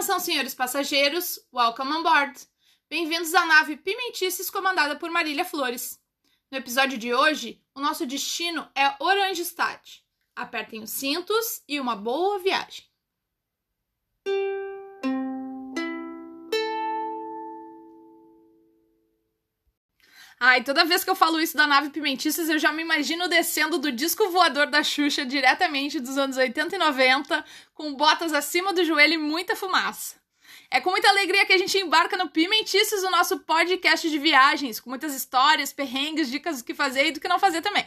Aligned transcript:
Atenção, 0.00 0.18
senhores 0.18 0.54
passageiros, 0.54 1.38
welcome 1.52 1.92
on 1.92 2.02
board. 2.02 2.40
Bem-vindos 2.88 3.34
à 3.34 3.44
nave 3.44 3.76
Pimentices 3.76 4.48
comandada 4.48 4.96
por 4.96 5.10
Marília 5.10 5.44
Flores. 5.44 6.00
No 6.50 6.56
episódio 6.56 6.96
de 6.96 7.12
hoje, 7.12 7.62
o 7.74 7.80
nosso 7.80 8.06
destino 8.06 8.66
é 8.74 8.96
Oranjestad. 8.98 9.78
Apertem 10.34 10.82
os 10.82 10.88
cintos 10.88 11.62
e 11.68 11.78
uma 11.78 11.94
boa 11.94 12.38
viagem. 12.38 12.89
Ai, 20.42 20.64
toda 20.64 20.86
vez 20.86 21.04
que 21.04 21.10
eu 21.10 21.14
falo 21.14 21.38
isso 21.38 21.54
da 21.54 21.66
nave 21.66 21.90
Pimentices, 21.90 22.48
eu 22.48 22.58
já 22.58 22.72
me 22.72 22.80
imagino 22.80 23.28
descendo 23.28 23.76
do 23.76 23.92
disco 23.92 24.30
voador 24.30 24.68
da 24.68 24.82
Xuxa 24.82 25.22
diretamente 25.22 26.00
dos 26.00 26.16
anos 26.16 26.38
80 26.38 26.76
e 26.76 26.78
90, 26.78 27.44
com 27.74 27.94
botas 27.94 28.32
acima 28.32 28.72
do 28.72 28.82
joelho 28.82 29.12
e 29.12 29.18
muita 29.18 29.54
fumaça. 29.54 30.14
É 30.70 30.80
com 30.80 30.88
muita 30.88 31.10
alegria 31.10 31.44
que 31.44 31.52
a 31.52 31.58
gente 31.58 31.76
embarca 31.76 32.16
no 32.16 32.30
Pimentices, 32.30 33.02
o 33.02 33.10
nosso 33.10 33.40
podcast 33.40 34.08
de 34.08 34.18
viagens, 34.18 34.80
com 34.80 34.88
muitas 34.88 35.14
histórias, 35.14 35.74
perrengues, 35.74 36.30
dicas 36.30 36.62
do 36.62 36.64
que 36.64 36.72
fazer 36.72 37.08
e 37.08 37.12
do 37.12 37.20
que 37.20 37.28
não 37.28 37.38
fazer 37.38 37.60
também. 37.60 37.84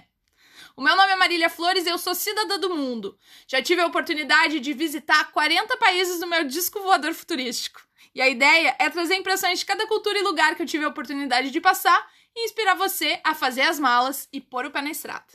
O 0.77 0.81
meu 0.83 0.95
nome 0.95 1.11
é 1.11 1.15
Marília 1.15 1.49
Flores 1.49 1.87
e 1.87 1.89
eu 1.89 1.97
sou 1.97 2.13
cidadã 2.13 2.59
do 2.59 2.75
mundo. 2.75 3.17
Já 3.47 3.63
tive 3.63 3.81
a 3.81 3.87
oportunidade 3.87 4.59
de 4.59 4.73
visitar 4.73 5.31
40 5.31 5.75
países 5.77 6.19
no 6.19 6.27
meu 6.27 6.43
disco 6.43 6.79
voador 6.81 7.15
futurístico. 7.15 7.81
E 8.13 8.21
a 8.21 8.29
ideia 8.29 8.75
é 8.77 8.91
trazer 8.91 9.15
impressões 9.15 9.57
de 9.57 9.65
cada 9.65 9.87
cultura 9.87 10.19
e 10.19 10.21
lugar 10.21 10.55
que 10.55 10.61
eu 10.61 10.67
tive 10.67 10.85
a 10.85 10.89
oportunidade 10.89 11.49
de 11.49 11.59
passar 11.59 12.07
e 12.35 12.45
inspirar 12.45 12.75
você 12.75 13.19
a 13.23 13.33
fazer 13.33 13.61
as 13.61 13.79
malas 13.79 14.27
e 14.31 14.41
pôr 14.41 14.65
o 14.65 14.71
pé 14.71 14.81
na 14.81 14.91
estrada. 14.91 15.25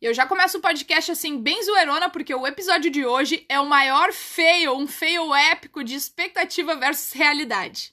Eu 0.00 0.14
já 0.14 0.24
começo 0.26 0.58
o 0.58 0.60
podcast 0.60 1.10
assim, 1.10 1.42
bem 1.42 1.60
zoeirona, 1.64 2.08
porque 2.08 2.32
o 2.32 2.46
episódio 2.46 2.88
de 2.88 3.04
hoje 3.04 3.44
é 3.48 3.58
o 3.58 3.66
maior 3.66 4.12
fail, 4.12 4.76
um 4.76 4.86
fail 4.86 5.34
épico 5.34 5.82
de 5.82 5.96
expectativa 5.96 6.76
versus 6.76 7.12
realidade. 7.12 7.92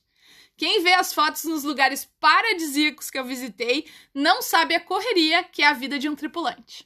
Quem 0.56 0.84
vê 0.84 0.94
as 0.94 1.12
fotos 1.12 1.44
nos 1.46 1.64
lugares 1.64 2.08
paradisíacos 2.20 3.10
que 3.10 3.18
eu 3.18 3.26
visitei 3.26 3.90
não 4.14 4.42
sabe 4.42 4.76
a 4.76 4.80
correria 4.80 5.44
que 5.44 5.64
é 5.64 5.68
a 5.68 5.74
vida 5.74 5.98
de 5.98 6.08
um 6.08 6.16
tripulante. 6.16 6.84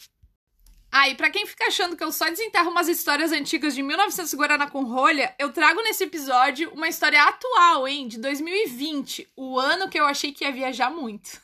Ah, 0.91 1.07
e 1.07 1.15
pra 1.15 1.29
quem 1.29 1.45
fica 1.45 1.67
achando 1.67 1.95
que 1.95 2.03
eu 2.03 2.11
só 2.11 2.25
desenterro 2.29 2.71
umas 2.71 2.87
histórias 2.87 3.31
antigas 3.31 3.75
de 3.75 3.83
1900 3.83 4.33
Guaraná 4.33 4.67
com 4.67 4.83
rolha, 4.83 5.35
eu 5.37 5.53
trago 5.53 5.81
nesse 5.83 6.03
episódio 6.03 6.71
uma 6.73 6.87
história 6.87 7.21
atual, 7.21 7.87
hein, 7.87 8.07
de 8.07 8.17
2020, 8.17 9.27
o 9.35 9.59
ano 9.59 9.87
que 9.87 9.99
eu 9.99 10.05
achei 10.05 10.31
que 10.31 10.43
ia 10.43 10.51
viajar 10.51 10.89
muito. 10.89 11.39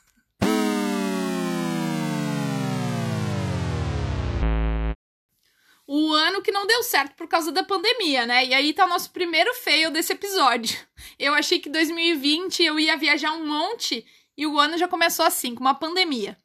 o 5.87 6.13
ano 6.13 6.41
que 6.41 6.51
não 6.51 6.65
deu 6.65 6.81
certo 6.81 7.13
por 7.15 7.27
causa 7.27 7.51
da 7.51 7.63
pandemia, 7.63 8.25
né? 8.25 8.43
E 8.43 8.53
aí 8.55 8.73
tá 8.73 8.85
o 8.85 8.89
nosso 8.89 9.11
primeiro 9.11 9.53
fail 9.53 9.91
desse 9.91 10.13
episódio. 10.13 10.75
Eu 11.19 11.35
achei 11.35 11.59
que 11.59 11.69
2020 11.69 12.63
eu 12.63 12.79
ia 12.79 12.97
viajar 12.97 13.33
um 13.33 13.45
monte 13.45 14.03
e 14.35 14.47
o 14.47 14.59
ano 14.59 14.77
já 14.77 14.87
começou 14.87 15.23
assim, 15.23 15.53
com 15.53 15.61
uma 15.61 15.75
pandemia. 15.75 16.35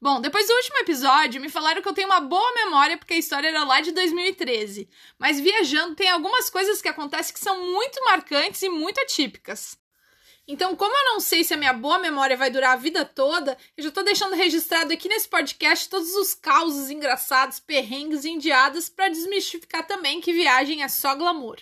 Bom, 0.00 0.20
depois 0.20 0.46
do 0.46 0.54
último 0.54 0.78
episódio, 0.78 1.40
me 1.40 1.48
falaram 1.48 1.80
que 1.80 1.88
eu 1.88 1.92
tenho 1.92 2.08
uma 2.08 2.20
boa 2.20 2.54
memória 2.54 2.98
porque 2.98 3.14
a 3.14 3.18
história 3.18 3.48
era 3.48 3.64
lá 3.64 3.80
de 3.80 3.92
2013. 3.92 4.88
Mas 5.18 5.40
viajando, 5.40 5.94
tem 5.94 6.10
algumas 6.10 6.50
coisas 6.50 6.82
que 6.82 6.88
acontecem 6.88 7.32
que 7.32 7.40
são 7.40 7.72
muito 7.72 8.04
marcantes 8.04 8.62
e 8.62 8.68
muito 8.68 9.00
atípicas. 9.00 9.78
Então, 10.48 10.76
como 10.76 10.96
eu 10.96 11.04
não 11.06 11.20
sei 11.20 11.42
se 11.42 11.54
a 11.54 11.56
minha 11.56 11.72
boa 11.72 11.98
memória 11.98 12.36
vai 12.36 12.50
durar 12.50 12.74
a 12.74 12.76
vida 12.76 13.04
toda, 13.04 13.58
eu 13.76 13.82
já 13.82 13.90
tô 13.90 14.02
deixando 14.02 14.36
registrado 14.36 14.92
aqui 14.92 15.08
nesse 15.08 15.28
podcast 15.28 15.88
todos 15.88 16.14
os 16.14 16.34
causos 16.34 16.88
engraçados, 16.88 17.58
perrengues 17.58 18.24
e 18.24 18.30
indiadas 18.30 18.88
para 18.88 19.08
desmistificar 19.08 19.86
também 19.86 20.20
que 20.20 20.32
viagem 20.32 20.84
é 20.84 20.88
só 20.88 21.16
glamour. 21.16 21.56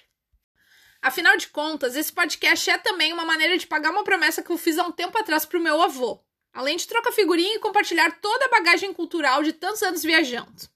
Afinal 1.00 1.36
de 1.36 1.48
contas, 1.48 1.96
esse 1.96 2.12
podcast 2.12 2.68
é 2.68 2.76
também 2.76 3.12
uma 3.12 3.24
maneira 3.24 3.56
de 3.56 3.66
pagar 3.66 3.90
uma 3.90 4.04
promessa 4.04 4.42
que 4.42 4.50
eu 4.50 4.58
fiz 4.58 4.78
há 4.78 4.84
um 4.84 4.92
tempo 4.92 5.16
atrás 5.16 5.46
pro 5.46 5.60
meu 5.60 5.80
avô 5.80 6.22
além 6.54 6.76
de 6.76 6.86
trocar 6.86 7.12
figurinha 7.12 7.56
e 7.56 7.58
compartilhar 7.58 8.20
toda 8.20 8.46
a 8.46 8.50
bagagem 8.50 8.92
cultural 8.94 9.42
de 9.42 9.52
tantos 9.52 9.82
anos 9.82 10.02
viajando. 10.02 10.72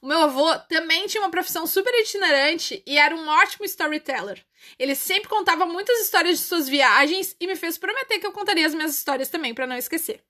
O 0.00 0.06
meu 0.06 0.20
avô 0.20 0.58
também 0.60 1.06
tinha 1.06 1.22
uma 1.22 1.30
profissão 1.30 1.66
super 1.66 1.92
itinerante 2.00 2.82
e 2.86 2.98
era 2.98 3.14
um 3.14 3.28
ótimo 3.28 3.64
storyteller. 3.64 4.44
Ele 4.78 4.94
sempre 4.94 5.28
contava 5.28 5.66
muitas 5.66 6.00
histórias 6.00 6.38
de 6.38 6.44
suas 6.44 6.68
viagens 6.68 7.36
e 7.38 7.46
me 7.46 7.56
fez 7.56 7.78
prometer 7.78 8.18
que 8.18 8.26
eu 8.26 8.32
contaria 8.32 8.66
as 8.66 8.74
minhas 8.74 8.94
histórias 8.94 9.28
também 9.28 9.54
para 9.54 9.66
não 9.66 9.76
esquecer. 9.76 10.22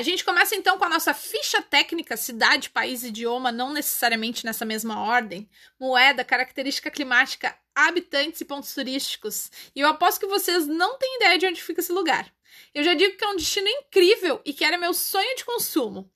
A 0.00 0.02
gente 0.02 0.24
começa 0.24 0.56
então 0.56 0.78
com 0.78 0.84
a 0.86 0.88
nossa 0.88 1.12
ficha 1.12 1.60
técnica, 1.60 2.16
cidade, 2.16 2.70
país, 2.70 3.02
idioma, 3.02 3.52
não 3.52 3.70
necessariamente 3.70 4.46
nessa 4.46 4.64
mesma 4.64 4.98
ordem, 4.98 5.46
moeda, 5.78 6.24
característica 6.24 6.90
climática, 6.90 7.54
habitantes 7.74 8.40
e 8.40 8.46
pontos 8.46 8.72
turísticos. 8.72 9.50
E 9.76 9.80
eu 9.80 9.86
aposto 9.86 10.20
que 10.20 10.26
vocês 10.26 10.66
não 10.66 10.96
têm 10.96 11.16
ideia 11.16 11.36
de 11.36 11.44
onde 11.44 11.62
fica 11.62 11.80
esse 11.82 11.92
lugar. 11.92 12.32
Eu 12.72 12.82
já 12.82 12.94
digo 12.94 13.14
que 13.18 13.22
é 13.22 13.28
um 13.28 13.36
destino 13.36 13.68
incrível 13.68 14.40
e 14.42 14.54
que 14.54 14.64
era 14.64 14.78
meu 14.78 14.94
sonho 14.94 15.36
de 15.36 15.44
consumo. 15.44 16.10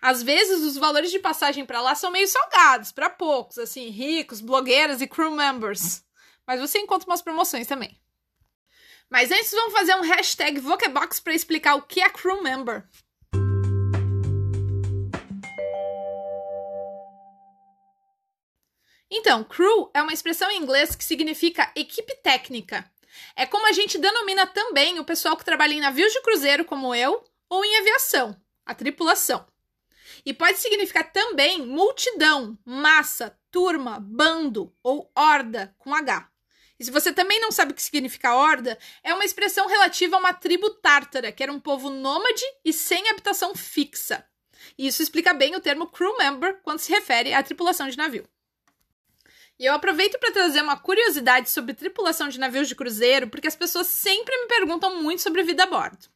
Às 0.00 0.22
vezes 0.22 0.62
os 0.62 0.76
valores 0.76 1.10
de 1.10 1.18
passagem 1.18 1.66
para 1.66 1.80
lá 1.80 1.96
são 1.96 2.12
meio 2.12 2.28
salgados, 2.28 2.92
para 2.92 3.10
poucos, 3.10 3.58
assim, 3.58 3.88
ricos, 3.88 4.40
blogueiras 4.40 5.00
e 5.00 5.08
crew 5.08 5.32
members. 5.32 6.04
Mas 6.46 6.60
você 6.60 6.78
encontra 6.78 7.10
umas 7.10 7.20
promoções 7.20 7.66
também. 7.66 8.00
Mas 9.10 9.32
antes 9.32 9.50
vamos 9.50 9.72
fazer 9.72 9.96
um 9.96 10.02
hashtag 10.02 10.60
Vocebox 10.60 11.18
para 11.18 11.34
explicar 11.34 11.74
o 11.74 11.82
que 11.82 12.00
é 12.00 12.08
crew 12.08 12.40
member. 12.40 12.88
Então, 19.16 19.44
crew 19.44 19.88
é 19.94 20.02
uma 20.02 20.12
expressão 20.12 20.50
em 20.50 20.60
inglês 20.60 20.96
que 20.96 21.04
significa 21.04 21.70
equipe 21.76 22.16
técnica. 22.16 22.84
É 23.36 23.46
como 23.46 23.64
a 23.68 23.70
gente 23.70 23.96
denomina 23.96 24.44
também 24.44 24.98
o 24.98 25.04
pessoal 25.04 25.36
que 25.36 25.44
trabalha 25.44 25.72
em 25.72 25.80
navios 25.80 26.12
de 26.12 26.20
cruzeiro, 26.20 26.64
como 26.64 26.92
eu, 26.92 27.22
ou 27.48 27.64
em 27.64 27.76
aviação, 27.78 28.36
a 28.66 28.74
tripulação. 28.74 29.46
E 30.26 30.34
pode 30.34 30.58
significar 30.58 31.12
também 31.12 31.64
multidão, 31.64 32.58
massa, 32.64 33.38
turma, 33.52 34.00
bando 34.00 34.74
ou 34.82 35.08
horda 35.14 35.72
com 35.78 35.94
H. 35.94 36.28
E 36.76 36.84
se 36.84 36.90
você 36.90 37.12
também 37.12 37.38
não 37.38 37.52
sabe 37.52 37.70
o 37.70 37.74
que 37.76 37.82
significa 37.82 38.34
horda, 38.34 38.76
é 39.00 39.14
uma 39.14 39.24
expressão 39.24 39.68
relativa 39.68 40.16
a 40.16 40.18
uma 40.18 40.34
tribo 40.34 40.70
tártara, 40.70 41.30
que 41.30 41.44
era 41.44 41.52
um 41.52 41.60
povo 41.60 41.88
nômade 41.88 42.42
e 42.64 42.72
sem 42.72 43.08
habitação 43.10 43.54
fixa. 43.54 44.26
E 44.76 44.88
isso 44.88 45.04
explica 45.04 45.32
bem 45.32 45.54
o 45.54 45.60
termo 45.60 45.86
crew 45.86 46.18
member 46.18 46.60
quando 46.64 46.80
se 46.80 46.90
refere 46.90 47.32
à 47.32 47.44
tripulação 47.44 47.88
de 47.88 47.96
navio. 47.96 48.28
E 49.58 49.64
eu 49.66 49.74
aproveito 49.74 50.18
para 50.18 50.32
trazer 50.32 50.62
uma 50.62 50.76
curiosidade 50.76 51.48
sobre 51.48 51.74
tripulação 51.74 52.28
de 52.28 52.40
navios 52.40 52.66
de 52.66 52.74
cruzeiro, 52.74 53.28
porque 53.28 53.46
as 53.46 53.54
pessoas 53.54 53.86
sempre 53.86 54.36
me 54.36 54.48
perguntam 54.48 55.02
muito 55.02 55.22
sobre 55.22 55.44
vida 55.44 55.62
a 55.62 55.66
bordo. 55.66 56.08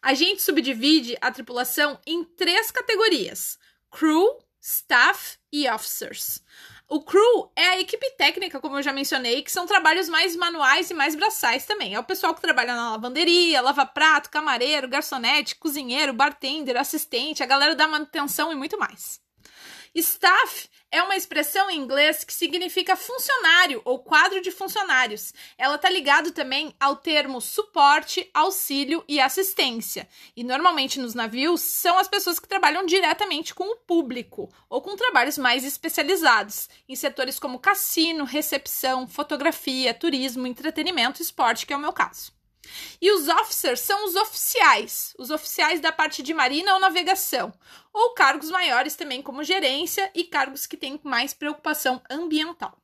A 0.00 0.14
gente 0.14 0.42
subdivide 0.42 1.16
a 1.20 1.30
tripulação 1.30 1.98
em 2.06 2.24
três 2.24 2.70
categorias: 2.70 3.58
crew, 3.90 4.38
staff 4.60 5.38
e 5.52 5.68
officers. 5.68 6.40
O 6.88 7.00
crew 7.00 7.50
é 7.56 7.68
a 7.68 7.80
equipe 7.80 8.10
técnica, 8.18 8.60
como 8.60 8.76
eu 8.76 8.82
já 8.82 8.92
mencionei, 8.92 9.42
que 9.42 9.50
são 9.50 9.66
trabalhos 9.66 10.08
mais 10.08 10.36
manuais 10.36 10.90
e 10.90 10.94
mais 10.94 11.14
braçais 11.14 11.64
também. 11.64 11.94
É 11.94 11.98
o 11.98 12.04
pessoal 12.04 12.34
que 12.34 12.42
trabalha 12.42 12.76
na 12.76 12.90
lavanderia, 12.90 13.62
lava 13.62 13.86
prato, 13.86 14.28
camareiro, 14.28 14.88
garçonete, 14.88 15.56
cozinheiro, 15.56 16.12
bartender, 16.12 16.76
assistente, 16.76 17.42
a 17.42 17.46
galera 17.46 17.74
da 17.74 17.88
manutenção 17.88 18.52
e 18.52 18.54
muito 18.54 18.78
mais. 18.78 19.20
Staff 19.94 20.70
é 20.90 21.02
uma 21.02 21.16
expressão 21.16 21.70
em 21.70 21.78
inglês 21.78 22.24
que 22.24 22.32
significa 22.32 22.96
funcionário 22.96 23.82
ou 23.84 23.98
quadro 23.98 24.40
de 24.40 24.50
funcionários. 24.50 25.34
Ela 25.58 25.76
está 25.76 25.90
ligado 25.90 26.30
também 26.32 26.74
ao 26.80 26.96
termo 26.96 27.40
suporte, 27.40 28.28
auxílio 28.32 29.04
e 29.06 29.20
assistência. 29.20 30.08
E 30.34 30.42
normalmente 30.42 30.98
nos 30.98 31.14
navios 31.14 31.60
são 31.60 31.98
as 31.98 32.08
pessoas 32.08 32.38
que 32.38 32.48
trabalham 32.48 32.86
diretamente 32.86 33.54
com 33.54 33.64
o 33.64 33.76
público 33.76 34.50
ou 34.68 34.80
com 34.80 34.96
trabalhos 34.96 35.36
mais 35.36 35.64
especializados 35.64 36.68
em 36.88 36.96
setores 36.96 37.38
como 37.38 37.58
cassino, 37.58 38.24
recepção, 38.24 39.06
fotografia, 39.06 39.92
turismo, 39.92 40.46
entretenimento 40.46 41.20
esporte, 41.20 41.66
que 41.66 41.72
é 41.72 41.76
o 41.76 41.80
meu 41.80 41.92
caso. 41.92 42.32
E 43.00 43.10
os 43.10 43.28
officers 43.28 43.80
são 43.80 44.06
os 44.06 44.14
oficiais, 44.14 45.14
os 45.18 45.30
oficiais 45.30 45.80
da 45.80 45.90
parte 45.90 46.22
de 46.22 46.32
marina 46.32 46.74
ou 46.74 46.80
navegação, 46.80 47.52
ou 47.92 48.14
cargos 48.14 48.50
maiores 48.50 48.94
também, 48.94 49.20
como 49.20 49.42
gerência 49.42 50.10
e 50.14 50.24
cargos 50.24 50.66
que 50.66 50.76
têm 50.76 51.00
mais 51.02 51.34
preocupação 51.34 52.00
ambiental. 52.08 52.76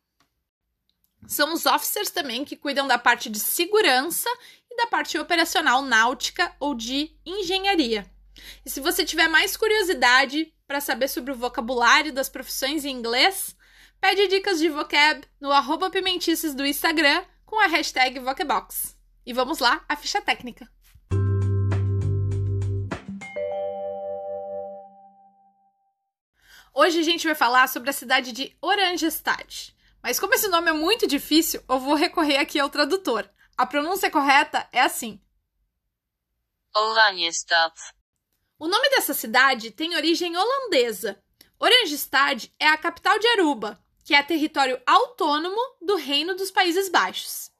São 1.26 1.52
os 1.52 1.66
officers 1.66 2.10
também 2.10 2.44
que 2.44 2.56
cuidam 2.56 2.86
da 2.86 2.98
parte 2.98 3.28
de 3.28 3.38
segurança 3.38 4.28
e 4.70 4.76
da 4.76 4.86
parte 4.86 5.19
operacional 5.19 5.82
náutica 5.82 6.54
ou 6.58 6.75
de 6.75 7.16
engenharia. 7.25 8.06
E 8.64 8.70
se 8.70 8.80
você 8.80 9.04
tiver 9.04 9.28
mais 9.28 9.56
curiosidade 9.56 10.52
para 10.66 10.80
saber 10.80 11.08
sobre 11.08 11.32
o 11.32 11.36
vocabulário 11.36 12.12
das 12.12 12.28
profissões 12.28 12.84
em 12.84 12.90
inglês, 12.90 13.56
pede 14.00 14.28
dicas 14.28 14.58
de 14.58 14.69
vocab 14.69 15.22
no 15.40 15.52
arroba 15.52 15.90
pimentices 15.90 16.54
do 16.54 16.64
Instagram 16.64 17.25
com 17.44 17.60
a 17.60 17.66
hashtag 17.66 18.20
Vocebox. 18.20 18.98
E 19.28 19.32
vamos 19.34 19.58
lá, 19.58 19.84
a 19.86 19.94
ficha 19.94 20.22
técnica. 20.22 20.66
Hoje 26.75 26.98
a 26.98 27.02
gente 27.02 27.26
vai 27.26 27.34
falar 27.34 27.69
sobre 27.69 27.90
a 27.90 27.92
cidade 27.92 28.32
de 28.32 28.56
Oranjestad. 28.58 29.75
Mas 30.02 30.19
como 30.19 30.32
esse 30.32 30.48
nome 30.48 30.70
é 30.70 30.72
muito 30.72 31.06
difícil, 31.06 31.62
eu 31.69 31.78
vou 31.78 31.94
recorrer 31.94 32.38
aqui 32.38 32.58
ao 32.58 32.70
tradutor. 32.70 33.28
A 33.54 33.66
pronúncia 33.66 34.10
correta 34.10 34.66
é 34.72 34.80
assim: 34.80 35.20
Oranjestad. 36.75 37.75
O 38.58 38.66
nome 38.66 38.88
dessa 38.88 39.12
cidade 39.12 39.70
tem 39.70 39.94
origem 39.94 40.38
holandesa. 40.38 41.22
Oranjestad 41.60 42.46
é 42.58 42.66
a 42.66 42.78
capital 42.78 43.19
de 43.19 43.28
Aruba, 43.28 43.78
que 44.06 44.14
é 44.14 44.22
território 44.22 44.80
autônomo 44.86 45.60
do 45.82 45.96
Reino 45.96 46.34
dos 46.34 46.50
Países 46.50 46.88
Baixos. 46.88 47.57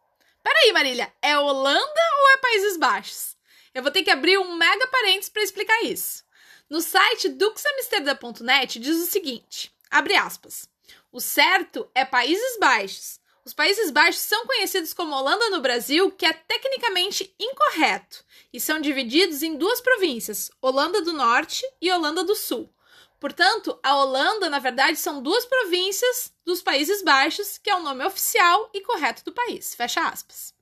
Peraí, 0.48 0.72
Marília, 0.72 1.12
é 1.20 1.38
Holanda 1.38 2.00
ou 2.20 2.30
é 2.30 2.36
Países 2.38 2.78
Baixos? 2.78 3.36
Eu 3.74 3.82
vou 3.82 3.92
ter 3.92 4.02
que 4.02 4.10
abrir 4.10 4.38
um 4.38 4.56
mega 4.56 4.86
parênteses 4.86 5.28
para 5.28 5.42
explicar 5.42 5.82
isso. 5.82 6.24
No 6.70 6.80
site 6.80 7.28
duxamsterdã.net 7.28 8.78
diz 8.78 8.96
o 8.96 9.10
seguinte, 9.10 9.70
abre 9.90 10.16
aspas, 10.16 10.66
o 11.12 11.20
certo 11.20 11.86
é 11.94 12.02
Países 12.02 12.58
Baixos. 12.58 13.20
Os 13.44 13.52
Países 13.52 13.90
Baixos 13.90 14.22
são 14.22 14.46
conhecidos 14.46 14.94
como 14.94 15.14
Holanda 15.14 15.50
no 15.50 15.60
Brasil, 15.60 16.10
que 16.12 16.24
é 16.24 16.32
tecnicamente 16.32 17.30
incorreto, 17.38 18.24
e 18.50 18.58
são 18.58 18.80
divididos 18.80 19.42
em 19.42 19.54
duas 19.54 19.82
províncias, 19.82 20.50
Holanda 20.62 21.02
do 21.02 21.12
Norte 21.12 21.62
e 21.78 21.92
Holanda 21.92 22.24
do 22.24 22.34
Sul. 22.34 22.72
Portanto, 23.20 23.78
a 23.82 23.96
Holanda, 23.96 24.48
na 24.48 24.58
verdade, 24.58 24.96
são 24.96 25.22
duas 25.22 25.44
províncias 25.44 26.32
dos 26.44 26.62
Países 26.62 27.02
Baixos, 27.02 27.58
que 27.58 27.68
é 27.68 27.74
o 27.74 27.82
nome 27.82 28.04
oficial 28.04 28.70
e 28.72 28.80
correto 28.80 29.24
do 29.24 29.32
país. 29.32 29.74
Fecha 29.74 30.06
aspas. 30.06 30.54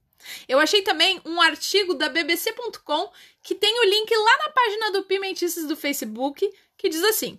Eu 0.48 0.58
achei 0.58 0.82
também 0.82 1.20
um 1.24 1.40
artigo 1.40 1.94
da 1.94 2.08
BBC.com 2.08 3.12
que 3.42 3.54
tem 3.54 3.78
o 3.78 3.84
link 3.84 4.10
lá 4.10 4.38
na 4.38 4.50
página 4.50 4.90
do 4.92 5.04
Pimentices 5.04 5.66
do 5.66 5.76
Facebook, 5.76 6.50
que 6.76 6.88
diz 6.88 7.02
assim: 7.04 7.38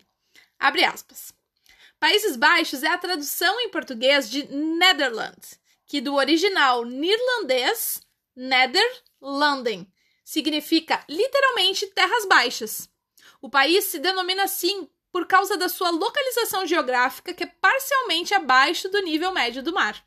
abre 0.59 0.85
aspas. 0.85 1.33
Países 1.99 2.35
Baixos 2.35 2.83
é 2.83 2.87
a 2.87 2.97
tradução 2.97 3.59
em 3.61 3.69
português 3.69 4.29
de 4.29 4.43
Netherlands, 4.53 5.59
que 5.87 5.99
do 5.99 6.13
original 6.13 6.85
neerlandês 6.85 8.01
Nederlanden 8.35 9.91
significa 10.23 11.03
literalmente 11.09 11.87
terras 11.87 12.25
baixas. 12.25 12.87
O 13.41 13.49
país 13.49 13.85
se 13.85 13.97
denomina 13.97 14.43
assim 14.43 14.87
por 15.17 15.25
causa 15.25 15.57
da 15.57 15.67
sua 15.67 15.89
localização 15.89 16.63
geográfica, 16.67 17.33
que 17.33 17.43
é 17.43 17.47
parcialmente 17.47 18.35
abaixo 18.35 18.87
do 18.87 19.01
nível 19.01 19.31
médio 19.31 19.63
do 19.63 19.73
mar. 19.73 20.05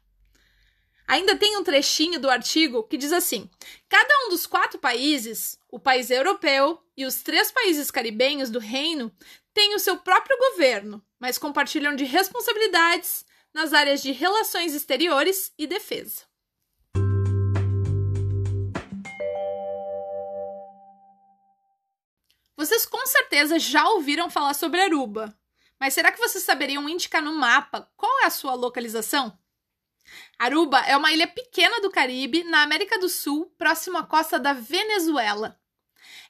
Ainda 1.04 1.34
tem 1.34 1.56
um 1.56 1.64
trechinho 1.64 2.20
do 2.20 2.30
artigo 2.30 2.84
que 2.84 2.96
diz 2.96 3.12
assim: 3.12 3.50
cada 3.88 4.14
um 4.24 4.28
dos 4.28 4.46
quatro 4.46 4.78
países, 4.78 5.58
o 5.68 5.80
país 5.80 6.12
europeu 6.12 6.80
e 6.96 7.04
os 7.04 7.24
três 7.24 7.50
países 7.50 7.90
caribenhos 7.90 8.50
do 8.50 8.60
reino, 8.60 9.12
tem 9.52 9.74
o 9.74 9.80
seu 9.80 9.96
próprio 9.96 10.38
governo, 10.38 11.04
mas 11.18 11.38
compartilham 11.38 11.96
de 11.96 12.04
responsabilidades 12.04 13.24
nas 13.52 13.72
áreas 13.72 14.00
de 14.00 14.12
relações 14.12 14.74
exteriores 14.74 15.52
e 15.58 15.66
defesa. 15.66 16.29
Vocês 22.60 22.84
com 22.84 23.06
certeza 23.06 23.58
já 23.58 23.88
ouviram 23.88 24.28
falar 24.28 24.52
sobre 24.52 24.82
Aruba, 24.82 25.34
mas 25.78 25.94
será 25.94 26.12
que 26.12 26.18
vocês 26.18 26.44
saberiam 26.44 26.86
indicar 26.90 27.22
no 27.22 27.32
mapa 27.32 27.90
qual 27.96 28.20
é 28.20 28.26
a 28.26 28.30
sua 28.30 28.52
localização? 28.52 29.34
Aruba 30.38 30.78
é 30.80 30.94
uma 30.94 31.10
ilha 31.10 31.26
pequena 31.26 31.80
do 31.80 31.90
Caribe, 31.90 32.44
na 32.44 32.60
América 32.60 32.98
do 32.98 33.08
Sul, 33.08 33.46
próximo 33.56 33.96
à 33.96 34.04
costa 34.04 34.38
da 34.38 34.52
Venezuela. 34.52 35.58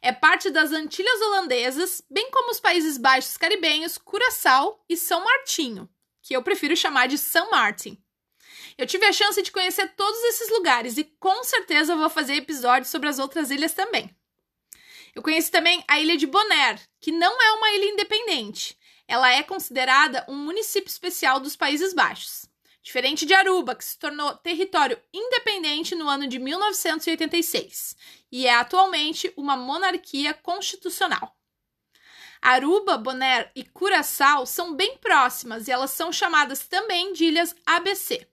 É 0.00 0.12
parte 0.12 0.50
das 0.50 0.70
Antilhas 0.70 1.20
Holandesas, 1.20 2.00
bem 2.08 2.30
como 2.30 2.52
os 2.52 2.60
Países 2.60 2.96
Baixos 2.96 3.36
caribenhos, 3.36 3.98
Curaçao 3.98 4.84
e 4.88 4.96
São 4.96 5.24
Martinho, 5.24 5.90
que 6.22 6.36
eu 6.36 6.44
prefiro 6.44 6.76
chamar 6.76 7.08
de 7.08 7.18
São 7.18 7.50
Martin. 7.50 8.00
Eu 8.78 8.86
tive 8.86 9.04
a 9.04 9.12
chance 9.12 9.42
de 9.42 9.50
conhecer 9.50 9.96
todos 9.96 10.22
esses 10.26 10.48
lugares 10.48 10.96
e 10.96 11.02
com 11.02 11.42
certeza 11.42 11.96
vou 11.96 12.08
fazer 12.08 12.34
episódios 12.34 12.88
sobre 12.88 13.08
as 13.08 13.18
outras 13.18 13.50
ilhas 13.50 13.72
também. 13.72 14.16
Eu 15.14 15.22
conheci 15.22 15.50
também 15.50 15.82
a 15.88 16.00
ilha 16.00 16.16
de 16.16 16.26
Bonaire, 16.26 16.80
que 17.00 17.10
não 17.10 17.42
é 17.42 17.52
uma 17.52 17.70
ilha 17.72 17.86
independente. 17.86 18.78
Ela 19.06 19.32
é 19.32 19.42
considerada 19.42 20.24
um 20.28 20.36
município 20.36 20.88
especial 20.88 21.40
dos 21.40 21.56
Países 21.56 21.92
Baixos. 21.92 22.46
Diferente 22.82 23.26
de 23.26 23.34
Aruba, 23.34 23.74
que 23.74 23.84
se 23.84 23.98
tornou 23.98 24.34
território 24.36 24.98
independente 25.12 25.94
no 25.94 26.08
ano 26.08 26.26
de 26.26 26.38
1986 26.38 27.94
e 28.32 28.46
é 28.46 28.54
atualmente 28.54 29.32
uma 29.36 29.56
monarquia 29.56 30.32
constitucional. 30.32 31.36
Aruba, 32.40 32.96
Bonaire 32.96 33.50
e 33.54 33.62
Curaçao 33.64 34.46
são 34.46 34.74
bem 34.74 34.96
próximas 34.96 35.68
e 35.68 35.70
elas 35.70 35.90
são 35.90 36.10
chamadas 36.10 36.66
também 36.66 37.12
de 37.12 37.26
ilhas 37.26 37.54
ABC. 37.66 38.26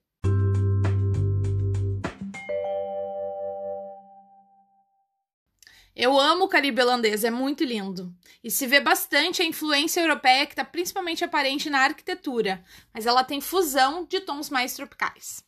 Eu 6.00 6.16
amo 6.16 6.44
o 6.44 6.48
Caribe 6.48 6.80
holandês, 6.80 7.24
é 7.24 7.30
muito 7.30 7.64
lindo. 7.64 8.14
E 8.44 8.52
se 8.52 8.68
vê 8.68 8.78
bastante 8.78 9.42
a 9.42 9.44
influência 9.44 10.00
europeia 10.00 10.46
que 10.46 10.52
está 10.52 10.64
principalmente 10.64 11.24
aparente 11.24 11.68
na 11.68 11.80
arquitetura, 11.80 12.64
mas 12.94 13.04
ela 13.04 13.24
tem 13.24 13.40
fusão 13.40 14.04
de 14.04 14.20
tons 14.20 14.48
mais 14.48 14.74
tropicais. 14.74 15.42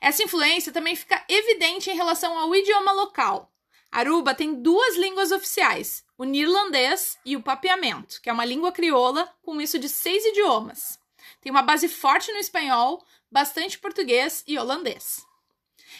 Essa 0.00 0.22
influência 0.22 0.70
também 0.70 0.94
fica 0.94 1.24
evidente 1.28 1.90
em 1.90 1.96
relação 1.96 2.38
ao 2.38 2.54
idioma 2.54 2.92
local. 2.92 3.52
Aruba 3.90 4.32
tem 4.32 4.62
duas 4.62 4.96
línguas 4.96 5.32
oficiais, 5.32 6.04
o 6.16 6.22
neerlandês 6.22 7.18
e 7.24 7.34
o 7.34 7.42
papiamento, 7.42 8.22
que 8.22 8.30
é 8.30 8.32
uma 8.32 8.44
língua 8.44 8.70
crioula 8.70 9.28
com 9.42 9.60
isso 9.60 9.76
de 9.76 9.88
seis 9.88 10.24
idiomas. 10.24 11.00
Tem 11.40 11.50
uma 11.50 11.62
base 11.62 11.88
forte 11.88 12.30
no 12.30 12.38
espanhol, 12.38 13.04
bastante 13.28 13.76
português 13.76 14.44
e 14.46 14.56
holandês. 14.56 15.26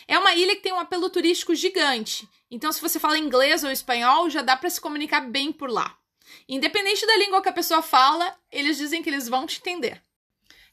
É 0.06 0.16
uma 0.16 0.32
ilha 0.32 0.54
que 0.54 0.62
tem 0.62 0.72
um 0.72 0.78
apelo 0.78 1.10
turístico 1.10 1.56
gigante, 1.56 2.28
então 2.50 2.72
se 2.72 2.80
você 2.80 2.98
fala 2.98 3.18
inglês 3.18 3.64
ou 3.64 3.70
espanhol, 3.70 4.30
já 4.30 4.42
dá 4.42 4.56
para 4.56 4.70
se 4.70 4.80
comunicar 4.80 5.20
bem 5.20 5.52
por 5.52 5.70
lá. 5.70 5.96
Independente 6.48 7.06
da 7.06 7.16
língua 7.16 7.42
que 7.42 7.48
a 7.48 7.52
pessoa 7.52 7.82
fala, 7.82 8.36
eles 8.50 8.76
dizem 8.76 9.02
que 9.02 9.08
eles 9.08 9.28
vão 9.28 9.46
te 9.46 9.58
entender. 9.58 10.02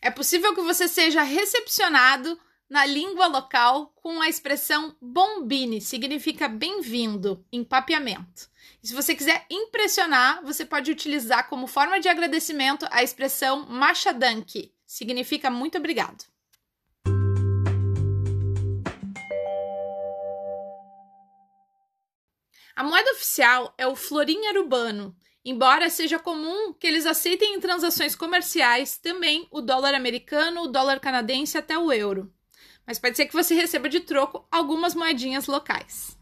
É 0.02 0.10
possível 0.12 0.54
que 0.54 0.62
você 0.62 0.88
seja 0.88 1.22
recepcionado 1.22 2.40
na 2.70 2.86
língua 2.86 3.28
local 3.28 3.94
com 3.96 4.22
a 4.22 4.28
expressão 4.28 4.96
bombini, 5.02 5.80
significa 5.80 6.48
bem-vindo, 6.48 7.46
em 7.52 7.64
papiamento. 7.64 8.50
E 8.82 8.88
se 8.88 8.94
você 8.94 9.16
quiser 9.16 9.46
impressionar, 9.50 10.44
você 10.44 10.66
pode 10.66 10.92
utilizar 10.92 11.48
como 11.48 11.68
forma 11.68 12.00
de 12.00 12.10
agradecimento 12.10 12.88
a 12.90 13.04
expressão 13.04 13.68
machadanki, 13.68 14.74
significa 14.86 15.50
muito 15.50 15.78
obrigado. 15.78 16.33
A 22.76 22.84
moeda 22.84 23.12
oficial 23.12 23.72
é 23.78 23.86
o 23.86 23.96
florim 23.96 24.48
arubano, 24.48 25.16
embora 25.46 25.92
seja 25.92 26.18
comum 26.18 26.74
que 26.74 26.88
eles 26.88 27.06
aceitem 27.06 27.54
em 27.54 27.60
transações 27.60 28.16
comerciais 28.16 28.98
também 28.98 29.48
o 29.52 29.62
dólar 29.62 29.94
americano, 29.94 30.64
o 30.64 30.68
dólar 30.68 31.00
canadense 31.00 31.56
até 31.56 31.78
o 31.78 31.92
euro. 31.92 32.34
Mas 32.86 32.98
pode 32.98 33.16
ser 33.16 33.28
que 33.28 33.34
você 33.34 33.54
receba 33.54 33.88
de 33.88 34.00
troco 34.00 34.48
algumas 34.52 34.96
moedinhas 34.96 35.46
locais. 35.46 36.18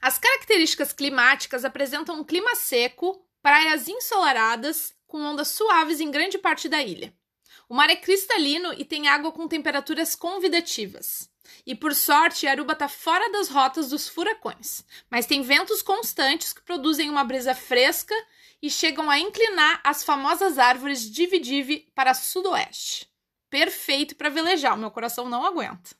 As 0.00 0.18
características 0.18 0.92
climáticas 0.92 1.66
apresentam 1.66 2.18
um 2.18 2.24
clima 2.24 2.56
seco, 2.56 3.22
praias 3.42 3.86
ensolaradas, 3.88 4.94
com 5.06 5.20
ondas 5.20 5.48
suaves 5.48 6.00
em 6.00 6.10
grande 6.10 6.38
parte 6.38 6.66
da 6.66 6.82
ilha. 6.82 7.14
O 7.72 7.74
mar 7.74 7.88
é 7.88 7.96
cristalino 7.96 8.74
e 8.74 8.84
tem 8.84 9.08
água 9.08 9.32
com 9.32 9.48
temperaturas 9.48 10.14
convidativas. 10.14 11.30
E 11.64 11.74
por 11.74 11.94
sorte, 11.94 12.46
Aruba 12.46 12.74
está 12.74 12.86
fora 12.86 13.32
das 13.32 13.48
rotas 13.48 13.88
dos 13.88 14.06
furacões, 14.06 14.84
mas 15.10 15.24
tem 15.24 15.40
ventos 15.40 15.80
constantes 15.80 16.52
que 16.52 16.60
produzem 16.60 17.08
uma 17.08 17.24
brisa 17.24 17.54
fresca 17.54 18.14
e 18.60 18.68
chegam 18.68 19.08
a 19.08 19.18
inclinar 19.18 19.80
as 19.82 20.04
famosas 20.04 20.58
árvores 20.58 21.10
de 21.10 21.26
Vidive 21.26 21.90
para 21.94 22.12
sudoeste. 22.12 23.08
Perfeito 23.48 24.16
para 24.16 24.28
velejar, 24.28 24.76
meu 24.76 24.90
coração 24.90 25.26
não 25.26 25.42
aguenta. 25.42 25.96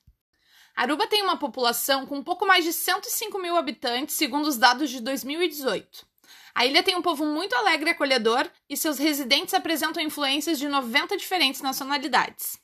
Aruba 0.76 1.06
tem 1.06 1.22
uma 1.22 1.38
população 1.38 2.04
com 2.04 2.18
um 2.18 2.22
pouco 2.22 2.44
mais 2.44 2.66
de 2.66 2.72
105 2.74 3.38
mil 3.38 3.56
habitantes, 3.56 4.14
segundo 4.14 4.46
os 4.46 4.58
dados 4.58 4.90
de 4.90 5.00
2018. 5.00 6.11
A 6.54 6.66
ilha 6.66 6.82
tem 6.82 6.94
um 6.94 7.02
povo 7.02 7.24
muito 7.24 7.54
alegre 7.54 7.90
e 7.90 7.92
acolhedor 7.92 8.48
e 8.68 8.76
seus 8.76 8.98
residentes 8.98 9.54
apresentam 9.54 10.02
influências 10.02 10.58
de 10.58 10.68
90 10.68 11.16
diferentes 11.16 11.62
nacionalidades. 11.62 12.60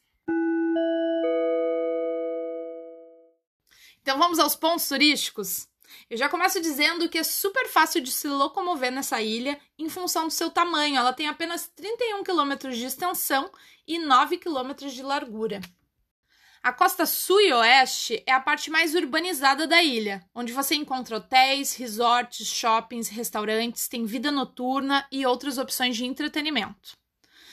Então 4.02 4.18
vamos 4.18 4.38
aos 4.38 4.54
pontos 4.54 4.87
turísticos? 4.87 5.66
Eu 6.11 6.18
já 6.18 6.28
começo 6.28 6.61
dizendo 6.61 7.09
que 7.09 7.18
é 7.18 7.23
super 7.23 7.66
fácil 7.66 8.02
de 8.02 8.12
se 8.12 8.28
locomover 8.28 8.92
nessa 8.92 9.23
ilha 9.23 9.59
em 9.78 9.88
função 9.88 10.26
do 10.26 10.30
seu 10.30 10.50
tamanho. 10.50 10.97
Ela 10.97 11.14
tem 11.14 11.26
apenas 11.26 11.66
31 11.75 12.23
quilômetros 12.23 12.76
de 12.76 12.85
extensão 12.85 13.50
e 13.87 13.99
9 13.99 14.37
quilômetros 14.37 14.92
de 14.92 15.02
largura. 15.02 15.61
A 16.62 16.73
costa 16.73 17.07
sul 17.07 17.41
e 17.41 17.53
oeste 17.53 18.23
é 18.27 18.33
a 18.33 18.41
parte 18.41 18.71
mais 18.71 18.95
urbanizada 18.95 19.67
da 19.67 19.83
ilha, 19.83 20.25
onde 20.35 20.53
você 20.53 20.75
encontra 20.75 21.17
hotéis, 21.17 21.75
resorts, 21.75 22.47
shoppings, 22.47 23.09
restaurantes, 23.09 23.87
tem 23.87 24.05
vida 24.05 24.31
noturna 24.31 25.07
e 25.11 25.25
outras 25.25 25.57
opções 25.57 25.97
de 25.97 26.05
entretenimento. 26.05 26.97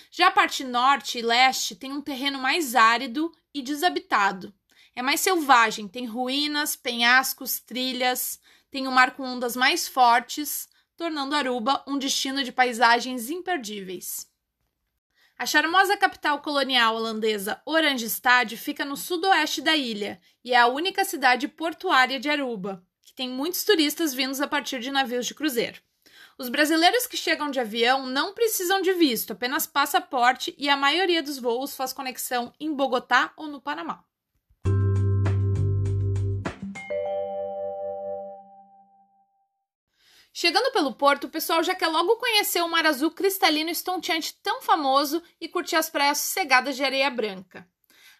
Já 0.09 0.27
a 0.27 0.31
parte 0.31 0.63
norte 0.63 1.19
e 1.19 1.21
leste 1.21 1.75
tem 1.75 1.91
um 1.91 2.01
terreno 2.01 2.39
mais 2.39 2.74
árido 2.75 3.31
e 3.53 3.62
desabitado. 3.62 4.53
É 4.95 5.01
mais 5.01 5.19
selvagem, 5.19 5.88
tem 5.88 6.05
ruínas, 6.05 6.75
penhascos, 6.75 7.59
trilhas, 7.59 8.39
tem 8.71 8.88
um 8.88 8.91
mar 8.91 9.15
com 9.15 9.24
ondas 9.24 9.55
mais 9.55 9.88
fortes, 9.88 10.67
tornando 10.97 11.35
Aruba 11.35 11.83
um 11.88 11.97
destino 11.97 12.43
de 12.43 12.51
paisagens 12.51 13.29
imperdíveis. 13.29 14.27
A 15.37 15.45
charmosa 15.45 15.97
capital 15.97 16.39
colonial 16.39 16.95
holandesa 16.95 17.61
Oranjestad 17.65 18.55
fica 18.55 18.85
no 18.85 18.95
sudoeste 18.95 19.61
da 19.61 19.75
ilha 19.75 20.17
e 20.41 20.53
é 20.53 20.57
a 20.57 20.67
única 20.67 21.03
cidade 21.03 21.49
portuária 21.49 22.17
de 22.17 22.29
Aruba, 22.29 22.81
que 23.01 23.13
tem 23.13 23.29
muitos 23.29 23.65
turistas 23.65 24.13
vindos 24.13 24.39
a 24.39 24.47
partir 24.47 24.79
de 24.79 24.89
navios 24.89 25.25
de 25.25 25.35
cruzeiro. 25.35 25.81
Os 26.37 26.47
brasileiros 26.47 27.05
que 27.05 27.17
chegam 27.17 27.51
de 27.51 27.59
avião 27.59 28.07
não 28.07 28.33
precisam 28.33 28.81
de 28.81 28.93
visto, 28.93 29.33
apenas 29.33 29.67
passaporte 29.67 30.55
e 30.57 30.69
a 30.69 30.77
maioria 30.77 31.21
dos 31.21 31.37
voos 31.37 31.75
faz 31.75 31.91
conexão 31.91 32.53
em 32.57 32.73
Bogotá 32.73 33.33
ou 33.35 33.47
no 33.47 33.59
Panamá. 33.59 34.05
Chegando 40.37 40.69
pelo 40.73 40.93
porto, 40.93 41.27
o 41.27 41.29
pessoal 41.29 41.63
já 41.63 41.73
quer 41.73 41.87
logo 41.87 42.17
conhecer 42.17 42.61
o 42.61 42.67
mar 42.67 42.85
azul 42.85 43.09
cristalino 43.09 43.69
estonteante 43.69 44.35
tão 44.43 44.61
famoso 44.61 45.23
e 45.39 45.47
curtir 45.47 45.77
as 45.77 45.89
praias 45.89 46.17
sossegadas 46.17 46.75
de 46.75 46.83
areia 46.83 47.09
branca. 47.09 47.65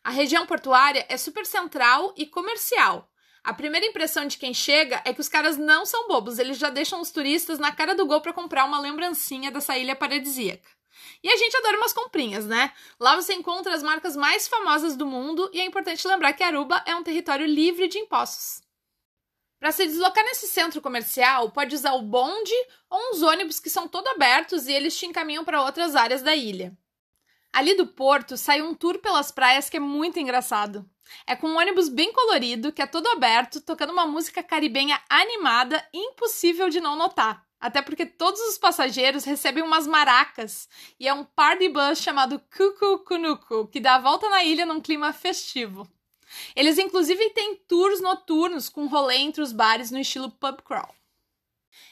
A 0.02 0.12
região 0.12 0.46
portuária 0.46 1.06
é 1.10 1.18
super 1.18 1.46
central 1.46 2.14
e 2.16 2.26
comercial. 2.26 3.12
A 3.44 3.54
primeira 3.54 3.86
impressão 3.86 4.26
de 4.26 4.38
quem 4.38 4.54
chega 4.54 5.02
é 5.04 5.14
que 5.14 5.20
os 5.20 5.28
caras 5.28 5.58
não 5.58 5.86
são 5.86 6.08
bobos, 6.08 6.40
eles 6.40 6.58
já 6.58 6.70
deixam 6.70 7.02
os 7.02 7.12
turistas 7.12 7.60
na 7.60 7.74
cara 7.74 7.94
do 7.94 8.06
gol 8.06 8.22
para 8.22 8.32
comprar 8.32 8.64
uma 8.64 8.80
lembrancinha 8.80 9.52
dessa 9.52 9.78
ilha 9.78 9.94
paradisíaca. 9.94 10.70
E 11.22 11.28
a 11.28 11.36
gente 11.36 11.58
adora 11.58 11.76
umas 11.76 11.92
comprinhas, 11.92 12.46
né? 12.46 12.72
Lá 12.98 13.18
você 13.18 13.34
encontra 13.34 13.76
as 13.76 13.84
marcas 13.84 14.16
mais 14.16 14.48
famosas 14.48 14.96
do 14.96 15.06
mundo 15.06 15.50
e 15.52 15.60
é 15.60 15.66
importante 15.66 16.08
lembrar 16.08 16.32
que 16.32 16.44
Aruba 16.44 16.82
é 16.86 16.96
um 16.96 17.04
território 17.04 17.46
livre 17.46 17.90
de 17.90 17.98
impostos. 17.98 18.65
Para 19.66 19.72
se 19.72 19.88
deslocar 19.88 20.24
nesse 20.24 20.48
centro 20.48 20.80
comercial, 20.80 21.50
pode 21.50 21.74
usar 21.74 21.94
o 21.94 22.04
bonde 22.04 22.54
ou 22.88 23.00
uns 23.10 23.24
ônibus 23.24 23.60
que 23.60 23.68
são 23.68 23.88
todo 23.88 24.08
abertos 24.10 24.68
e 24.68 24.72
eles 24.72 24.96
te 24.96 25.08
encaminham 25.08 25.44
para 25.44 25.64
outras 25.64 25.96
áreas 25.96 26.22
da 26.22 26.36
ilha. 26.36 26.78
Ali 27.52 27.74
do 27.74 27.88
porto 27.88 28.38
sai 28.38 28.62
um 28.62 28.76
tour 28.76 29.00
pelas 29.00 29.32
praias 29.32 29.68
que 29.68 29.78
é 29.78 29.80
muito 29.80 30.20
engraçado. 30.20 30.88
É 31.26 31.36
com 31.36 31.48
um 31.48 31.58
ônibus 31.58 31.90
bem 31.90 32.14
colorido, 32.14 32.72
que 32.72 32.80
é 32.80 32.86
todo 32.86 33.08
aberto, 33.08 33.60
tocando 33.60 33.92
uma 33.92 34.06
música 34.06 34.44
caribenha 34.44 35.02
animada, 35.10 35.84
impossível 35.92 36.70
de 36.70 36.80
não 36.80 36.96
notar. 36.96 37.44
Até 37.60 37.82
porque 37.82 38.06
todos 38.06 38.40
os 38.42 38.60
passageiros 38.60 39.24
recebem 39.24 39.64
umas 39.64 39.88
maracas 39.88 40.70
e 41.00 41.08
é 41.08 41.14
um 41.16 41.24
party 41.24 41.70
bus 41.70 41.98
chamado 41.98 42.40
Cucu 42.56 43.00
Cunucu, 43.00 43.68
que 43.70 43.80
dá 43.80 43.96
a 43.96 44.00
volta 44.00 44.30
na 44.30 44.44
ilha 44.44 44.64
num 44.64 44.80
clima 44.80 45.12
festivo. 45.12 45.90
Eles 46.56 46.78
inclusive 46.78 47.30
têm 47.32 47.56
tours 47.56 48.02
noturnos 48.02 48.70
com 48.70 48.88
rolê 48.88 49.18
entre 49.18 49.42
os 49.42 49.52
bares 49.52 49.92
no 49.92 50.00
estilo 50.00 50.30
pub 50.30 50.62
crawl. 50.62 50.94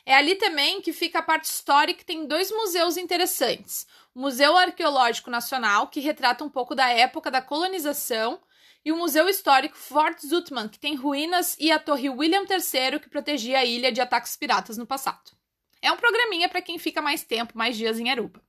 É 0.05 0.15
ali 0.15 0.35
também 0.35 0.81
que 0.81 0.91
fica 0.91 1.19
a 1.19 1.23
parte 1.23 1.45
histórica 1.45 1.99
que 1.99 2.05
tem 2.05 2.25
dois 2.25 2.51
museus 2.51 2.97
interessantes. 2.97 3.87
O 4.13 4.19
Museu 4.19 4.55
Arqueológico 4.57 5.29
Nacional, 5.29 5.87
que 5.87 6.01
retrata 6.01 6.43
um 6.43 6.49
pouco 6.49 6.75
da 6.75 6.89
época 6.89 7.31
da 7.31 7.41
colonização, 7.41 8.39
e 8.85 8.91
o 8.91 8.97
Museu 8.97 9.29
Histórico 9.29 9.77
Fort 9.77 10.19
Zutman, 10.19 10.67
que 10.67 10.77
tem 10.77 10.95
ruínas, 10.95 11.55
e 11.57 11.71
a 11.71 11.79
Torre 11.79 12.09
William 12.09 12.43
III, 12.43 12.99
que 12.99 13.09
protegia 13.09 13.59
a 13.59 13.65
ilha 13.65 13.93
de 13.93 14.01
ataques 14.01 14.35
piratas 14.35 14.77
no 14.77 14.85
passado. 14.85 15.31
É 15.81 15.89
um 15.89 15.97
programinha 15.97 16.49
para 16.49 16.61
quem 16.61 16.77
fica 16.77 17.01
mais 17.01 17.23
tempo, 17.23 17.57
mais 17.57 17.77
dias 17.77 17.97
em 17.97 18.09
Aruba. 18.11 18.42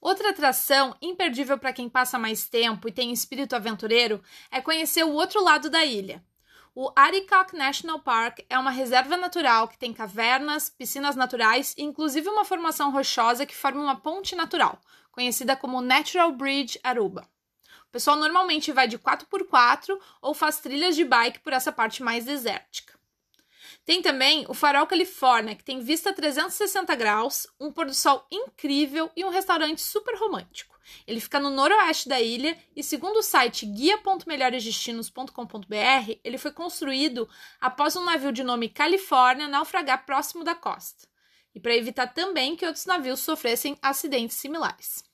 Outra 0.00 0.30
atração 0.30 0.96
imperdível 1.02 1.58
para 1.58 1.72
quem 1.72 1.88
passa 1.88 2.18
mais 2.18 2.48
tempo 2.48 2.88
e 2.88 2.92
tem 2.92 3.12
espírito 3.12 3.56
aventureiro 3.56 4.22
é 4.50 4.60
conhecer 4.60 5.02
o 5.04 5.12
outro 5.12 5.42
lado 5.42 5.68
da 5.68 5.84
ilha. 5.84 6.24
O 6.74 6.92
Arikok 6.94 7.56
National 7.56 7.98
Park 7.98 8.38
é 8.48 8.56
uma 8.56 8.70
reserva 8.70 9.16
natural 9.16 9.66
que 9.66 9.76
tem 9.76 9.92
cavernas, 9.92 10.70
piscinas 10.70 11.16
naturais 11.16 11.74
e 11.76 11.82
inclusive 11.82 12.28
uma 12.28 12.44
formação 12.44 12.92
rochosa 12.92 13.44
que 13.44 13.56
forma 13.56 13.80
uma 13.80 13.96
ponte 13.96 14.36
natural, 14.36 14.80
conhecida 15.10 15.56
como 15.56 15.80
Natural 15.80 16.30
Bridge 16.30 16.78
Aruba. 16.84 17.28
O 17.88 17.90
pessoal 17.90 18.16
normalmente 18.16 18.70
vai 18.70 18.86
de 18.86 18.98
4x4 18.98 19.98
ou 20.20 20.34
faz 20.34 20.60
trilhas 20.60 20.94
de 20.94 21.04
bike 21.04 21.40
por 21.40 21.52
essa 21.52 21.72
parte 21.72 22.02
mais 22.02 22.24
desértica. 22.24 22.97
Tem 23.88 24.00
também 24.02 24.44
o 24.50 24.52
Farol 24.52 24.86
Califórnia, 24.86 25.56
que 25.56 25.64
tem 25.64 25.80
vista 25.80 26.12
360 26.12 26.94
graus, 26.94 27.46
um 27.58 27.72
pôr 27.72 27.86
do 27.86 27.94
sol 27.94 28.26
incrível 28.30 29.10
e 29.16 29.24
um 29.24 29.30
restaurante 29.30 29.80
super 29.80 30.14
romântico. 30.14 30.78
Ele 31.06 31.18
fica 31.18 31.40
no 31.40 31.48
noroeste 31.48 32.06
da 32.06 32.20
ilha 32.20 32.54
e, 32.76 32.82
segundo 32.82 33.16
o 33.16 33.22
site 33.22 33.64
guia.melhoresdestinos.com.br, 33.64 36.18
ele 36.22 36.36
foi 36.36 36.52
construído 36.52 37.26
após 37.58 37.96
um 37.96 38.04
navio 38.04 38.30
de 38.30 38.44
nome 38.44 38.68
Califórnia 38.68 39.48
naufragar 39.48 40.04
próximo 40.04 40.44
da 40.44 40.54
costa, 40.54 41.08
e 41.54 41.60
para 41.60 41.74
evitar 41.74 42.08
também 42.08 42.56
que 42.56 42.66
outros 42.66 42.84
navios 42.84 43.20
sofressem 43.20 43.78
acidentes 43.80 44.36
similares. 44.36 45.07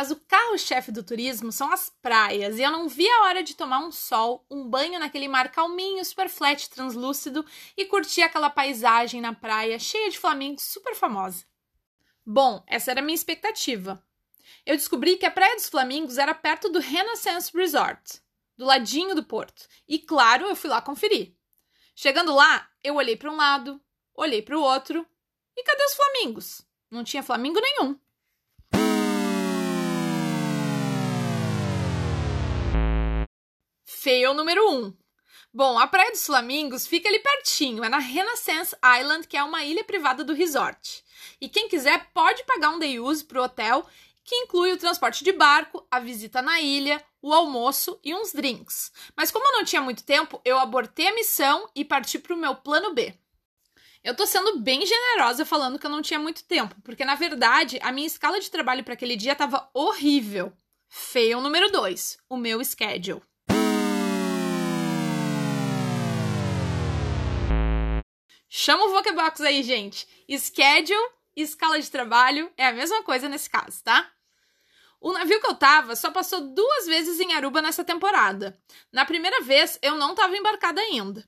Mas 0.00 0.10
o 0.10 0.16
carro-chefe 0.16 0.90
do 0.90 1.02
turismo 1.02 1.52
são 1.52 1.70
as 1.70 1.90
praias, 2.00 2.58
e 2.58 2.62
eu 2.62 2.70
não 2.70 2.88
vi 2.88 3.06
a 3.06 3.24
hora 3.24 3.42
de 3.42 3.54
tomar 3.54 3.80
um 3.80 3.92
sol, 3.92 4.46
um 4.50 4.66
banho 4.66 4.98
naquele 4.98 5.28
mar 5.28 5.52
calminho, 5.52 6.02
super 6.06 6.26
flat, 6.30 6.70
translúcido 6.70 7.44
e 7.76 7.84
curtir 7.84 8.22
aquela 8.22 8.48
paisagem 8.48 9.20
na 9.20 9.34
praia 9.34 9.78
cheia 9.78 10.08
de 10.08 10.18
flamingos 10.18 10.62
super 10.62 10.94
famosa. 10.94 11.44
Bom, 12.24 12.64
essa 12.66 12.90
era 12.90 13.00
a 13.00 13.02
minha 13.02 13.14
expectativa. 13.14 14.02
Eu 14.64 14.74
descobri 14.74 15.18
que 15.18 15.26
a 15.26 15.30
Praia 15.30 15.54
dos 15.54 15.68
Flamingos 15.68 16.16
era 16.16 16.32
perto 16.32 16.70
do 16.70 16.78
Renaissance 16.78 17.52
Resort, 17.54 18.22
do 18.56 18.64
ladinho 18.64 19.14
do 19.14 19.22
porto, 19.22 19.68
e 19.86 19.98
claro, 19.98 20.46
eu 20.46 20.56
fui 20.56 20.70
lá 20.70 20.80
conferir. 20.80 21.34
Chegando 21.94 22.34
lá, 22.34 22.70
eu 22.82 22.94
olhei 22.94 23.18
para 23.18 23.30
um 23.30 23.36
lado, 23.36 23.78
olhei 24.14 24.40
para 24.40 24.56
o 24.56 24.62
outro, 24.62 25.06
e 25.54 25.62
cadê 25.62 25.84
os 25.84 25.94
flamingos? 25.94 26.62
Não 26.90 27.04
tinha 27.04 27.22
flamingo 27.22 27.60
nenhum. 27.60 28.00
Fail 34.02 34.32
número 34.32 34.66
1. 34.66 34.76
Um. 34.78 34.94
Bom, 35.52 35.78
a 35.78 35.86
Praia 35.86 36.10
dos 36.10 36.24
Flamingos 36.24 36.86
fica 36.86 37.06
ali 37.06 37.18
pertinho, 37.18 37.84
é 37.84 37.88
na 37.90 37.98
Renaissance 37.98 38.74
Island, 38.98 39.28
que 39.28 39.36
é 39.36 39.44
uma 39.44 39.62
ilha 39.62 39.84
privada 39.84 40.24
do 40.24 40.32
resort. 40.32 41.04
E 41.38 41.50
quem 41.50 41.68
quiser 41.68 42.06
pode 42.14 42.42
pagar 42.44 42.70
um 42.70 42.78
day 42.78 42.98
use 42.98 43.22
para 43.22 43.42
o 43.42 43.44
hotel, 43.44 43.86
que 44.24 44.34
inclui 44.34 44.72
o 44.72 44.78
transporte 44.78 45.22
de 45.22 45.32
barco, 45.32 45.86
a 45.90 46.00
visita 46.00 46.40
na 46.40 46.62
ilha, 46.62 47.04
o 47.20 47.30
almoço 47.30 48.00
e 48.02 48.14
uns 48.14 48.32
drinks. 48.32 48.90
Mas 49.14 49.30
como 49.30 49.46
eu 49.46 49.52
não 49.52 49.66
tinha 49.66 49.82
muito 49.82 50.02
tempo, 50.02 50.40
eu 50.46 50.58
abortei 50.58 51.08
a 51.08 51.14
missão 51.14 51.68
e 51.74 51.84
parti 51.84 52.18
para 52.18 52.32
o 52.32 52.38
meu 52.38 52.54
plano 52.54 52.94
B. 52.94 53.12
Eu 54.02 54.16
tô 54.16 54.26
sendo 54.26 54.60
bem 54.60 54.86
generosa 54.86 55.44
falando 55.44 55.78
que 55.78 55.84
eu 55.84 55.90
não 55.90 56.00
tinha 56.00 56.18
muito 56.18 56.42
tempo, 56.44 56.74
porque 56.82 57.04
na 57.04 57.16
verdade 57.16 57.78
a 57.82 57.92
minha 57.92 58.06
escala 58.06 58.40
de 58.40 58.50
trabalho 58.50 58.82
para 58.82 58.94
aquele 58.94 59.14
dia 59.14 59.32
estava 59.32 59.68
horrível. 59.74 60.50
Fail 60.88 61.42
número 61.42 61.70
2, 61.70 62.16
o 62.30 62.38
meu 62.38 62.64
schedule. 62.64 63.20
Chama 68.52 68.84
o 68.86 68.90
Vocebox 68.90 69.40
aí, 69.42 69.62
gente. 69.62 70.08
Schedule 70.28 70.98
e 71.36 71.42
escala 71.42 71.80
de 71.80 71.88
trabalho 71.88 72.50
é 72.56 72.66
a 72.66 72.72
mesma 72.72 73.00
coisa 73.04 73.28
nesse 73.28 73.48
caso, 73.48 73.80
tá? 73.84 74.10
O 75.00 75.12
navio 75.12 75.40
que 75.40 75.46
eu 75.46 75.54
tava 75.54 75.94
só 75.94 76.10
passou 76.10 76.40
duas 76.40 76.86
vezes 76.86 77.20
em 77.20 77.32
Aruba 77.32 77.62
nessa 77.62 77.84
temporada. 77.84 78.60
Na 78.92 79.06
primeira 79.06 79.40
vez, 79.42 79.78
eu 79.80 79.94
não 79.94 80.10
estava 80.10 80.36
embarcada 80.36 80.80
ainda. 80.80 81.24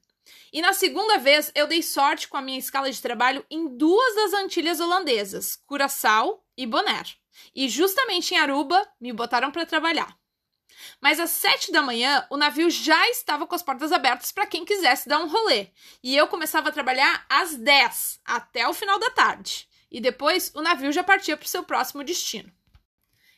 E 0.52 0.60
na 0.60 0.72
segunda 0.72 1.16
vez, 1.18 1.52
eu 1.54 1.68
dei 1.68 1.80
sorte 1.80 2.26
com 2.26 2.36
a 2.36 2.42
minha 2.42 2.58
escala 2.58 2.90
de 2.90 3.00
trabalho 3.00 3.46
em 3.48 3.68
duas 3.78 4.14
das 4.16 4.32
Antilhas 4.34 4.80
holandesas, 4.80 5.56
Curaçao 5.64 6.44
e 6.56 6.66
Bonaire. 6.66 7.14
E 7.54 7.68
justamente 7.68 8.34
em 8.34 8.38
Aruba, 8.38 8.84
me 9.00 9.12
botaram 9.12 9.52
para 9.52 9.64
trabalhar. 9.64 10.18
Mas 11.02 11.18
às 11.18 11.30
sete 11.30 11.72
da 11.72 11.82
manhã, 11.82 12.24
o 12.30 12.36
navio 12.36 12.70
já 12.70 13.08
estava 13.10 13.44
com 13.44 13.56
as 13.56 13.62
portas 13.62 13.90
abertas 13.90 14.30
para 14.30 14.46
quem 14.46 14.64
quisesse 14.64 15.08
dar 15.08 15.18
um 15.18 15.26
rolê. 15.26 15.66
E 16.00 16.16
eu 16.16 16.28
começava 16.28 16.68
a 16.68 16.72
trabalhar 16.72 17.26
às 17.28 17.56
dez, 17.56 18.20
até 18.24 18.68
o 18.68 18.72
final 18.72 19.00
da 19.00 19.10
tarde. 19.10 19.68
E 19.90 20.00
depois 20.00 20.52
o 20.54 20.62
navio 20.62 20.92
já 20.92 21.02
partia 21.02 21.36
para 21.36 21.44
o 21.44 21.48
seu 21.48 21.64
próximo 21.64 22.04
destino. 22.04 22.52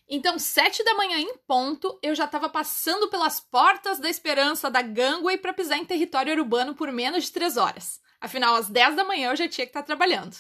Então, 0.06 0.38
sete 0.38 0.84
da 0.84 0.92
manhã 0.92 1.18
em 1.18 1.38
ponto, 1.38 1.98
eu 2.02 2.14
já 2.14 2.26
estava 2.26 2.50
passando 2.50 3.08
pelas 3.08 3.40
portas 3.40 3.98
da 3.98 4.10
esperança 4.10 4.70
da 4.70 4.82
gangway 4.82 5.38
para 5.38 5.54
pisar 5.54 5.78
em 5.78 5.86
território 5.86 6.34
urbano 6.34 6.74
por 6.74 6.92
menos 6.92 7.24
de 7.24 7.32
três 7.32 7.56
horas. 7.56 7.98
Afinal, 8.20 8.54
às 8.56 8.68
dez 8.68 8.94
da 8.94 9.04
manhã 9.04 9.30
eu 9.30 9.36
já 9.36 9.48
tinha 9.48 9.66
que 9.66 9.70
estar 9.70 9.80
tá 9.80 9.86
trabalhando. 9.86 10.36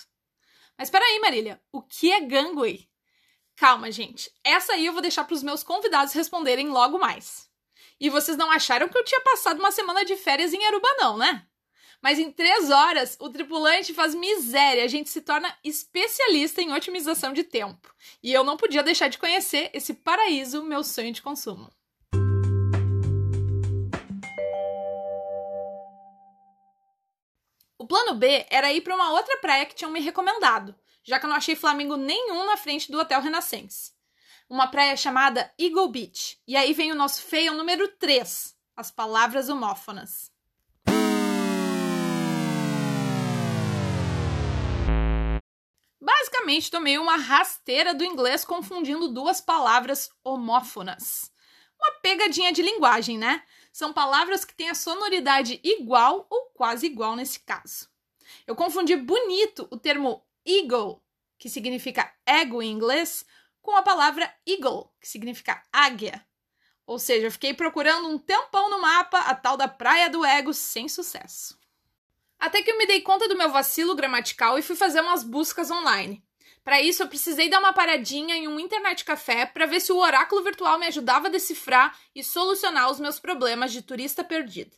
Mas 0.76 0.90
peraí, 0.90 1.18
Marília, 1.20 1.58
o 1.72 1.80
que 1.80 2.12
é 2.12 2.20
gangway? 2.20 2.86
Calma, 3.56 3.90
gente. 3.90 4.30
Essa 4.42 4.72
aí 4.72 4.86
eu 4.86 4.92
vou 4.92 5.02
deixar 5.02 5.24
para 5.24 5.34
os 5.34 5.42
meus 5.42 5.62
convidados 5.62 6.12
responderem 6.12 6.68
logo 6.68 6.98
mais. 6.98 7.48
E 8.00 8.10
vocês 8.10 8.36
não 8.36 8.50
acharam 8.50 8.88
que 8.88 8.98
eu 8.98 9.04
tinha 9.04 9.20
passado 9.20 9.60
uma 9.60 9.70
semana 9.70 10.04
de 10.04 10.16
férias 10.16 10.52
em 10.52 10.66
Aruba, 10.66 10.88
não, 10.98 11.16
né? 11.16 11.46
Mas 12.02 12.18
em 12.18 12.30
três 12.30 12.70
horas, 12.70 13.16
o 13.20 13.30
tripulante 13.30 13.94
faz 13.94 14.14
miséria. 14.14 14.84
A 14.84 14.88
gente 14.88 15.08
se 15.08 15.22
torna 15.22 15.56
especialista 15.64 16.60
em 16.60 16.72
otimização 16.72 17.32
de 17.32 17.44
tempo. 17.44 17.94
E 18.22 18.32
eu 18.32 18.44
não 18.44 18.56
podia 18.56 18.82
deixar 18.82 19.08
de 19.08 19.18
conhecer 19.18 19.70
esse 19.72 19.94
paraíso, 19.94 20.62
meu 20.64 20.84
sonho 20.84 21.12
de 21.12 21.22
consumo. 21.22 21.70
O 27.78 27.86
plano 27.86 28.14
B 28.14 28.46
era 28.50 28.72
ir 28.72 28.80
para 28.80 28.94
uma 28.94 29.12
outra 29.12 29.36
praia 29.38 29.66
que 29.66 29.74
tinham 29.74 29.90
me 29.90 30.00
recomendado, 30.00 30.74
já 31.04 31.20
que 31.20 31.26
eu 31.26 31.28
não 31.28 31.36
achei 31.36 31.54
Flamengo 31.54 31.96
nenhum 31.96 32.46
na 32.46 32.56
frente 32.56 32.90
do 32.90 32.98
Hotel 32.98 33.20
Renascença. 33.20 33.92
Uma 34.48 34.66
praia 34.68 34.96
chamada 34.96 35.52
Eagle 35.58 35.88
Beach. 35.88 36.40
E 36.48 36.56
aí 36.56 36.72
vem 36.72 36.90
o 36.90 36.94
nosso 36.94 37.22
feio 37.22 37.52
número 37.52 37.86
3, 37.88 38.56
as 38.74 38.90
palavras 38.90 39.50
homófonas. 39.50 40.32
Basicamente, 46.00 46.70
tomei 46.70 46.98
uma 46.98 47.16
rasteira 47.16 47.94
do 47.94 48.04
inglês 48.04 48.44
confundindo 48.44 49.08
duas 49.08 49.40
palavras 49.40 50.10
homófonas. 50.22 51.30
Uma 51.78 51.92
pegadinha 52.00 52.52
de 52.52 52.62
linguagem, 52.62 53.18
né? 53.18 53.42
São 53.72 53.92
palavras 53.92 54.44
que 54.44 54.54
têm 54.54 54.70
a 54.70 54.74
sonoridade 54.74 55.60
igual 55.62 56.26
ou 56.30 56.50
quase 56.54 56.86
igual 56.86 57.16
nesse 57.16 57.40
caso. 57.40 57.88
Eu 58.46 58.54
confundi 58.54 58.96
bonito 58.96 59.66
o 59.70 59.78
termo 59.78 60.24
eagle, 60.46 61.02
que 61.38 61.48
significa 61.48 62.12
ego 62.26 62.62
em 62.62 62.70
inglês, 62.70 63.24
com 63.60 63.76
a 63.76 63.82
palavra 63.82 64.32
eagle, 64.46 64.92
que 65.00 65.08
significa 65.08 65.62
águia. 65.72 66.24
Ou 66.86 66.98
seja, 66.98 67.26
eu 67.26 67.32
fiquei 67.32 67.54
procurando 67.54 68.08
um 68.08 68.18
tempão 68.18 68.68
no 68.68 68.80
mapa 68.80 69.18
a 69.20 69.34
tal 69.34 69.56
da 69.56 69.66
Praia 69.66 70.10
do 70.10 70.24
Ego 70.24 70.52
sem 70.52 70.88
sucesso. 70.88 71.58
Até 72.38 72.62
que 72.62 72.70
eu 72.70 72.76
me 72.76 72.86
dei 72.86 73.00
conta 73.00 73.26
do 73.26 73.36
meu 73.36 73.50
vacilo 73.50 73.94
gramatical 73.94 74.58
e 74.58 74.62
fui 74.62 74.76
fazer 74.76 75.00
umas 75.00 75.24
buscas 75.24 75.70
online. 75.70 76.22
Para 76.62 76.80
isso, 76.80 77.02
eu 77.02 77.08
precisei 77.08 77.48
dar 77.48 77.58
uma 77.58 77.72
paradinha 77.72 78.36
em 78.36 78.48
um 78.48 78.58
internet 78.58 79.04
café 79.04 79.46
para 79.46 79.66
ver 79.66 79.80
se 79.80 79.92
o 79.92 79.98
oráculo 79.98 80.42
virtual 80.42 80.78
me 80.78 80.86
ajudava 80.86 81.28
a 81.28 81.30
decifrar 81.30 81.98
e 82.14 82.24
solucionar 82.24 82.90
os 82.90 83.00
meus 83.00 83.18
problemas 83.18 83.72
de 83.72 83.82
turista 83.82 84.24
perdido. 84.24 84.76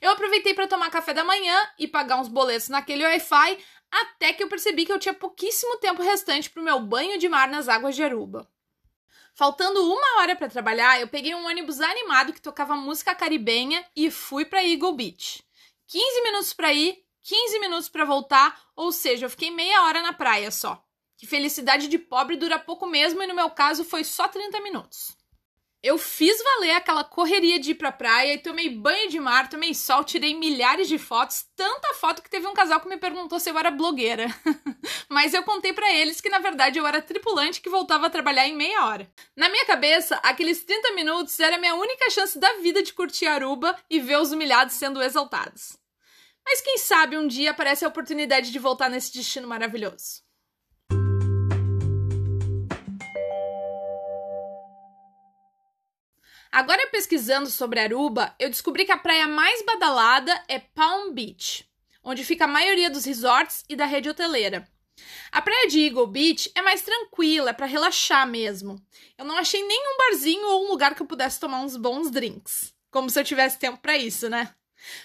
Eu 0.00 0.10
aproveitei 0.12 0.54
para 0.54 0.66
tomar 0.66 0.90
café 0.90 1.12
da 1.12 1.24
manhã 1.24 1.56
e 1.78 1.88
pagar 1.88 2.20
uns 2.20 2.28
boletos 2.28 2.68
naquele 2.68 3.04
Wi-Fi, 3.04 3.58
até 3.90 4.32
que 4.32 4.42
eu 4.42 4.48
percebi 4.48 4.84
que 4.84 4.92
eu 4.92 4.98
tinha 4.98 5.14
pouquíssimo 5.14 5.76
tempo 5.78 6.02
restante 6.02 6.50
para 6.50 6.60
o 6.60 6.64
meu 6.64 6.80
banho 6.80 7.18
de 7.18 7.28
mar 7.28 7.48
nas 7.48 7.68
águas 7.68 7.96
de 7.96 8.02
Aruba. 8.02 8.50
Faltando 9.34 9.84
uma 9.84 10.20
hora 10.20 10.34
para 10.34 10.48
trabalhar, 10.48 11.00
eu 11.00 11.08
peguei 11.08 11.34
um 11.34 11.46
ônibus 11.46 11.80
animado 11.80 12.32
que 12.32 12.40
tocava 12.40 12.74
música 12.74 13.14
caribenha 13.14 13.84
e 13.94 14.10
fui 14.10 14.44
para 14.44 14.64
Eagle 14.64 14.94
Beach. 14.94 15.44
15 15.86 16.22
minutos 16.22 16.52
para 16.52 16.72
ir, 16.72 17.04
15 17.22 17.58
minutos 17.60 17.88
para 17.88 18.04
voltar, 18.04 18.60
ou 18.74 18.90
seja, 18.90 19.26
eu 19.26 19.30
fiquei 19.30 19.50
meia 19.50 19.84
hora 19.84 20.02
na 20.02 20.12
praia 20.12 20.50
só 20.50 20.84
que 21.18 21.26
felicidade 21.26 21.88
de 21.88 21.98
pobre 21.98 22.36
dura 22.36 22.60
pouco 22.60 22.86
mesmo 22.86 23.20
e 23.20 23.26
no 23.26 23.34
meu 23.34 23.50
caso 23.50 23.84
foi 23.84 24.04
só 24.04 24.28
30 24.28 24.60
minutos. 24.60 25.17
Eu 25.80 25.96
fiz 25.96 26.42
valer 26.42 26.72
aquela 26.72 27.04
correria 27.04 27.56
de 27.60 27.70
ir 27.70 27.76
pra 27.76 27.92
praia 27.92 28.34
e 28.34 28.38
tomei 28.38 28.68
banho 28.68 29.08
de 29.08 29.20
mar, 29.20 29.48
tomei 29.48 29.72
sol, 29.72 30.02
tirei 30.02 30.34
milhares 30.34 30.88
de 30.88 30.98
fotos, 30.98 31.46
tanta 31.54 31.94
foto 31.94 32.20
que 32.20 32.28
teve 32.28 32.48
um 32.48 32.52
casal 32.52 32.80
que 32.80 32.88
me 32.88 32.96
perguntou 32.96 33.38
se 33.38 33.48
eu 33.48 33.56
era 33.56 33.70
blogueira. 33.70 34.26
Mas 35.08 35.32
eu 35.34 35.44
contei 35.44 35.72
para 35.72 35.88
eles 35.94 36.20
que 36.20 36.28
na 36.28 36.40
verdade 36.40 36.80
eu 36.80 36.86
era 36.86 37.00
tripulante 37.00 37.60
que 37.60 37.70
voltava 37.70 38.08
a 38.08 38.10
trabalhar 38.10 38.48
em 38.48 38.56
meia 38.56 38.86
hora. 38.86 39.08
Na 39.36 39.48
minha 39.48 39.64
cabeça, 39.66 40.16
aqueles 40.16 40.64
30 40.64 40.94
minutos 40.94 41.38
era 41.38 41.54
a 41.54 41.60
minha 41.60 41.76
única 41.76 42.10
chance 42.10 42.36
da 42.40 42.54
vida 42.54 42.82
de 42.82 42.92
curtir 42.92 43.26
Aruba 43.26 43.78
e 43.88 44.00
ver 44.00 44.18
os 44.18 44.32
humilhados 44.32 44.74
sendo 44.74 45.00
exaltados. 45.00 45.78
Mas 46.44 46.60
quem 46.60 46.76
sabe 46.78 47.16
um 47.16 47.28
dia 47.28 47.52
aparece 47.52 47.84
a 47.84 47.88
oportunidade 47.88 48.50
de 48.50 48.58
voltar 48.58 48.90
nesse 48.90 49.12
destino 49.12 49.46
maravilhoso. 49.46 50.27
Agora 56.50 56.88
pesquisando 56.88 57.50
sobre 57.50 57.78
Aruba, 57.78 58.34
eu 58.38 58.48
descobri 58.48 58.86
que 58.86 58.92
a 58.92 58.96
praia 58.96 59.28
mais 59.28 59.62
badalada 59.64 60.32
é 60.48 60.58
Palm 60.58 61.12
Beach, 61.12 61.68
onde 62.02 62.24
fica 62.24 62.44
a 62.44 62.48
maioria 62.48 62.88
dos 62.88 63.04
resorts 63.04 63.64
e 63.68 63.76
da 63.76 63.84
rede 63.84 64.08
hoteleira. 64.08 64.66
A 65.30 65.42
praia 65.42 65.68
de 65.68 65.84
Eagle 65.84 66.06
Beach 66.06 66.50
é 66.54 66.62
mais 66.62 66.80
tranquila, 66.80 67.50
é 67.50 67.52
para 67.52 67.66
relaxar 67.66 68.26
mesmo. 68.26 68.82
Eu 69.16 69.26
não 69.26 69.36
achei 69.36 69.62
nenhum 69.62 69.96
barzinho 69.98 70.48
ou 70.48 70.64
um 70.64 70.70
lugar 70.70 70.94
que 70.94 71.02
eu 71.02 71.06
pudesse 71.06 71.38
tomar 71.38 71.60
uns 71.60 71.76
bons 71.76 72.10
drinks, 72.10 72.74
como 72.90 73.10
se 73.10 73.20
eu 73.20 73.24
tivesse 73.24 73.58
tempo 73.58 73.78
para 73.78 73.98
isso, 73.98 74.28
né? 74.30 74.52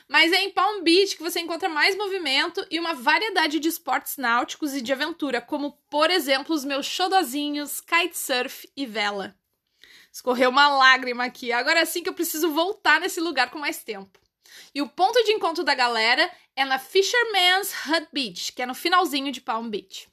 Mas 0.08 0.32
é 0.32 0.42
em 0.44 0.52
Palm 0.52 0.82
Beach 0.82 1.18
que 1.18 1.24
você 1.24 1.42
encontra 1.42 1.68
mais 1.68 1.98
movimento 1.98 2.66
e 2.72 2.80
uma 2.80 2.94
variedade 2.94 3.60
de 3.60 3.68
esportes 3.68 4.16
náuticos 4.18 4.74
e 4.74 4.82
de 4.82 4.94
aventura, 4.94 5.42
como, 5.42 5.78
por 5.90 6.10
exemplo, 6.10 6.56
os 6.56 6.64
meus 6.64 6.86
xodozinhos, 6.86 7.82
kitesurf 7.82 8.66
e 8.78 8.86
vela. 8.86 9.36
Escorreu 10.14 10.52
uma 10.52 10.70
lágrima 10.70 11.26
aqui. 11.26 11.52
Agora 11.52 11.84
sim 11.88 12.04
que 12.04 12.10
eu 12.10 12.14
preciso 12.14 12.52
voltar 12.52 13.02
nesse 13.02 13.20
lugar 13.20 13.50
com 13.50 13.58
mais 13.58 13.84
tempo. 13.84 14.20
E 14.76 14.80
o 14.80 14.88
ponto 14.88 15.24
de 15.24 15.32
encontro 15.32 15.64
da 15.64 15.74
galera 15.74 16.30
é 16.56 16.64
na 16.64 16.78
Fisherman's 16.78 17.74
Hut 17.88 18.08
Beach, 18.14 18.54
que 18.54 18.62
é 18.62 18.66
no 18.68 18.76
finalzinho 18.76 19.32
de 19.32 19.42
Palm 19.42 19.68
Beach. 19.68 20.08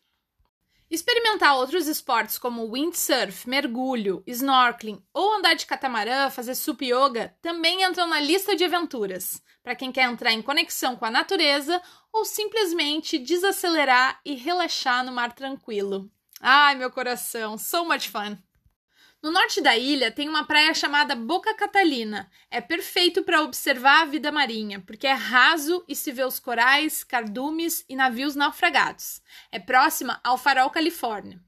Experimentar 0.91 1.55
outros 1.55 1.87
esportes 1.87 2.39
como 2.39 2.73
windsurf, 2.73 3.49
mergulho, 3.49 4.25
snorkeling 4.27 5.01
ou 5.13 5.35
andar 5.35 5.55
de 5.55 5.67
catamarã, 5.67 6.31
fazer 6.31 6.55
sup 6.55 6.83
yoga 6.83 7.37
também 7.43 7.85
entram 7.85 8.09
na 8.09 8.21
lista 8.21 8.57
de 8.57 8.65
aventuras, 8.65 9.41
para 9.63 9.77
quem 9.77 9.93
quer 9.93 10.11
entrar 10.11 10.33
em 10.33 10.43
conexão 10.43 10.97
com 10.97 11.05
a 11.05 11.11
natureza 11.11 11.81
ou 12.13 12.25
simplesmente 12.25 13.19
desacelerar 13.19 14.19
e 14.25 14.35
relaxar 14.35 15.05
no 15.05 15.13
mar 15.13 15.33
tranquilo. 15.33 16.11
Ai, 16.41 16.75
meu 16.75 16.91
coração, 16.91 17.57
so 17.59 17.85
much 17.85 18.09
fun! 18.09 18.37
No 19.23 19.31
norte 19.31 19.61
da 19.61 19.77
ilha 19.77 20.11
tem 20.11 20.31
uma 20.31 20.47
praia 20.47 20.73
chamada 20.73 21.15
Boca 21.15 21.55
Catalina. 21.55 22.31
É 22.51 22.59
perfeito 22.59 23.23
para 23.23 23.43
observar 23.43 24.01
a 24.01 24.05
vida 24.07 24.33
marinha, 24.33 24.81
porque 24.81 25.07
é 25.07 25.13
raso 25.13 25.85
e 25.87 25.95
se 25.95 26.11
vê 26.11 26.25
os 26.25 26.41
corais, 26.41 27.05
cardumes 27.05 27.85
e 27.87 27.95
navios 27.95 28.35
naufragados. 28.35 29.21
É 29.53 29.59
próxima 29.59 30.19
ao 30.25 30.39
Farol 30.39 30.71
Califórnia. 30.71 31.39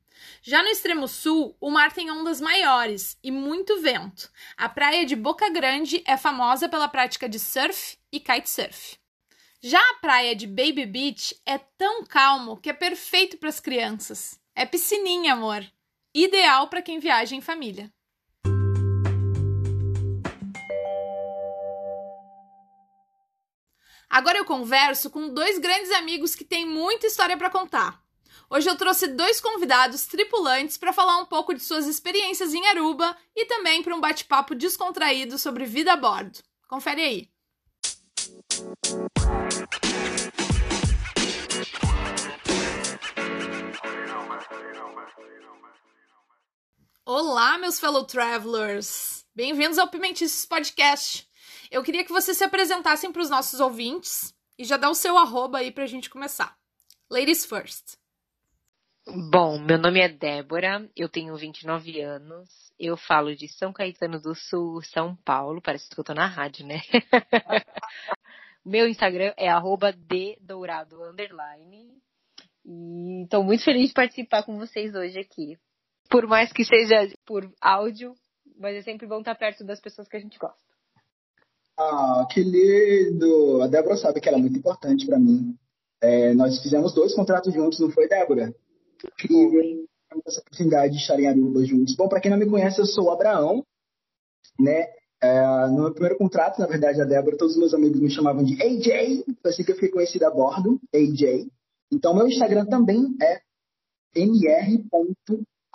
Já 0.42 0.62
no 0.62 0.68
extremo 0.68 1.08
sul, 1.08 1.56
o 1.58 1.70
mar 1.70 1.92
tem 1.92 2.11
ondas 2.11 2.42
maiores 2.42 3.16
e 3.24 3.30
muito 3.30 3.80
vento. 3.80 4.30
A 4.54 4.68
praia 4.68 5.06
de 5.06 5.16
Boca 5.16 5.48
Grande 5.48 6.02
é 6.06 6.18
famosa 6.18 6.68
pela 6.68 6.88
prática 6.88 7.26
de 7.26 7.38
surf 7.38 7.96
e 8.12 8.20
kitesurf. 8.20 8.98
Já 9.62 9.80
a 9.80 9.94
praia 9.94 10.37
de 10.37 10.46
Baby 10.46 10.85
Beach 10.85 11.40
é 11.46 11.56
tão 11.56 12.04
calmo 12.04 12.58
que 12.58 12.68
é 12.68 12.74
perfeito 12.74 13.38
para 13.38 13.48
as 13.48 13.61
crianças. 13.61 14.38
É 14.54 14.66
piscininha, 14.66 15.32
amor 15.32 15.66
ideal 16.14 16.68
para 16.68 16.83
quem 16.83 16.98
viaja 16.98 17.35
em 17.35 17.40
família. 17.40 17.92
Agora 24.09 24.37
eu 24.37 24.44
converso 24.44 25.09
com 25.09 25.33
dois 25.33 25.59
grandes 25.59 25.90
amigos 25.92 26.35
que 26.35 26.44
têm 26.44 26.66
muita 26.66 27.07
história 27.07 27.37
para 27.37 27.48
contar. 27.48 28.03
Hoje 28.51 28.68
eu 28.68 28.77
trouxe 28.77 29.07
dois 29.07 29.40
convidados 29.40 30.05
tripulantes 30.05 30.77
para 30.77 30.92
falar 30.92 31.16
um 31.16 31.25
pouco 31.25 31.55
de 31.55 31.61
suas 31.61 31.87
experiências 31.87 32.53
em 32.53 32.66
Aruba 32.66 33.16
e 33.35 33.46
também 33.46 33.83
para 33.83 33.96
um 33.96 34.01
bate-papo 34.01 34.55
descontraído 34.55 35.38
sobre 35.38 35.64
vida 35.64 35.94
a 35.94 35.96
bordo. 35.96 36.40
Confere 36.68 37.01
aí. 37.01 37.33
Olá, 47.04 47.58
meus 47.58 47.80
fellow 47.80 48.04
travelers! 48.04 49.26
Bem-vindos 49.34 49.76
ao 49.76 49.88
Pimentices 49.88 50.46
Podcast. 50.46 51.28
Eu 51.68 51.82
queria 51.82 52.04
que 52.04 52.12
vocês 52.12 52.38
se 52.38 52.44
apresentassem 52.44 53.10
para 53.10 53.20
os 53.20 53.28
nossos 53.28 53.58
ouvintes 53.58 54.32
e 54.56 54.64
já 54.64 54.76
dá 54.76 54.88
o 54.88 54.94
seu 54.94 55.18
arroba 55.18 55.58
aí 55.58 55.72
para 55.72 55.82
a 55.82 55.88
gente 55.88 56.08
começar. 56.08 56.56
Ladies 57.10 57.44
first. 57.44 57.96
Bom, 59.32 59.58
meu 59.58 59.78
nome 59.78 59.98
é 59.98 60.08
Débora, 60.08 60.88
eu 60.94 61.08
tenho 61.08 61.36
29 61.36 62.00
anos, 62.00 62.48
eu 62.78 62.96
falo 62.96 63.34
de 63.34 63.48
São 63.48 63.72
Caetano 63.72 64.20
do 64.20 64.32
Sul, 64.36 64.80
São 64.82 65.16
Paulo, 65.24 65.60
parece 65.60 65.90
que 65.90 65.98
eu 65.98 66.04
tô 66.04 66.14
na 66.14 66.26
rádio, 66.26 66.64
né? 66.64 66.82
meu 68.64 68.86
Instagram 68.86 69.34
é 69.36 69.48
arroba 69.48 69.92
dourado 70.40 71.02
underline 71.02 72.00
e 72.64 73.24
estou 73.24 73.42
muito 73.42 73.64
feliz 73.64 73.88
de 73.88 73.94
participar 73.94 74.44
com 74.44 74.56
vocês 74.56 74.94
hoje 74.94 75.18
aqui 75.18 75.58
por 76.12 76.27
mais 76.27 76.53
que 76.53 76.62
seja 76.62 77.09
por 77.27 77.51
áudio, 77.59 78.14
mas 78.59 78.77
é 78.77 78.83
sempre 78.83 79.07
bom 79.07 79.20
estar 79.20 79.35
perto 79.35 79.64
das 79.64 79.81
pessoas 79.81 80.07
que 80.07 80.16
a 80.18 80.20
gente 80.20 80.38
gosta. 80.38 80.61
Ah, 81.79 82.27
que 82.31 82.42
lindo! 82.42 83.62
A 83.62 83.66
Débora 83.66 83.96
sabe 83.96 84.20
que 84.20 84.29
ela 84.29 84.37
é 84.37 84.40
muito 84.40 84.59
importante 84.59 85.07
para 85.07 85.18
mim. 85.18 85.57
É, 86.03 86.35
nós 86.35 86.62
fizemos 86.62 86.92
dois 86.92 87.14
contratos 87.14 87.55
juntos, 87.55 87.81
não 87.81 87.90
foi, 87.90 88.07
Débora? 88.09 88.55
Incrível 89.03 89.87
essa 90.27 90.40
oportunidade 90.40 90.92
de 90.92 91.01
estar 91.01 91.18
em 91.18 91.27
Aruba 91.27 91.64
juntos. 91.64 91.96
Bom, 91.96 92.07
para 92.07 92.20
quem 92.20 92.31
não 92.31 92.37
me 92.37 92.46
conhece, 92.46 92.79
eu 92.79 92.85
sou 92.85 93.07
o 93.07 93.11
Abraão, 93.11 93.64
né? 94.61 94.88
É, 95.22 95.66
no 95.68 95.85
meu 95.85 95.92
primeiro 95.92 96.18
contrato, 96.18 96.59
na 96.59 96.66
verdade, 96.66 97.01
a 97.01 97.07
Débora, 97.07 97.38
todos 97.38 97.55
os 97.55 97.59
meus 97.59 97.72
amigos 97.72 97.98
me 97.98 98.11
chamavam 98.11 98.44
de 98.44 98.62
AJ, 98.62 99.25
foi 99.40 99.51
assim 99.51 99.64
que 99.64 99.70
eu 99.70 99.77
fiquei 99.77 99.90
conhecida 99.90 100.29
a 100.29 100.31
bordo, 100.31 100.79
AJ. 100.94 101.48
Então, 101.90 102.14
meu 102.14 102.29
Instagram 102.29 102.66
também 102.66 103.16
é 103.22 103.40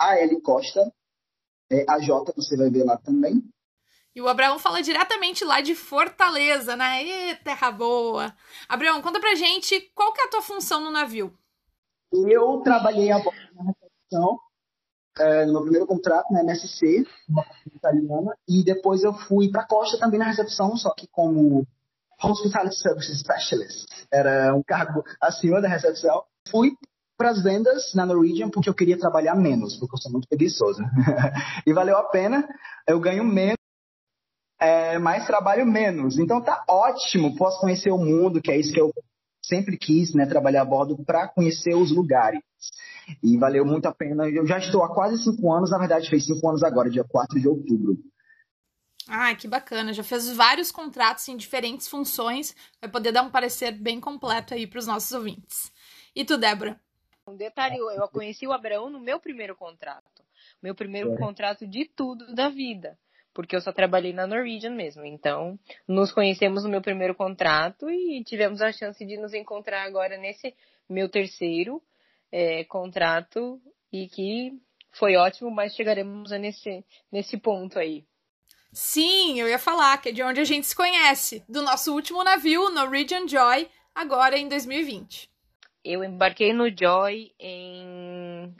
mr.alcosta, 0.00 0.92
é, 1.70 1.84
AJ, 1.88 2.08
você 2.36 2.56
vai 2.56 2.70
ver 2.70 2.84
lá 2.84 2.96
também. 2.96 3.42
E 4.14 4.20
o 4.20 4.28
Abraão 4.28 4.58
fala 4.58 4.82
diretamente 4.82 5.44
lá 5.44 5.60
de 5.60 5.74
Fortaleza, 5.74 6.74
né? 6.74 7.04
Ê, 7.04 7.34
terra 7.36 7.70
boa. 7.70 8.34
Abraão, 8.68 9.00
conta 9.02 9.20
pra 9.20 9.34
gente 9.34 9.80
qual 9.94 10.12
que 10.12 10.20
é 10.20 10.24
a 10.24 10.30
tua 10.30 10.42
função 10.42 10.80
no 10.80 10.90
navio. 10.90 11.32
Eu 12.12 12.60
trabalhei 12.64 13.12
a 13.12 13.18
bordo 13.18 13.38
na 13.54 13.64
recepção, 13.64 14.40
é, 15.18 15.44
no 15.44 15.52
meu 15.52 15.62
primeiro 15.62 15.86
contrato 15.86 16.32
na 16.32 16.40
MSC, 16.40 17.06
uma 17.28 17.44
italiana, 17.66 18.34
e 18.48 18.64
depois 18.64 19.04
eu 19.04 19.12
fui 19.12 19.50
para 19.50 19.62
a 19.62 19.66
costa 19.66 19.98
também 19.98 20.18
na 20.18 20.26
recepção, 20.26 20.76
só 20.76 20.92
que 20.94 21.06
como 21.08 21.66
Hospitality 22.22 22.76
Services 22.76 23.20
Specialist, 23.20 23.86
era 24.10 24.54
um 24.54 24.62
cargo 24.62 25.04
acima 25.20 25.60
da 25.60 25.68
recepção. 25.68 26.24
Fui 26.50 26.72
para 27.18 27.30
as 27.30 27.42
vendas 27.42 27.92
na 27.94 28.06
Norwegian 28.06 28.48
porque 28.48 28.70
eu 28.70 28.74
queria 28.74 28.96
trabalhar 28.96 29.34
menos, 29.34 29.76
porque 29.76 29.96
eu 29.96 29.98
sou 29.98 30.12
muito 30.12 30.28
preguiçoso. 30.28 30.80
e 31.66 31.72
valeu 31.72 31.98
a 31.98 32.04
pena, 32.04 32.48
eu 32.86 33.00
ganho 33.00 33.24
menos, 33.24 33.58
é, 34.60 34.98
mas 34.98 35.26
trabalho 35.26 35.66
menos. 35.66 36.18
Então 36.18 36.40
tá 36.40 36.64
ótimo, 36.68 37.36
posso 37.36 37.60
conhecer 37.60 37.90
o 37.90 37.98
mundo, 37.98 38.40
que 38.40 38.52
é 38.52 38.56
isso 38.56 38.72
que 38.72 38.80
eu 38.80 38.92
sempre 39.44 39.76
quis, 39.76 40.14
né, 40.14 40.26
trabalhar 40.26 40.62
a 40.62 40.64
bordo 40.64 40.96
para 41.04 41.28
conhecer 41.28 41.74
os 41.74 41.90
lugares. 41.90 42.40
E 43.22 43.36
valeu 43.36 43.64
muito 43.64 43.86
a 43.86 43.94
pena. 43.94 44.28
Eu 44.28 44.46
já 44.46 44.58
estou 44.58 44.84
há 44.84 44.94
quase 44.94 45.22
cinco 45.22 45.52
anos, 45.52 45.70
na 45.70 45.78
verdade 45.78 46.08
fez 46.08 46.26
cinco 46.26 46.46
anos 46.48 46.62
agora, 46.62 46.90
dia 46.90 47.04
4 47.04 47.40
de 47.40 47.48
outubro. 47.48 47.98
Ah, 49.08 49.34
que 49.34 49.48
bacana. 49.48 49.94
Já 49.94 50.04
fez 50.04 50.30
vários 50.36 50.70
contratos 50.70 51.26
em 51.28 51.36
diferentes 51.36 51.88
funções. 51.88 52.54
Vai 52.78 52.90
poder 52.90 53.10
dar 53.10 53.22
um 53.22 53.30
parecer 53.30 53.72
bem 53.72 53.98
completo 53.98 54.52
aí 54.52 54.66
para 54.66 54.78
os 54.78 54.86
nossos 54.86 55.10
ouvintes. 55.12 55.72
E 56.14 56.26
tu, 56.26 56.36
Débora? 56.36 56.78
Um 57.28 57.36
detalhe, 57.36 57.78
eu 57.78 58.08
conheci 58.08 58.46
o 58.46 58.52
Abraão 58.52 58.88
no 58.88 58.98
meu 58.98 59.20
primeiro 59.20 59.54
contrato. 59.54 60.24
Meu 60.62 60.74
primeiro 60.74 61.12
é. 61.14 61.16
contrato 61.16 61.66
de 61.66 61.84
tudo 61.84 62.34
da 62.34 62.48
vida. 62.48 62.98
Porque 63.34 63.54
eu 63.54 63.60
só 63.60 63.72
trabalhei 63.72 64.12
na 64.12 64.26
Norwegian 64.26 64.70
mesmo. 64.70 65.04
Então, 65.04 65.58
nos 65.86 66.10
conhecemos 66.10 66.64
no 66.64 66.70
meu 66.70 66.80
primeiro 66.80 67.14
contrato 67.14 67.88
e 67.90 68.24
tivemos 68.24 68.60
a 68.60 68.72
chance 68.72 69.04
de 69.04 69.16
nos 69.16 69.34
encontrar 69.34 69.84
agora 69.84 70.16
nesse 70.16 70.54
meu 70.88 71.08
terceiro 71.08 71.82
é, 72.32 72.64
contrato. 72.64 73.60
E 73.92 74.08
que 74.08 74.52
foi 74.90 75.16
ótimo, 75.16 75.50
mas 75.50 75.74
chegaremos 75.74 76.30
nesse, 76.32 76.84
nesse 77.12 77.36
ponto 77.36 77.78
aí. 77.78 78.04
Sim, 78.72 79.40
eu 79.40 79.48
ia 79.48 79.58
falar 79.58 79.96
que 79.98 80.10
é 80.10 80.12
de 80.12 80.22
onde 80.22 80.40
a 80.40 80.44
gente 80.44 80.66
se 80.66 80.74
conhece. 80.74 81.42
Do 81.48 81.62
nosso 81.62 81.92
último 81.94 82.22
navio, 82.24 82.70
Norwegian 82.70 83.26
Joy, 83.26 83.68
agora 83.94 84.36
em 84.36 84.48
2020. 84.48 85.30
Eu 85.88 86.04
embarquei 86.04 86.52
no 86.52 86.68
Joy 86.68 87.32
em 87.40 88.54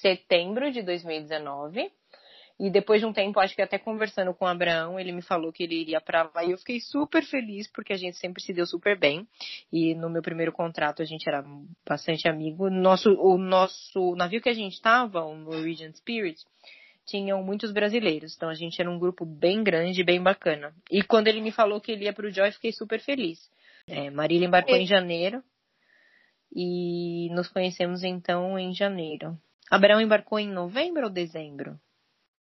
setembro 0.00 0.70
de 0.70 0.80
2019. 0.80 1.90
E 2.60 2.70
depois 2.70 3.00
de 3.00 3.06
um 3.06 3.12
tempo, 3.12 3.40
acho 3.40 3.56
que 3.56 3.62
até 3.62 3.80
conversando 3.80 4.32
com 4.32 4.44
o 4.44 4.48
Abraão, 4.48 5.00
ele 5.00 5.10
me 5.10 5.22
falou 5.22 5.52
que 5.52 5.64
ele 5.64 5.80
iria 5.80 6.00
para 6.00 6.30
lá. 6.32 6.44
E 6.44 6.52
eu 6.52 6.58
fiquei 6.58 6.78
super 6.78 7.24
feliz, 7.24 7.68
porque 7.72 7.92
a 7.92 7.96
gente 7.96 8.16
sempre 8.16 8.40
se 8.40 8.52
deu 8.52 8.64
super 8.64 8.96
bem. 8.96 9.26
E 9.72 9.92
no 9.96 10.08
meu 10.08 10.22
primeiro 10.22 10.52
contrato, 10.52 11.02
a 11.02 11.04
gente 11.04 11.28
era 11.28 11.44
bastante 11.84 12.28
amigo. 12.28 12.70
Nosso, 12.70 13.10
o 13.14 13.36
nosso 13.36 14.14
navio 14.14 14.40
que 14.40 14.48
a 14.48 14.54
gente 14.54 14.74
estava, 14.74 15.24
o 15.24 15.34
Norwegian 15.34 15.90
Spirit, 15.92 16.40
tinham 17.04 17.42
muitos 17.42 17.72
brasileiros. 17.72 18.36
Então 18.36 18.48
a 18.48 18.54
gente 18.54 18.80
era 18.80 18.88
um 18.88 19.00
grupo 19.00 19.26
bem 19.26 19.64
grande, 19.64 20.04
bem 20.04 20.22
bacana. 20.22 20.72
E 20.88 21.02
quando 21.02 21.26
ele 21.26 21.40
me 21.40 21.50
falou 21.50 21.80
que 21.80 21.90
ele 21.90 22.04
ia 22.04 22.12
para 22.12 22.28
o 22.28 22.30
Joy, 22.30 22.52
fiquei 22.52 22.70
super 22.70 23.00
feliz. 23.00 23.50
É, 23.88 24.10
Marília 24.10 24.46
embarcou 24.46 24.76
em 24.76 24.86
janeiro 24.86 25.42
e 26.54 27.28
nos 27.32 27.48
conhecemos 27.48 28.04
então 28.04 28.58
em 28.58 28.74
janeiro. 28.74 29.36
Abraão 29.70 30.00
embarcou 30.00 30.38
em 30.38 30.52
novembro 30.52 31.04
ou 31.04 31.10
dezembro? 31.10 31.78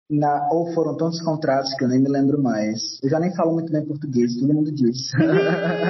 Na, 0.07 0.49
ou 0.51 0.71
foram 0.75 0.95
tantos 0.95 1.19
contratos 1.23 1.73
que 1.73 1.83
eu 1.83 1.87
nem 1.87 1.99
me 1.99 2.07
lembro 2.07 2.39
mais. 2.39 3.01
Eu 3.01 3.09
já 3.09 3.19
nem 3.19 3.33
falo 3.35 3.53
muito 3.53 3.71
bem 3.71 3.83
português, 3.83 4.35
todo 4.39 4.53
mundo 4.53 4.71
diz. 4.71 5.11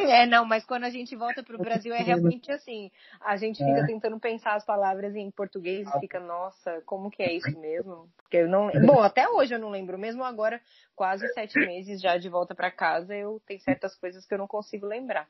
é, 0.08 0.26
não, 0.26 0.46
mas 0.46 0.64
quando 0.64 0.86
a 0.86 0.90
gente 0.90 1.14
volta 1.18 1.44
para 1.44 1.56
o 1.56 1.60
Brasil 1.60 1.94
é 1.94 2.02
realmente 2.02 2.50
assim. 2.50 2.90
A 3.20 3.36
gente 3.36 3.58
fica 3.58 3.82
é. 3.82 3.86
tentando 3.86 4.18
pensar 4.18 4.56
as 4.56 4.66
palavras 4.66 5.14
em 5.16 5.30
português 5.32 5.86
e 5.86 6.00
fica, 6.00 6.18
nossa, 6.18 6.82
como 6.86 7.12
que 7.12 7.24
é 7.24 7.34
isso 7.34 7.60
mesmo? 7.60 8.08
Porque 8.16 8.38
eu 8.38 8.48
não. 8.48 8.70
Bom, 8.88 9.02
até 9.02 9.28
hoje 9.28 9.54
eu 9.54 9.60
não 9.60 9.70
lembro. 9.70 9.98
Mesmo 9.98 10.24
agora, 10.24 10.62
quase 10.96 11.28
sete 11.34 11.60
meses 11.60 12.00
já 12.00 12.18
de 12.18 12.30
volta 12.30 12.56
para 12.56 12.72
casa, 12.72 13.14
eu 13.14 13.42
tenho 13.46 13.60
certas 13.60 13.96
coisas 13.98 14.26
que 14.26 14.34
eu 14.34 14.38
não 14.38 14.48
consigo 14.48 14.86
lembrar. 14.86 15.28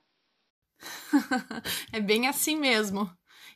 é 1.92 2.00
bem 2.00 2.28
assim 2.28 2.58
mesmo. 2.58 3.10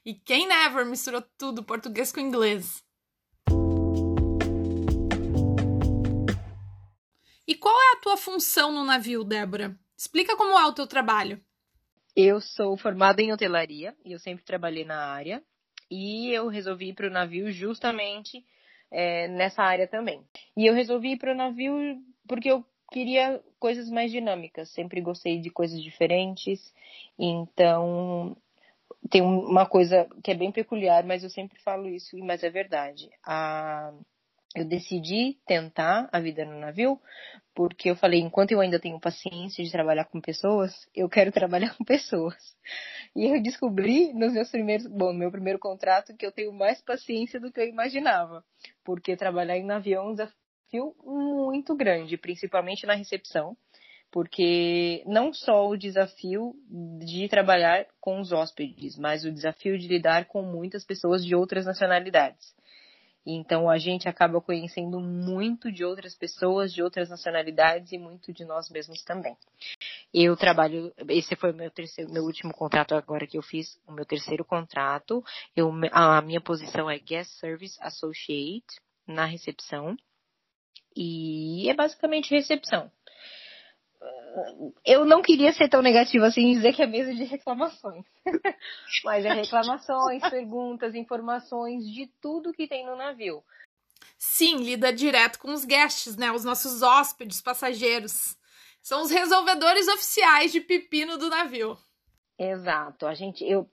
E 0.06 0.14
quem 0.14 0.48
never 0.48 0.86
misturou 0.86 1.22
tudo 1.38 1.64
português 1.64 2.12
com 2.12 2.20
inglês? 2.20 2.84
E 7.48 7.56
qual 7.56 7.76
é 7.76 7.94
a 7.94 8.02
tua 8.02 8.16
função 8.16 8.72
no 8.72 8.84
navio, 8.84 9.24
Débora? 9.24 9.78
Explica 9.98 10.38
como 10.38 10.58
é 10.58 10.66
o 10.66 10.74
teu 10.74 10.88
trabalho. 10.88 11.42
Eu 12.16 12.40
sou 12.40 12.78
formada 12.78 13.22
em 13.22 13.32
hotelaria 13.32 13.96
e 14.06 14.12
eu 14.12 14.20
sempre 14.20 14.46
trabalhei 14.46 14.86
na 14.86 15.12
área. 15.12 15.44
E 15.90 16.32
eu 16.32 16.48
resolvi 16.48 16.90
ir 16.90 16.94
para 16.94 17.08
o 17.08 17.12
navio 17.12 17.52
justamente 17.52 18.46
é, 18.92 19.28
nessa 19.28 19.64
área 19.64 19.88
também. 19.88 20.24
E 20.56 20.66
eu 20.66 20.74
resolvi 20.74 21.14
ir 21.14 21.18
para 21.18 21.34
o 21.34 21.36
navio 21.36 21.76
porque 22.28 22.52
eu 22.52 22.64
queria 22.92 23.42
coisas 23.60 23.90
mais 23.90 24.12
dinâmicas. 24.12 24.70
Sempre 24.70 25.02
gostei 25.02 25.40
de 25.40 25.50
coisas 25.50 25.82
diferentes. 25.82 26.74
Então, 27.18 28.36
tem 29.10 29.22
uma 29.22 29.66
coisa 29.66 30.08
que 30.24 30.32
é 30.32 30.36
bem 30.36 30.52
peculiar, 30.52 31.04
mas 31.04 31.24
eu 31.24 31.30
sempre 31.30 31.60
falo 31.62 31.88
isso, 31.88 32.18
mas 32.20 32.44
é 32.44 32.50
verdade. 32.50 33.10
A, 33.26 33.94
eu 34.56 34.66
decidi 34.66 35.38
tentar 35.46 36.10
a 36.12 36.20
vida 36.20 36.44
no 36.44 36.60
navio 36.60 37.00
porque 37.54 37.90
eu 37.90 37.96
falei, 37.96 38.20
enquanto 38.20 38.52
eu 38.52 38.62
ainda 38.62 38.80
tenho 38.80 39.00
paciência 39.00 39.64
de 39.64 39.72
trabalhar 39.72 40.06
com 40.06 40.22
pessoas, 40.22 40.74
eu 40.96 41.10
quero 41.10 41.32
trabalhar 41.34 41.76
com 41.76 41.84
pessoas. 41.84 42.36
E 43.16 43.26
eu 43.26 43.42
descobri 43.42 44.14
nos 44.14 44.34
meus 44.34 44.50
primeiros, 44.50 44.88
bom, 44.88 45.12
no 45.12 45.20
meu 45.20 45.32
primeiro 45.32 45.60
contrato 45.60 46.16
que 46.16 46.26
eu 46.26 46.32
tenho 46.32 46.54
mais 46.54 46.82
paciência 46.82 47.40
do 47.40 47.52
que 47.52 47.60
eu 47.60 47.68
imaginava, 47.68 48.44
porque 48.84 49.16
trabalhar 49.16 49.58
em 49.58 49.66
navio 49.66 49.98
é 49.98 50.02
um 50.02 50.12
desafio 50.12 50.49
muito 51.04 51.76
grande, 51.76 52.18
principalmente 52.18 52.86
na 52.86 52.94
recepção, 52.94 53.58
porque 54.12 55.04
não 55.06 55.34
só 55.34 55.68
o 55.68 55.78
desafio 55.78 56.54
de 57.00 57.28
trabalhar 57.28 57.86
com 58.00 58.20
os 58.20 58.32
hóspedes, 58.32 58.98
mas 58.98 59.24
o 59.24 59.32
desafio 59.32 59.78
de 59.78 59.88
lidar 59.88 60.26
com 60.26 60.42
muitas 60.42 60.84
pessoas 60.84 61.24
de 61.24 61.36
outras 61.36 61.66
nacionalidades. 61.66 62.54
Então 63.26 63.70
a 63.70 63.78
gente 63.78 64.08
acaba 64.08 64.42
conhecendo 64.42 65.00
muito 65.00 65.72
de 65.72 65.84
outras 65.84 66.16
pessoas, 66.16 66.74
de 66.74 66.82
outras 66.82 67.10
nacionalidades 67.10 67.92
e 67.92 67.98
muito 67.98 68.34
de 68.34 68.44
nós 68.46 68.70
mesmos 68.70 69.04
também. 69.04 69.36
Eu 70.14 70.36
trabalho, 70.36 70.92
esse 71.10 71.36
foi 71.36 71.52
o 71.52 71.56
meu 71.56 71.70
terceiro, 71.70 72.12
meu 72.12 72.24
último 72.24 72.52
contrato 72.54 72.96
agora 72.96 73.28
que 73.28 73.38
eu 73.38 73.44
fiz, 73.44 73.80
o 73.88 73.92
meu 73.92 74.06
terceiro 74.06 74.44
contrato. 74.44 75.24
Eu, 75.56 75.72
a 75.92 76.22
minha 76.22 76.42
posição 76.42 76.90
é 76.90 76.98
Guest 76.98 77.32
Service 77.40 77.78
Associate 77.82 78.66
na 79.06 79.26
recepção. 79.26 79.96
E 81.02 81.70
é 81.70 81.74
basicamente 81.74 82.34
recepção 82.34 82.92
eu 84.86 85.06
não 85.06 85.22
queria 85.22 85.52
ser 85.54 85.70
tão 85.70 85.82
negativa 85.82 86.28
assim 86.28 86.52
e 86.52 86.56
dizer 86.56 86.74
que 86.74 86.82
é 86.82 86.88
mesa 86.88 87.14
de 87.14 87.24
reclamações. 87.24 88.06
Mas 89.04 89.26
é 89.26 89.34
reclamações, 89.34 90.22
perguntas, 90.30 90.96
informações 90.96 91.84
de 91.86 92.08
tudo 92.22 92.54
que 92.54 92.68
tem 92.68 92.86
no 92.86 92.96
navio. 92.96 93.44
Sim, 94.18 94.58
lida 94.58 94.94
direto 94.94 95.40
com 95.40 95.52
os 95.54 95.66
guests, 95.66 96.16
né? 96.16 96.32
Os 96.32 96.44
nossos 96.44 96.82
hóspedes, 96.82 97.42
passageiros. 97.42 98.38
São 98.82 99.02
os 99.02 99.12
resolvedores 99.12 99.88
oficiais 99.88 100.52
de 100.52 100.62
pepino 100.62 101.18
do 101.18 101.30
navio. 101.30 101.78
Exato. 102.40 103.06
A 103.06 103.14
gente, 103.14 103.44
eu 103.44 103.70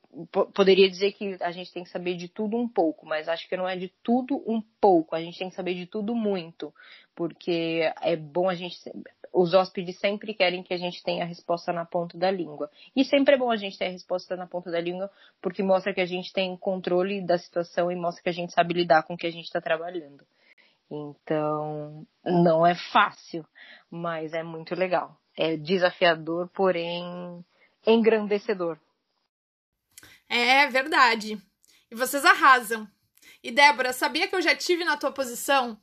poderia 0.52 0.90
dizer 0.90 1.12
que 1.12 1.37
a 1.40 1.52
gente 1.52 1.72
tem 1.72 1.85
que 1.85 1.90
saber 1.90 2.16
de 2.16 2.26
tudo 2.26 2.57
um 2.57 2.68
pouco, 2.68 3.07
mas 3.07 3.29
acho 3.29 3.48
que 3.48 3.57
não 3.57 3.68
é 3.68 3.76
de 3.76 3.92
tudo 4.02 4.42
um 4.44 4.61
pouco. 4.81 5.14
A 5.14 5.20
gente 5.20 5.38
tem 5.38 5.48
que 5.48 5.55
saber 5.55 5.74
de 5.74 5.87
tudo 5.87 6.16
muito, 6.16 6.74
porque 7.14 7.88
é 8.02 8.16
bom 8.16 8.48
a 8.48 8.57
gente, 8.57 8.76
os 9.33 9.55
hóspedes 9.55 9.96
sempre 10.00 10.35
querem 10.35 10.64
que 10.64 10.74
a 10.74 10.76
gente 10.76 11.00
tenha 11.05 11.22
a 11.22 11.29
resposta 11.29 11.72
na 11.72 11.85
ponta 11.85 12.18
da 12.18 12.29
língua. 12.29 12.68
E 12.96 13.05
sempre 13.05 13.37
é 13.37 13.38
bom 13.38 13.52
a 13.52 13.57
gente 13.57 13.79
ter 13.79 13.87
a 13.87 13.90
resposta 13.90 14.35
na 14.35 14.48
ponta 14.48 14.68
da 14.68 14.81
língua, 14.81 15.09
porque 15.40 15.62
mostra 15.62 15.94
que 15.94 16.00
a 16.00 16.07
gente 16.07 16.33
tem 16.33 16.57
controle 16.57 17.24
da 17.24 17.38
situação 17.38 17.92
e 17.92 17.94
mostra 17.94 18.24
que 18.24 18.31
a 18.31 18.33
gente 18.33 18.52
sabe 18.52 18.74
lidar 18.74 19.05
com 19.05 19.14
o 19.14 19.16
que 19.16 19.29
a 19.29 19.33
gente 19.33 19.44
está 19.44 19.61
trabalhando. 19.61 20.26
Então, 20.90 22.05
não 22.24 22.66
é 22.66 22.74
fácil, 22.92 23.46
mas 23.88 24.33
é 24.33 24.42
muito 24.42 24.74
legal. 24.74 25.16
É 25.38 25.57
desafiador, 25.57 26.48
porém 26.52 27.44
engrandecedor. 27.87 28.79
É 30.29 30.66
verdade. 30.68 31.40
E 31.90 31.94
vocês 31.94 32.25
arrasam. 32.25 32.88
E 33.42 33.51
Débora, 33.53 33.92
sabia 33.92 34.27
que 34.27 34.35
eu 34.35 34.42
já 34.42 34.57
tive 34.57 34.85
na 34.85 34.96
tua 34.96 35.12
posição? 35.12 35.79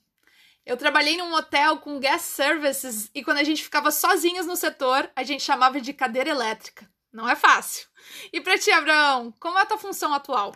Eu 0.65 0.77
trabalhei 0.77 1.17
num 1.17 1.33
hotel 1.33 1.77
com 1.79 1.99
guest 1.99 2.25
services 2.25 3.09
e 3.13 3.23
quando 3.23 3.37
a 3.37 3.43
gente 3.43 3.63
ficava 3.63 3.91
sozinhos 3.91 4.45
no 4.45 4.55
setor, 4.55 5.09
a 5.15 5.23
gente 5.23 5.43
chamava 5.43 5.79
de 5.79 5.93
cadeira 5.93 6.29
elétrica. 6.29 6.89
Não 7.11 7.29
é 7.29 7.35
fácil. 7.35 7.87
E 8.31 8.41
para 8.41 8.57
ti, 8.57 8.71
Abraão, 8.71 9.33
como 9.39 9.57
é 9.59 9.61
a 9.61 9.65
tua 9.65 9.77
função 9.77 10.13
atual? 10.13 10.53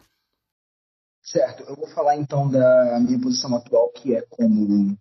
Certo, 1.22 1.64
eu 1.64 1.76
vou 1.76 1.88
falar 1.90 2.16
então 2.16 2.50
da 2.50 3.00
minha 3.02 3.20
posição 3.20 3.54
atual, 3.56 3.90
que 3.90 4.16
é 4.16 4.22
como 4.22 4.98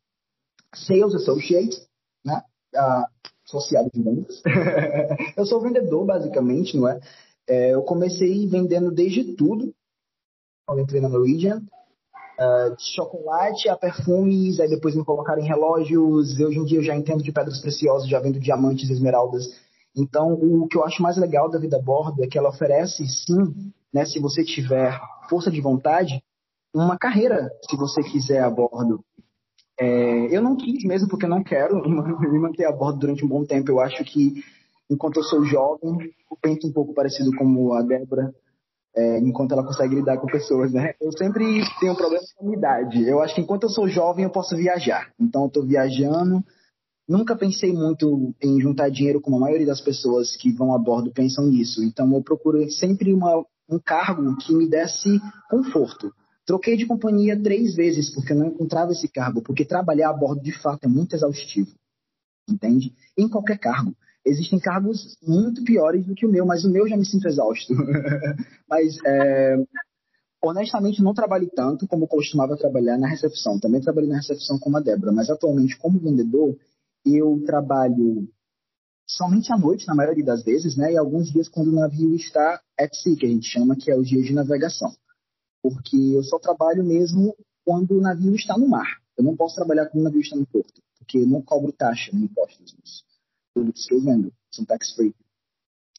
Sales 0.75 1.15
Associate, 1.15 1.89
né? 2.25 2.43
Uh, 2.75 3.31
associado 3.47 3.91
de 3.93 4.03
vendas. 4.03 4.43
eu 5.37 5.47
sou 5.47 5.61
vendedor, 5.61 6.05
basicamente, 6.05 6.77
não 6.77 6.89
é? 6.89 7.01
é? 7.49 7.75
Eu 7.75 7.83
comecei 7.83 8.47
vendendo 8.49 8.91
desde 8.91 9.37
tudo, 9.37 9.73
quando 10.67 10.81
entrei 10.81 11.01
na 11.01 11.09
Norwegian, 11.09 11.63
uh, 12.39 12.77
de 12.77 12.95
chocolate 12.95 13.69
a 13.69 13.77
perfumes, 13.77 14.59
aí 14.59 14.69
depois 14.69 14.95
me 14.95 15.05
colocaram 15.05 15.41
em 15.41 15.47
relógios. 15.47 16.39
Hoje 16.39 16.59
em 16.59 16.65
dia 16.65 16.79
eu 16.79 16.85
já 16.85 16.97
entendo 16.97 17.23
de 17.23 17.33
pedras 17.33 17.61
preciosas, 17.61 18.09
já 18.09 18.19
vendo 18.19 18.41
diamantes, 18.41 18.91
esmeraldas. 18.91 19.45
Então, 19.97 20.35
o 20.35 20.69
que 20.69 20.77
eu 20.77 20.85
acho 20.85 21.03
mais 21.03 21.17
legal 21.17 21.49
da 21.49 21.59
vida 21.59 21.79
a 21.79 21.83
bordo 21.83 22.23
é 22.23 22.27
que 22.27 22.37
ela 22.37 22.51
oferece, 22.51 23.07
sim, 23.07 23.73
né, 23.93 24.05
se 24.05 24.21
você 24.21 24.45
tiver 24.45 25.01
força 25.31 25.51
de 25.51 25.61
vontade, 25.61 26.23
uma 26.75 26.99
carreira, 26.99 27.51
se 27.69 27.77
você 27.77 28.03
quiser 28.03 28.43
a 28.43 28.51
bordo. 28.51 29.03
É, 29.79 30.35
eu 30.35 30.43
não 30.43 30.57
quis 30.57 30.83
mesmo 30.85 31.09
porque 31.09 31.27
eu 31.27 31.31
não 31.31 31.43
quero 31.43 31.77
me 31.89 32.39
manter 32.39 32.65
a 32.65 32.73
bordo 32.73 32.99
durante 32.99 33.25
um 33.25 33.29
bom 33.29 33.45
tempo. 33.45 33.71
Eu 33.71 33.81
acho 33.81 34.03
que, 34.05 34.43
enquanto 34.91 35.19
eu 35.19 35.23
sou 35.23 35.45
jovem, 35.45 35.99
eu 36.31 36.37
penso 36.41 36.67
um 36.67 36.73
pouco 36.73 36.95
parecido 36.95 37.31
como 37.37 37.73
a 37.75 37.83
Débora, 37.83 38.35
é, 38.97 39.19
enquanto 39.19 39.53
ela 39.53 39.65
consegue 39.65 39.95
lidar 39.95 40.17
com 40.17 40.27
pessoas, 40.27 40.73
né? 40.73 40.95
Eu 41.01 41.13
sempre 41.13 41.61
tenho 41.79 41.93
um 41.93 41.97
problema 41.97 42.25
com 42.37 42.51
a 42.51 42.55
idade. 42.55 43.07
Eu 43.07 43.21
acho 43.21 43.35
que 43.35 43.43
enquanto 43.43 43.65
eu 43.65 43.69
sou 43.69 43.87
jovem, 43.87 44.25
eu 44.25 44.31
posso 44.31 44.57
viajar. 44.57 45.13
Então, 45.21 45.43
eu 45.43 45.49
estou 45.49 45.67
viajando. 45.67 46.43
Nunca 47.07 47.37
pensei 47.37 47.73
muito 47.73 48.35
em 48.43 48.59
juntar 48.59 48.89
dinheiro, 48.89 49.21
como 49.21 49.37
a 49.37 49.41
maioria 49.41 49.67
das 49.67 49.83
pessoas 49.83 50.35
que 50.35 50.51
vão 50.51 50.75
a 50.75 50.79
bordo 50.79 51.13
pensam 51.13 51.47
nisso. 51.47 51.85
Então, 51.85 52.11
eu 52.15 52.23
procuro 52.23 52.69
sempre 52.71 53.13
uma, 53.13 53.45
um 53.69 53.79
cargo 53.79 54.35
que 54.39 54.55
me 54.55 54.67
desse 54.67 55.21
conforto. 55.51 56.11
Troquei 56.47 56.77
de 56.77 56.87
companhia 56.87 57.41
três 57.43 57.75
vezes 57.75 58.09
porque 58.15 58.33
eu 58.33 58.37
não 58.37 58.47
encontrava 58.47 58.93
esse 58.93 59.09
cargo, 59.09 59.43
porque 59.43 59.65
trabalhar 59.65 60.11
a 60.11 60.17
bordo 60.17 60.41
de 60.41 60.53
fato 60.53 60.85
é 60.85 60.89
muito 60.89 61.17
exaustivo, 61.17 61.73
entende? 62.49 62.95
Em 63.19 63.29
qualquer 63.29 63.59
cargo. 63.59 63.93
Existem 64.25 64.59
cargos 64.61 65.17
muito 65.21 65.65
piores 65.65 66.07
do 66.07 66.15
que 66.15 66.25
o 66.25 66.31
meu, 66.31 66.47
mas 66.47 66.65
o 66.65 66.71
meu 66.71 66.87
já 66.87 66.97
me 66.97 67.05
sinto 67.05 67.27
exausto. 67.27 67.75
mas, 68.69 68.97
é, 69.05 69.57
honestamente, 70.43 71.03
não 71.03 71.13
trabalho 71.13 71.51
tanto 71.55 71.87
como 71.87 72.07
costumava 72.07 72.57
trabalhar 72.57 72.97
na 72.97 73.09
recepção. 73.09 73.59
Também 73.59 73.81
trabalhei 73.81 74.11
na 74.11 74.17
recepção 74.17 74.59
como 74.59 74.77
a 74.77 74.81
Débora, 74.81 75.13
mas 75.13 75.29
atualmente, 75.29 75.77
como 75.79 75.99
vendedor, 75.99 76.57
eu 77.05 77.43
trabalho 77.45 78.29
somente 79.09 79.53
à 79.53 79.57
noite, 79.57 79.87
na 79.87 79.95
maioria 79.95 80.25
das 80.25 80.45
vezes, 80.45 80.77
né? 80.77 80.93
E 80.93 80.97
alguns 80.97 81.31
dias 81.31 81.49
quando 81.49 81.69
o 81.69 81.75
navio 81.75 82.15
está 82.15 82.61
at 82.79 82.95
sea, 82.95 83.17
que 83.17 83.27
a 83.27 83.29
gente 83.29 83.47
chama, 83.47 83.77
que 83.77 83.91
é 83.91 83.97
o 83.97 84.03
dia 84.03 84.23
de 84.23 84.33
navegação 84.33 84.93
porque 85.71 85.97
eu 85.97 86.23
só 86.23 86.39
trabalho 86.39 86.85
mesmo 86.85 87.35
quando 87.65 87.99
o 87.99 88.01
navio 88.01 88.35
está 88.35 88.57
no 88.57 88.69
mar. 88.69 89.01
Eu 89.17 89.25
não 89.25 89.37
posso 89.37 89.55
trabalhar 89.55 89.87
quando 89.87 90.03
o 90.03 90.05
navio 90.05 90.21
está 90.21 90.37
no 90.37 90.47
porto, 90.47 90.81
porque 90.99 91.19
eu 91.19 91.27
não 91.27 91.43
cobro 91.43 91.73
taxa 91.73 92.11
nem 92.13 92.25
impostos 92.25 92.75
nos 92.79 93.05
produtos 93.53 93.87
que 93.87 93.95
eu 93.95 94.03
vendo, 94.03 94.33
são 94.51 94.65
tax 94.65 94.95
free. 94.95 95.15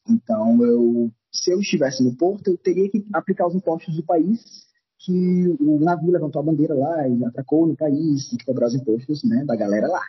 Então, 0.07 0.63
eu, 0.63 1.11
se 1.31 1.51
eu 1.51 1.59
estivesse 1.59 2.03
no 2.03 2.15
porto, 2.15 2.49
eu 2.49 2.57
teria 2.57 2.89
que 2.89 3.05
aplicar 3.13 3.47
os 3.47 3.55
impostos 3.55 3.95
do 3.95 4.03
país 4.03 4.67
que 4.99 5.55
o 5.59 5.79
navio 5.79 6.11
levantou 6.11 6.41
a 6.41 6.45
bandeira 6.45 6.73
lá 6.73 7.07
e 7.07 7.23
atracou 7.25 7.67
no 7.67 7.75
país, 7.75 8.29
tem 8.29 8.37
que 8.37 8.45
cobrar 8.45 8.67
os 8.67 8.75
impostos 8.75 9.23
né, 9.23 9.43
da 9.45 9.55
galera 9.55 9.87
lá. 9.87 10.01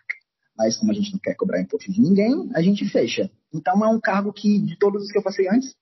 Mas 0.56 0.76
como 0.76 0.90
a 0.90 0.94
gente 0.94 1.12
não 1.12 1.20
quer 1.20 1.34
cobrar 1.34 1.60
imposto 1.60 1.92
de 1.92 2.00
ninguém, 2.00 2.50
a 2.54 2.62
gente 2.62 2.88
fecha. 2.88 3.30
Então 3.52 3.84
é 3.84 3.88
um 3.88 4.00
cargo 4.00 4.32
que, 4.32 4.58
de 4.58 4.78
todos 4.78 5.04
os 5.04 5.12
que 5.12 5.18
eu 5.18 5.22
passei 5.22 5.48
antes, 5.48 5.74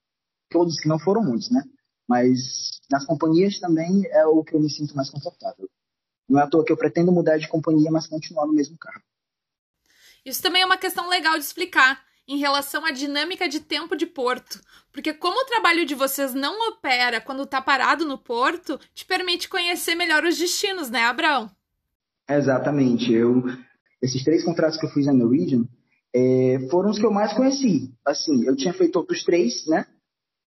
todos 0.51 0.79
que 0.79 0.89
não 0.89 0.99
foram 0.99 1.23
muitos, 1.23 1.51
né? 1.51 1.63
Mas 2.09 2.81
nas 2.91 3.05
companhias 3.05 3.59
também 3.59 4.07
é 4.07 4.27
o 4.27 4.45
que 4.45 4.55
eu 4.55 4.61
me 4.61 4.71
sinto 4.71 4.95
mais 4.95 5.11
confortável. 5.11 5.69
Não 6.29 6.41
é 6.41 6.43
à 6.43 6.47
toa 6.47 6.65
que 6.65 6.73
eu 6.73 6.77
pretendo 6.77 7.13
mudar 7.13 7.39
de 7.39 7.49
companhia, 7.49 7.91
mas 7.91 8.07
continuar 8.07 8.47
no 8.47 8.53
mesmo 8.53 8.77
carro. 8.79 9.03
Isso 10.25 10.43
também 10.43 10.63
é 10.63 10.67
uma 10.67 10.77
questão 10.77 11.09
legal 11.09 11.35
de 11.35 11.45
explicar 11.45 12.05
em 12.29 12.39
relação 12.39 12.85
à 12.85 12.91
dinâmica 12.91 13.49
de 13.49 13.61
tempo 13.61 13.97
de 13.97 14.07
porto. 14.07 14.61
Porque 14.93 15.15
como 15.15 15.41
o 15.41 15.47
trabalho 15.47 15.87
de 15.87 15.95
vocês 15.95 16.35
não 16.35 16.69
opera 16.71 17.21
quando 17.21 17.45
está 17.45 17.63
parado 17.63 18.05
no 18.05 18.19
porto, 18.19 18.79
te 18.93 19.05
permite 19.05 19.49
conhecer 19.49 19.95
melhor 19.95 20.25
os 20.25 20.37
destinos, 20.37 20.91
né, 20.91 21.05
Abraão? 21.05 21.49
Exatamente. 22.29 23.13
Eu, 23.13 23.45
esses 24.03 24.25
três 24.25 24.45
contratos 24.45 24.79
que 24.79 24.87
eu 24.87 24.91
fiz 24.91 25.07
na 25.07 25.13
Norwegian 25.13 25.65
é, 26.13 26.67
foram 26.71 26.91
os 26.91 26.99
que 26.99 27.07
eu 27.07 27.13
mais 27.13 27.33
conheci. 27.33 27.95
Assim, 28.05 28.45
eu 28.45 28.57
tinha 28.57 28.75
feito 28.75 28.97
outros 28.97 29.23
três, 29.23 29.65
né? 29.67 29.87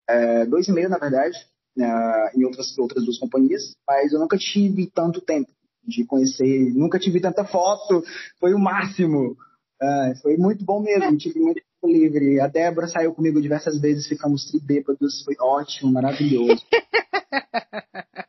É, 0.08 0.46
dois 0.46 0.68
e 0.68 0.72
meio, 0.72 0.88
na 0.88 0.98
verdade, 0.98 1.36
né, 1.76 2.30
em 2.34 2.44
outras, 2.44 2.76
outras 2.78 3.04
duas 3.04 3.18
companhias, 3.18 3.74
mas 3.86 4.12
eu 4.12 4.20
nunca 4.20 4.38
tive 4.38 4.90
tanto 4.90 5.20
tempo 5.20 5.50
de 5.86 6.04
conhecer, 6.04 6.72
nunca 6.74 6.98
tive 6.98 7.20
tanta 7.20 7.44
foto, 7.44 8.02
foi 8.40 8.54
o 8.54 8.58
máximo. 8.58 9.36
É, 9.80 10.14
foi 10.22 10.36
muito 10.36 10.64
bom 10.64 10.80
mesmo, 10.80 11.16
tive 11.16 11.38
muito 11.38 11.60
tempo 11.60 11.92
livre. 11.92 12.40
A 12.40 12.48
Débora 12.48 12.88
saiu 12.88 13.14
comigo 13.14 13.40
diversas 13.40 13.80
vezes, 13.80 14.08
ficamos 14.08 14.50
tribêbados, 14.50 15.22
foi 15.22 15.36
ótimo, 15.38 15.92
maravilhoso. 15.92 16.64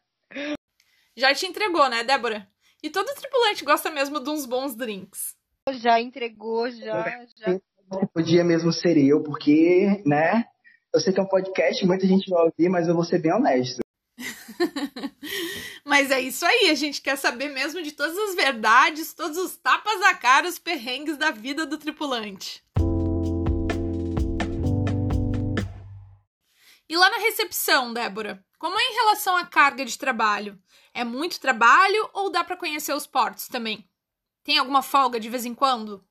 Já 1.17 1.33
te 1.33 1.47
entregou, 1.47 1.89
né, 1.89 2.03
Débora? 2.03 2.47
E 2.83 2.91
todo 2.91 3.11
tripulante 3.15 3.65
gosta 3.65 3.89
mesmo 3.89 4.19
de 4.19 4.29
uns 4.29 4.45
bons 4.45 4.75
drinks. 4.75 5.35
Já 5.81 5.99
entregou, 5.99 6.69
já. 6.69 7.25
já. 7.35 7.59
Podia 8.13 8.43
mesmo 8.43 8.71
ser 8.71 8.97
eu, 8.97 9.23
porque, 9.23 10.03
né, 10.05 10.45
eu 10.93 10.99
sei 10.99 11.13
que 11.13 11.19
é 11.19 11.23
um 11.23 11.27
podcast, 11.27 11.85
muita 11.85 12.07
gente 12.07 12.29
vai 12.29 12.43
ouvir, 12.43 12.69
mas 12.69 12.87
eu 12.87 12.95
vou 12.95 13.03
ser 13.03 13.19
bem 13.19 13.33
honesto. 13.33 13.79
mas 15.85 16.09
é 16.09 16.19
isso 16.21 16.45
aí, 16.45 16.69
a 16.69 16.75
gente 16.75 17.01
quer 17.01 17.17
saber 17.17 17.49
mesmo 17.49 17.81
de 17.81 17.91
todas 17.91 18.17
as 18.17 18.35
verdades, 18.35 19.13
todos 19.13 19.37
os 19.37 19.57
tapas 19.57 20.01
a 20.01 20.15
cara, 20.15 20.47
os 20.47 20.57
perrengues 20.57 21.17
da 21.17 21.31
vida 21.31 21.65
do 21.65 21.77
tripulante. 21.77 22.63
E 26.89 26.95
lá 26.95 27.09
na 27.09 27.17
recepção, 27.17 27.93
Débora, 27.93 28.43
como 28.57 28.79
é 28.79 28.81
em 28.81 28.95
relação 28.95 29.35
à 29.35 29.45
carga 29.45 29.83
de 29.83 29.97
trabalho? 29.97 30.57
É 30.93 31.03
muito 31.03 31.39
trabalho 31.39 32.09
ou 32.13 32.31
dá 32.31 32.43
para 32.43 32.55
conhecer 32.57 32.93
os 32.93 33.05
portos 33.05 33.47
também? 33.49 33.87
Tem 34.43 34.57
alguma 34.57 34.81
folga 34.81 35.19
de 35.19 35.29
vez 35.29 35.45
em 35.45 35.53
quando? 35.53 36.03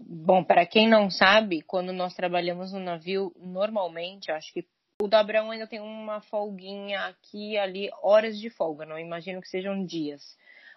Bom, 0.00 0.44
para 0.44 0.66
quem 0.66 0.88
não 0.88 1.10
sabe, 1.10 1.62
quando 1.62 1.92
nós 1.92 2.14
trabalhamos 2.14 2.72
no 2.72 2.80
navio, 2.80 3.32
normalmente, 3.38 4.30
acho 4.30 4.52
que 4.52 4.66
o 5.00 5.08
Abraão 5.14 5.50
ainda 5.50 5.66
tem 5.66 5.80
uma 5.80 6.20
folguinha 6.22 7.00
aqui 7.06 7.56
ali, 7.58 7.90
horas 8.02 8.38
de 8.38 8.48
folga, 8.48 8.86
não 8.86 8.98
imagino 8.98 9.40
que 9.40 9.48
sejam 9.48 9.84
dias. 9.84 10.36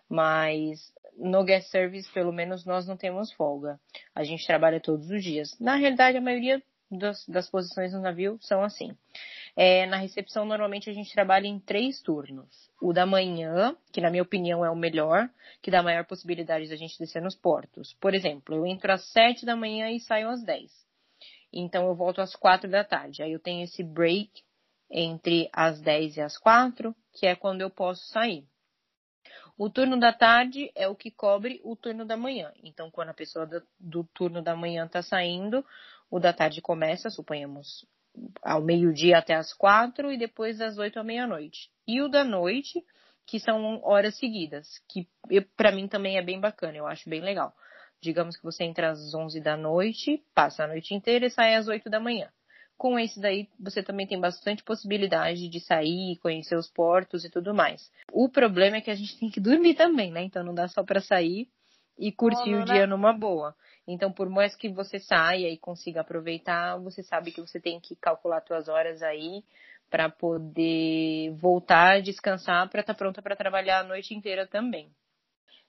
Mas 0.10 0.94
no 1.18 1.44
guest 1.44 1.70
service, 1.70 2.12
pelo 2.12 2.32
menos, 2.32 2.66
nós 2.66 2.88
não 2.88 2.98
temos 2.98 3.32
folga. 3.32 3.80
A 4.16 4.24
gente 4.24 4.46
trabalha 4.46 4.80
todos 4.80 5.10
os 5.10 5.24
dias. 5.24 5.58
Na 5.60 5.76
realidade, 5.76 6.18
a 6.18 6.22
maioria 6.22 6.62
das, 6.90 7.26
das 7.28 7.50
posições 7.50 7.94
no 7.94 8.02
navio 8.02 8.38
são 8.42 8.64
assim. 8.64 8.96
É, 9.56 9.86
na 9.86 9.98
recepção, 9.98 10.46
normalmente 10.46 10.90
a 10.90 10.94
gente 10.94 11.14
trabalha 11.14 11.48
em 11.48 11.60
três 11.60 12.02
turnos. 12.02 12.70
O 12.82 12.94
da 12.94 13.06
manhã, 13.06 13.76
que 13.92 14.02
na 14.02 14.10
minha 14.10 14.24
opinião 14.24 14.64
é 14.64 14.70
o 14.70 14.76
melhor, 14.76 15.30
que 15.62 15.72
dá 15.72 15.84
maior 15.84 16.06
possibilidade 16.06 16.70
da 16.70 16.76
gente 16.76 16.98
descer 16.98 17.22
nos 17.22 17.36
portos. 17.36 17.94
Por 18.00 18.14
exemplo, 18.14 18.56
eu 18.56 18.66
entro 18.66 18.92
às 18.92 19.04
sete 19.12 19.46
da 19.46 19.56
manhã 19.56 19.90
e 19.90 20.00
saio 20.00 20.30
às 20.30 20.44
dez. 20.44 20.72
Então 21.52 21.88
eu 21.88 21.96
volto 21.96 22.22
às 22.22 22.36
quatro 22.36 22.70
da 22.70 22.84
tarde. 22.84 23.24
Aí 23.24 23.32
eu 23.32 23.40
tenho 23.40 23.64
esse 23.64 23.84
break 23.84 24.30
entre 24.90 25.50
as 25.54 25.82
dez 25.82 26.18
e 26.18 26.22
as 26.22 26.38
quatro, 26.38 26.96
que 27.14 27.26
é 27.26 27.36
quando 27.36 27.62
eu 27.62 27.70
posso 27.70 28.06
sair. 28.08 28.46
O 29.58 29.70
turno 29.70 30.00
da 30.00 30.14
tarde 30.14 30.72
é 30.74 30.88
o 30.88 30.96
que 30.96 31.12
cobre 31.12 31.60
o 31.66 31.76
turno 31.76 32.06
da 32.06 32.16
manhã. 32.16 32.52
Então, 32.64 32.90
quando 32.90 33.10
a 33.10 33.14
pessoa 33.14 33.46
do, 33.46 33.62
do 33.78 34.04
turno 34.06 34.42
da 34.42 34.56
manhã 34.56 34.86
está 34.86 35.02
saindo, 35.02 35.66
o 36.10 36.18
da 36.18 36.32
tarde 36.32 36.62
começa, 36.62 37.10
suponhamos, 37.10 37.86
ao 38.42 38.62
meio-dia 38.62 39.18
até 39.18 39.36
as 39.36 39.54
quatro 39.54 40.12
e 40.12 40.18
depois 40.18 40.58
das 40.58 40.78
oito 40.78 41.00
à 41.00 41.04
meia-noite. 41.04 41.70
E 41.88 42.02
o 42.02 42.08
da 42.08 42.24
noite, 42.24 42.84
que 43.26 43.40
são 43.40 43.80
horas 43.84 44.18
seguidas, 44.18 44.68
que 44.90 45.08
para 45.56 45.72
mim 45.72 45.88
também 45.88 46.18
é 46.18 46.22
bem 46.22 46.40
bacana, 46.40 46.78
eu 46.78 46.88
acho 46.88 47.10
bem 47.10 47.22
legal. 47.22 47.54
Digamos 48.02 48.38
que 48.38 48.44
você 48.44 48.64
entra 48.64 48.92
às 48.92 49.14
onze 49.14 49.42
da 49.42 49.58
noite, 49.58 50.24
passa 50.34 50.64
a 50.64 50.68
noite 50.68 50.94
inteira 50.94 51.26
e 51.26 51.30
sai 51.30 51.56
às 51.56 51.68
oito 51.68 51.90
da 51.90 52.00
manhã. 52.00 52.30
Com 52.78 52.98
esse 52.98 53.20
daí, 53.20 53.50
você 53.60 53.84
também 53.84 54.08
tem 54.08 54.18
bastante 54.20 54.64
possibilidade 54.64 55.50
de 55.50 55.60
sair, 55.60 56.18
conhecer 56.22 56.56
os 56.56 56.70
portos 56.70 57.26
e 57.26 57.30
tudo 57.30 57.54
mais. 57.54 57.92
O 58.14 58.30
problema 58.30 58.78
é 58.78 58.82
que 58.82 58.90
a 58.90 58.96
gente 58.96 59.20
tem 59.20 59.30
que 59.30 59.42
dormir 59.42 59.76
também, 59.76 60.12
né? 60.12 60.24
Então 60.24 60.44
não 60.44 60.56
dá 60.56 60.68
só 60.70 60.82
para 60.82 61.02
sair 61.02 61.50
e 61.98 62.12
curtir 62.12 62.56
o 62.56 62.64
dia 62.64 62.88
numa 62.88 63.12
boa. 63.12 63.54
Então, 63.92 64.12
por 64.12 64.30
mais 64.30 64.56
que 64.56 64.70
você 64.70 65.00
saia 65.00 65.50
e 65.50 65.58
consiga 65.58 66.02
aproveitar, 66.02 66.78
você 66.78 67.02
sabe 67.02 67.32
que 67.32 67.42
você 67.42 67.60
tem 67.60 67.80
que 67.80 67.96
calcular 67.96 68.40
suas 68.42 68.70
horas 68.70 69.02
aí 69.02 69.44
para 69.90 70.08
poder 70.08 71.32
voltar, 71.34 72.00
descansar, 72.00 72.70
para 72.70 72.82
estar 72.82 72.94
tá 72.94 72.98
pronta 72.98 73.20
para 73.20 73.36
trabalhar 73.36 73.80
a 73.80 73.84
noite 73.84 74.14
inteira 74.14 74.46
também. 74.46 74.92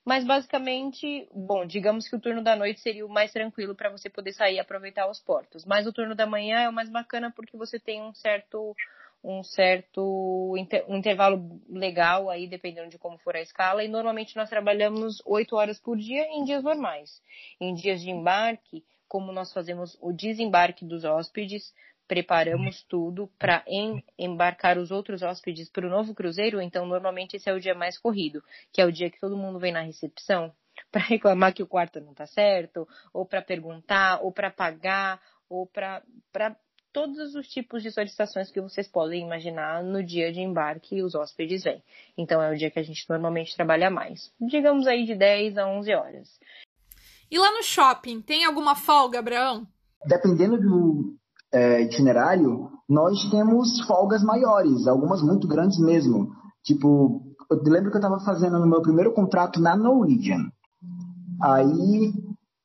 Mas 0.05 0.27
basicamente, 0.27 1.27
bom, 1.35 1.65
digamos 1.65 2.07
que 2.09 2.15
o 2.15 2.21
turno 2.21 2.43
da 2.43 2.55
noite 2.55 2.81
seria 2.81 3.07
o 3.07 3.09
mais 3.09 3.33
tranquilo 3.33 3.75
para 3.75 3.89
você 3.89 4.11
poder 4.11 4.33
sair 4.35 4.57
e 4.57 4.61
aproveitar 4.61 5.09
os 5.09 5.19
portos. 5.19 5.65
Mas 5.65 5.87
o 5.87 5.93
turno 5.93 6.15
da 6.15 6.27
manhã 6.27 6.61
é 6.61 6.69
o 6.69 6.73
mais 6.73 6.91
bacana 6.91 7.33
porque 7.35 7.57
você 7.57 7.81
tem 7.81 8.03
um 8.03 8.13
certo 8.13 8.77
um 9.23 9.43
certo 9.43 10.55
um 10.89 10.97
intervalo 10.97 11.61
legal 11.69 12.31
aí, 12.31 12.47
dependendo 12.47 12.89
de 12.89 12.99
como 12.99 13.19
for 13.19 13.37
a 13.37 13.41
escala, 13.41 13.85
e 13.85 13.89
normalmente 13.89 14.37
nós 14.37 14.49
trabalhamos 14.49 15.23
oito 15.27 15.57
horas 15.57 15.79
por 15.79 15.97
dia 15.97 16.27
em 16.29 16.45
dias 16.45 16.63
normais. 16.63 17.21
Em 17.61 17.75
dias 17.75 18.01
de 18.01 18.11
embarque, 18.11 18.85
como 19.07 19.33
nós 19.33 19.53
fazemos 19.53 19.99
o 20.01 20.13
desembarque 20.13 20.85
dos 20.85 21.05
hóspedes, 21.05 21.75
preparamos 22.11 22.83
tudo 22.89 23.31
para 23.39 23.63
em, 23.67 24.03
embarcar 24.19 24.79
os 24.79 24.91
outros 24.91 25.23
hóspedes 25.23 25.71
para 25.71 25.87
o 25.87 25.91
novo 25.91 26.15
cruzeiro, 26.15 26.61
então 26.61 26.85
normalmente 26.85 27.37
esse 27.37 27.49
é 27.49 27.53
o 27.53 27.61
dia 27.61 27.75
mais 27.75 27.99
corrido, 27.99 28.43
que 28.73 28.81
é 28.81 28.85
o 28.85 28.91
dia 28.91 29.11
que 29.11 29.21
todo 29.21 29.37
mundo 29.37 29.61
vem 29.61 29.73
na 29.73 29.83
recepção 29.83 30.53
para 30.91 31.03
reclamar 31.03 31.55
que 31.55 31.63
o 31.63 31.69
quarto 31.69 32.01
não 32.01 32.13
está 32.13 32.27
certo, 32.27 32.89
ou 33.13 33.25
para 33.25 33.43
perguntar, 33.43 34.21
ou 34.23 34.33
para 34.33 34.51
pagar, 34.51 35.21
ou 35.49 35.67
para 35.67 36.03
todos 36.93 37.35
os 37.35 37.49
tipos 37.49 37.83
de 37.83 37.91
solicitações 37.91 38.51
que 38.51 38.61
vocês 38.61 38.89
podem 38.89 39.25
imaginar 39.25 39.83
no 39.83 40.03
dia 40.03 40.33
de 40.33 40.41
embarque 40.41 40.97
e 40.97 41.03
os 41.03 41.15
hóspedes 41.15 41.65
vêm. 41.65 41.83
Então 42.17 42.43
é 42.43 42.53
o 42.53 42.57
dia 42.57 42.71
que 42.71 42.79
a 42.79 42.83
gente 42.83 43.09
normalmente 43.09 43.57
trabalha 43.57 43.91
mais. 43.91 44.33
Digamos 44.41 44.87
aí 44.87 45.05
de 45.05 45.15
10 45.15 45.59
a 45.59 45.67
11 45.67 45.95
horas. 45.95 46.29
E 47.31 47.39
lá 47.39 47.53
no 47.53 47.63
shopping, 47.63 48.21
tem 48.21 48.45
alguma 48.45 48.75
folga, 48.75 49.21
Abraão? 49.21 49.67
Dependendo 50.05 50.59
do 50.59 51.15
é, 51.53 51.83
itinerário, 51.83 52.71
nós 52.89 53.31
temos 53.31 53.81
folgas 53.87 54.23
maiores, 54.23 54.87
algumas 54.87 55.23
muito 55.23 55.47
grandes 55.47 55.79
mesmo. 55.79 56.33
Tipo, 56.65 57.23
eu 57.51 57.63
lembro 57.65 57.91
que 57.91 57.97
eu 57.97 58.01
estava 58.01 58.19
fazendo 58.21 58.59
no 58.59 58.67
meu 58.67 58.83
primeiro 58.83 59.13
contrato 59.13 59.61
na 59.61 59.77
Norwegian. 59.77 60.51
Aí 61.43 62.13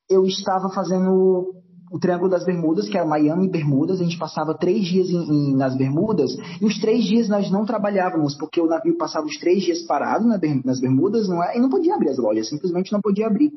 eu 0.08 0.24
estava 0.24 0.68
fazendo 0.70 1.55
o 1.90 1.98
Triângulo 1.98 2.30
das 2.30 2.44
Bermudas, 2.44 2.88
que 2.88 2.96
era 2.96 3.06
Miami 3.06 3.46
e 3.46 3.50
Bermudas. 3.50 4.00
A 4.00 4.04
gente 4.04 4.18
passava 4.18 4.54
três 4.54 4.84
dias 4.84 5.08
em, 5.08 5.22
em, 5.22 5.56
nas 5.56 5.76
Bermudas 5.76 6.36
e 6.60 6.64
os 6.64 6.78
três 6.80 7.04
dias 7.04 7.28
nós 7.28 7.50
não 7.50 7.64
trabalhávamos, 7.64 8.36
porque 8.36 8.60
o 8.60 8.66
navio 8.66 8.96
passava 8.96 9.26
os 9.26 9.36
três 9.38 9.62
dias 9.62 9.82
parado 9.82 10.26
na, 10.26 10.38
nas 10.64 10.80
Bermudas 10.80 11.28
não 11.28 11.42
é, 11.42 11.56
e 11.56 11.60
não 11.60 11.68
podia 11.68 11.94
abrir 11.94 12.10
as 12.10 12.18
lojas, 12.18 12.48
simplesmente 12.48 12.92
não 12.92 13.00
podia 13.00 13.26
abrir. 13.26 13.50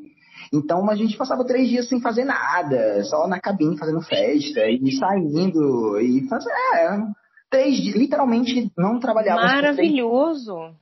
Então 0.52 0.88
a 0.90 0.96
gente 0.96 1.16
passava 1.16 1.44
três 1.44 1.68
dias 1.68 1.88
sem 1.88 2.00
fazer 2.00 2.24
nada, 2.24 3.02
só 3.04 3.28
na 3.28 3.40
cabine 3.40 3.78
fazendo 3.78 4.00
festa 4.00 4.60
e 4.68 4.92
saindo 4.92 6.00
e 6.00 6.26
fazer. 6.28 6.50
É, 6.74 6.98
três 7.50 7.76
dias, 7.76 7.96
literalmente 7.96 8.70
não 8.76 8.98
trabalhávamos. 8.98 9.52
Maravilhoso! 9.52 10.74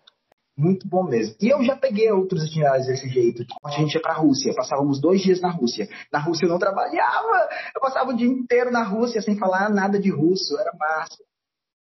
Muito 0.59 0.89
bom 0.89 1.05
mesmo. 1.05 1.37
E 1.41 1.49
eu 1.49 1.63
já 1.63 1.77
peguei 1.77 2.11
outros 2.11 2.43
itinerários 2.45 2.89
desse 2.89 3.09
jeito. 3.09 3.47
A 3.65 3.71
gente 3.71 3.95
ia 3.95 4.03
pra 4.03 4.13
Rússia, 4.13 4.53
passávamos 4.57 5.01
dois 5.01 5.23
dias 5.23 5.41
na 5.41 5.51
Rússia. 5.51 5.89
Na 6.13 6.19
Rússia 6.19 6.47
eu 6.47 6.49
não 6.49 6.59
trabalhava, 6.59 7.49
eu 7.73 7.81
passava 7.81 8.11
o 8.11 8.17
dia 8.17 8.27
inteiro 8.27 8.73
na 8.73 8.83
Rússia 8.83 9.23
sem 9.23 9.39
falar 9.39 9.71
nada 9.71 10.01
de 10.01 10.11
russo. 10.11 10.59
Era 10.59 10.73
massa. 10.77 11.23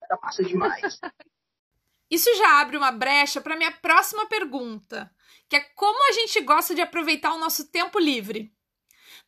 Era 0.01 0.19
massa 0.23 0.43
demais. 0.43 0.99
Isso 2.09 2.35
já 2.35 2.61
abre 2.61 2.75
uma 2.75 2.91
brecha 2.91 3.39
para 3.39 3.55
minha 3.55 3.71
próxima 3.71 4.25
pergunta, 4.25 5.11
que 5.47 5.55
é 5.55 5.59
como 5.75 6.09
a 6.09 6.13
gente 6.13 6.41
gosta 6.41 6.73
de 6.73 6.81
aproveitar 6.81 7.31
o 7.33 7.39
nosso 7.39 7.69
tempo 7.71 7.99
livre. 7.99 8.51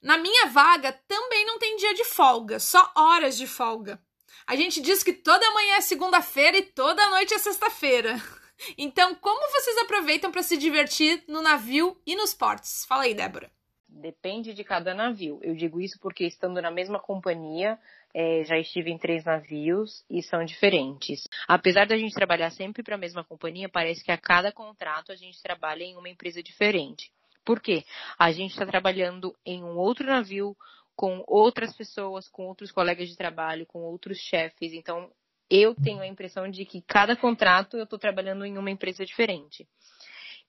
Na 0.01 0.17
minha 0.17 0.47
vaga 0.47 0.91
também 1.08 1.45
não 1.45 1.60
tem 1.60 1.77
dia 1.77 1.93
de 1.93 2.03
folga, 2.03 2.60
só 2.60 2.91
horas 2.95 3.38
de 3.38 3.45
folga. 3.45 3.99
A 4.47 4.55
gente 4.55 4.81
diz 4.81 5.03
que 5.03 5.13
toda 5.13 5.51
manhã 5.51 5.75
é 5.75 5.81
segunda-feira 5.81 6.58
e 6.58 6.63
toda 6.63 7.10
noite 7.12 7.34
é 7.36 7.38
sexta-feira. 7.38 8.19
Então, 8.77 9.15
como 9.15 9.51
vocês 9.51 9.77
aproveitam 9.79 10.31
para 10.31 10.43
se 10.43 10.57
divertir 10.57 11.23
no 11.27 11.41
navio 11.41 11.99
e 12.05 12.15
nos 12.15 12.33
portos? 12.33 12.85
Fala 12.85 13.03
aí, 13.03 13.13
Débora. 13.13 13.51
Depende 13.87 14.53
de 14.53 14.63
cada 14.63 14.93
navio. 14.93 15.39
Eu 15.41 15.55
digo 15.55 15.79
isso 15.79 15.97
porque 16.01 16.25
estando 16.25 16.61
na 16.61 16.69
mesma 16.69 16.99
companhia, 16.99 17.79
é, 18.13 18.43
já 18.43 18.57
estive 18.57 18.91
em 18.91 18.97
três 18.97 19.23
navios 19.23 20.03
e 20.09 20.21
são 20.21 20.43
diferentes. 20.43 21.27
Apesar 21.47 21.87
da 21.87 21.97
gente 21.97 22.13
trabalhar 22.13 22.49
sempre 22.49 22.83
para 22.83 22.95
a 22.95 22.97
mesma 22.97 23.23
companhia, 23.23 23.69
parece 23.69 24.03
que 24.03 24.11
a 24.11 24.17
cada 24.17 24.51
contrato 24.51 25.11
a 25.11 25.15
gente 25.15 25.41
trabalha 25.41 25.83
em 25.83 25.95
uma 25.95 26.09
empresa 26.09 26.43
diferente. 26.43 27.11
Por 27.45 27.61
quê? 27.61 27.85
A 28.17 28.31
gente 28.31 28.51
está 28.51 28.65
trabalhando 28.65 29.35
em 29.45 29.63
um 29.63 29.77
outro 29.77 30.05
navio 30.05 30.57
com 30.95 31.23
outras 31.27 31.75
pessoas, 31.75 32.27
com 32.27 32.47
outros 32.47 32.71
colegas 32.71 33.07
de 33.09 33.15
trabalho, 33.15 33.65
com 33.65 33.79
outros 33.79 34.17
chefes. 34.17 34.73
Então, 34.73 35.11
eu 35.49 35.75
tenho 35.75 36.01
a 36.01 36.08
impressão 36.08 36.49
de 36.49 36.65
que 36.65 36.81
cada 36.81 37.15
contrato 37.15 37.77
eu 37.77 37.84
estou 37.84 37.99
trabalhando 37.99 38.45
em 38.45 38.58
uma 38.58 38.71
empresa 38.71 39.05
diferente. 39.05 39.67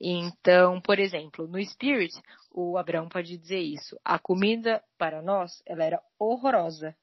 Então, 0.00 0.80
por 0.80 0.98
exemplo, 0.98 1.46
no 1.46 1.62
Spirit, 1.64 2.14
o 2.52 2.76
Abraão 2.76 3.08
pode 3.08 3.36
dizer 3.36 3.60
isso. 3.60 3.98
A 4.04 4.18
comida 4.18 4.82
para 4.98 5.22
nós, 5.22 5.62
ela 5.66 5.84
era 5.84 6.02
horrorosa. 6.18 6.94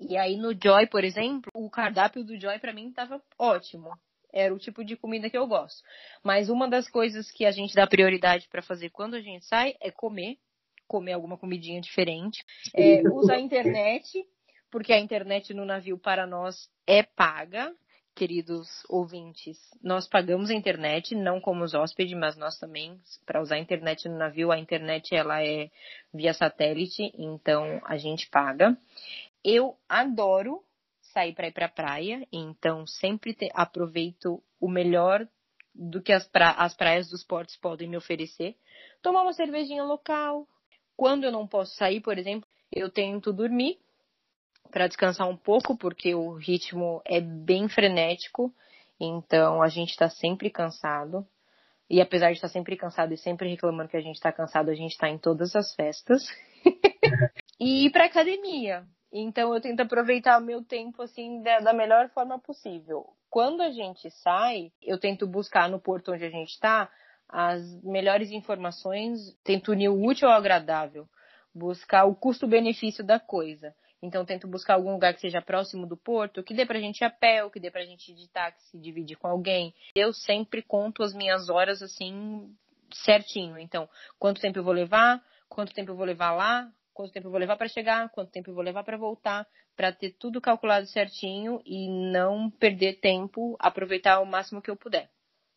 E 0.00 0.16
aí 0.16 0.36
no 0.36 0.52
Joy, 0.52 0.88
por 0.88 1.04
exemplo, 1.04 1.50
o 1.54 1.70
cardápio 1.70 2.24
do 2.24 2.38
Joy 2.38 2.58
para 2.58 2.72
mim 2.72 2.88
estava 2.88 3.22
ótimo. 3.38 3.90
Era 4.32 4.52
o 4.52 4.58
tipo 4.58 4.84
de 4.84 4.96
comida 4.96 5.30
que 5.30 5.38
eu 5.38 5.46
gosto. 5.46 5.82
Mas 6.22 6.50
uma 6.50 6.68
das 6.68 6.90
coisas 6.90 7.30
que 7.30 7.46
a 7.46 7.50
gente 7.50 7.74
dá 7.74 7.86
prioridade 7.86 8.48
para 8.48 8.62
fazer 8.62 8.90
quando 8.90 9.14
a 9.14 9.20
gente 9.20 9.46
sai 9.46 9.74
é 9.80 9.90
comer, 9.90 10.36
comer 10.86 11.12
alguma 11.12 11.38
comidinha 11.38 11.80
diferente, 11.80 12.44
é, 12.74 13.00
usar 13.08 13.36
a 13.36 13.40
internet 13.40 14.26
porque 14.70 14.92
a 14.92 14.98
internet 14.98 15.52
no 15.54 15.64
navio 15.64 15.98
para 15.98 16.26
nós 16.26 16.68
é 16.86 17.02
paga, 17.02 17.74
queridos 18.14 18.68
ouvintes. 18.88 19.58
Nós 19.82 20.08
pagamos 20.08 20.50
a 20.50 20.54
internet, 20.54 21.14
não 21.14 21.40
como 21.40 21.62
os 21.62 21.74
hóspedes, 21.74 22.16
mas 22.18 22.36
nós 22.36 22.58
também, 22.58 22.98
para 23.26 23.42
usar 23.42 23.56
a 23.56 23.60
internet 23.60 24.08
no 24.08 24.16
navio, 24.16 24.50
a 24.50 24.58
internet 24.58 25.14
ela 25.14 25.44
é 25.44 25.70
via 26.12 26.32
satélite, 26.32 27.12
então 27.14 27.80
a 27.84 27.96
gente 27.98 28.28
paga. 28.30 28.76
Eu 29.44 29.76
adoro 29.88 30.64
sair 31.12 31.34
para 31.34 31.48
ir 31.48 31.52
para 31.52 31.66
a 31.66 31.70
praia, 31.70 32.26
então 32.32 32.86
sempre 32.86 33.34
te, 33.34 33.50
aproveito 33.54 34.42
o 34.58 34.68
melhor 34.68 35.28
do 35.74 36.02
que 36.02 36.12
as, 36.12 36.26
pra, 36.26 36.52
as 36.52 36.74
praias 36.74 37.08
dos 37.10 37.22
portos 37.22 37.56
podem 37.56 37.88
me 37.88 37.96
oferecer. 37.98 38.56
Tomar 39.02 39.22
uma 39.22 39.34
cervejinha 39.34 39.84
local. 39.84 40.48
Quando 40.96 41.24
eu 41.24 41.32
não 41.32 41.46
posso 41.46 41.74
sair, 41.76 42.00
por 42.00 42.16
exemplo, 42.16 42.48
eu 42.72 42.90
tento 42.90 43.32
dormir 43.32 43.78
para 44.70 44.86
descansar 44.86 45.28
um 45.28 45.36
pouco, 45.36 45.76
porque 45.76 46.14
o 46.14 46.34
ritmo 46.34 47.00
é 47.04 47.20
bem 47.20 47.68
frenético, 47.68 48.54
então 48.98 49.62
a 49.62 49.68
gente 49.68 49.90
está 49.90 50.08
sempre 50.08 50.50
cansado. 50.50 51.26
E 51.88 52.00
apesar 52.00 52.28
de 52.28 52.34
estar 52.34 52.48
sempre 52.48 52.76
cansado 52.76 53.14
e 53.14 53.16
sempre 53.16 53.48
reclamando 53.48 53.88
que 53.88 53.96
a 53.96 54.00
gente 54.00 54.16
está 54.16 54.32
cansado, 54.32 54.70
a 54.70 54.74
gente 54.74 54.92
está 54.92 55.08
em 55.08 55.18
todas 55.18 55.54
as 55.54 55.74
festas. 55.74 56.26
e 57.60 57.86
ir 57.86 57.90
para 57.90 58.06
academia. 58.06 58.84
Então 59.12 59.54
eu 59.54 59.60
tento 59.60 59.80
aproveitar 59.80 60.38
o 60.40 60.44
meu 60.44 60.62
tempo 60.64 61.02
assim 61.02 61.42
da, 61.42 61.60
da, 61.60 61.72
melhor 61.72 62.08
forma 62.10 62.38
possível. 62.38 63.06
Quando 63.30 63.62
a 63.62 63.70
gente 63.70 64.10
sai, 64.10 64.72
eu 64.82 64.98
tento 64.98 65.26
buscar 65.26 65.68
no 65.68 65.80
porto 65.80 66.12
onde 66.12 66.24
a 66.24 66.30
gente 66.30 66.50
está 66.50 66.90
as 67.28 67.62
melhores 67.82 68.30
informações, 68.30 69.18
tento 69.42 69.72
unir 69.72 69.88
o 69.88 70.04
útil 70.04 70.28
ao 70.28 70.34
agradável, 70.34 71.08
buscar 71.54 72.04
o 72.04 72.14
custo-benefício 72.14 73.04
da 73.04 73.18
coisa. 73.18 73.74
Então, 74.02 74.24
tento 74.24 74.46
buscar 74.46 74.74
algum 74.74 74.92
lugar 74.92 75.14
que 75.14 75.20
seja 75.20 75.40
próximo 75.40 75.86
do 75.86 75.96
porto, 75.96 76.42
que 76.42 76.54
dê 76.54 76.66
pra 76.66 76.78
gente 76.78 77.00
ir 77.00 77.04
a 77.04 77.10
pé, 77.10 77.48
que 77.50 77.60
dê 77.60 77.70
pra 77.70 77.84
gente 77.84 78.12
ir 78.12 78.14
de 78.14 78.28
táxi, 78.28 78.78
dividir 78.78 79.16
com 79.16 79.26
alguém. 79.26 79.74
Eu 79.94 80.12
sempre 80.12 80.62
conto 80.62 81.02
as 81.02 81.14
minhas 81.14 81.48
horas 81.48 81.82
assim, 81.82 82.54
certinho. 82.92 83.58
Então, 83.58 83.88
quanto 84.18 84.40
tempo 84.40 84.58
eu 84.58 84.64
vou 84.64 84.74
levar, 84.74 85.22
quanto 85.48 85.72
tempo 85.72 85.92
eu 85.92 85.96
vou 85.96 86.04
levar 86.04 86.32
lá, 86.32 86.70
quanto 86.92 87.12
tempo 87.12 87.26
eu 87.26 87.30
vou 87.30 87.40
levar 87.40 87.56
para 87.56 87.68
chegar, 87.68 88.10
quanto 88.10 88.30
tempo 88.30 88.50
eu 88.50 88.54
vou 88.54 88.62
levar 88.62 88.84
para 88.84 88.96
voltar, 88.96 89.46
para 89.74 89.92
ter 89.92 90.10
tudo 90.12 90.40
calculado 90.40 90.86
certinho 90.86 91.60
e 91.64 91.88
não 92.12 92.50
perder 92.50 93.00
tempo, 93.00 93.56
aproveitar 93.58 94.20
o 94.20 94.26
máximo 94.26 94.62
que 94.62 94.70
eu 94.70 94.76
puder 94.76 95.10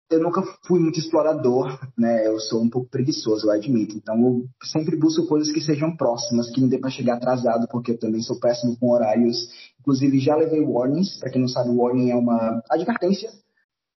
eu 0.10 0.20
nunca 0.20 0.42
fui 0.66 0.80
muito 0.80 1.00
explorador, 1.00 1.80
né? 1.98 2.26
Eu 2.26 2.40
sou 2.40 2.62
um 2.62 2.70
pouco 2.70 2.90
preguiçoso, 2.90 3.46
eu 3.46 3.52
admito. 3.52 3.96
Então 3.96 4.16
eu 4.18 4.46
sempre 4.64 4.98
busco 4.98 5.28
coisas 5.28 5.52
que 5.54 5.62
sejam 5.62 5.96
próximas, 5.96 6.50
que 6.50 6.60
não 6.60 6.68
dê 6.68 6.80
para 6.80 6.90
chegar 6.90 7.16
atrasado, 7.16 7.68
porque 7.70 7.92
eu 7.92 8.00
também 8.00 8.22
sou 8.22 8.40
péssimo 8.40 8.78
com 8.80 8.90
horários. 8.90 9.38
Inclusive 9.80 10.20
já 10.20 10.36
levei 10.36 10.62
warnings, 10.62 11.20
para 11.20 11.30
quem 11.30 11.42
não 11.42 11.48
sabe, 11.48 11.70
warning 11.70 12.10
é 12.10 12.16
uma 12.16 12.62
advertência. 12.70 13.30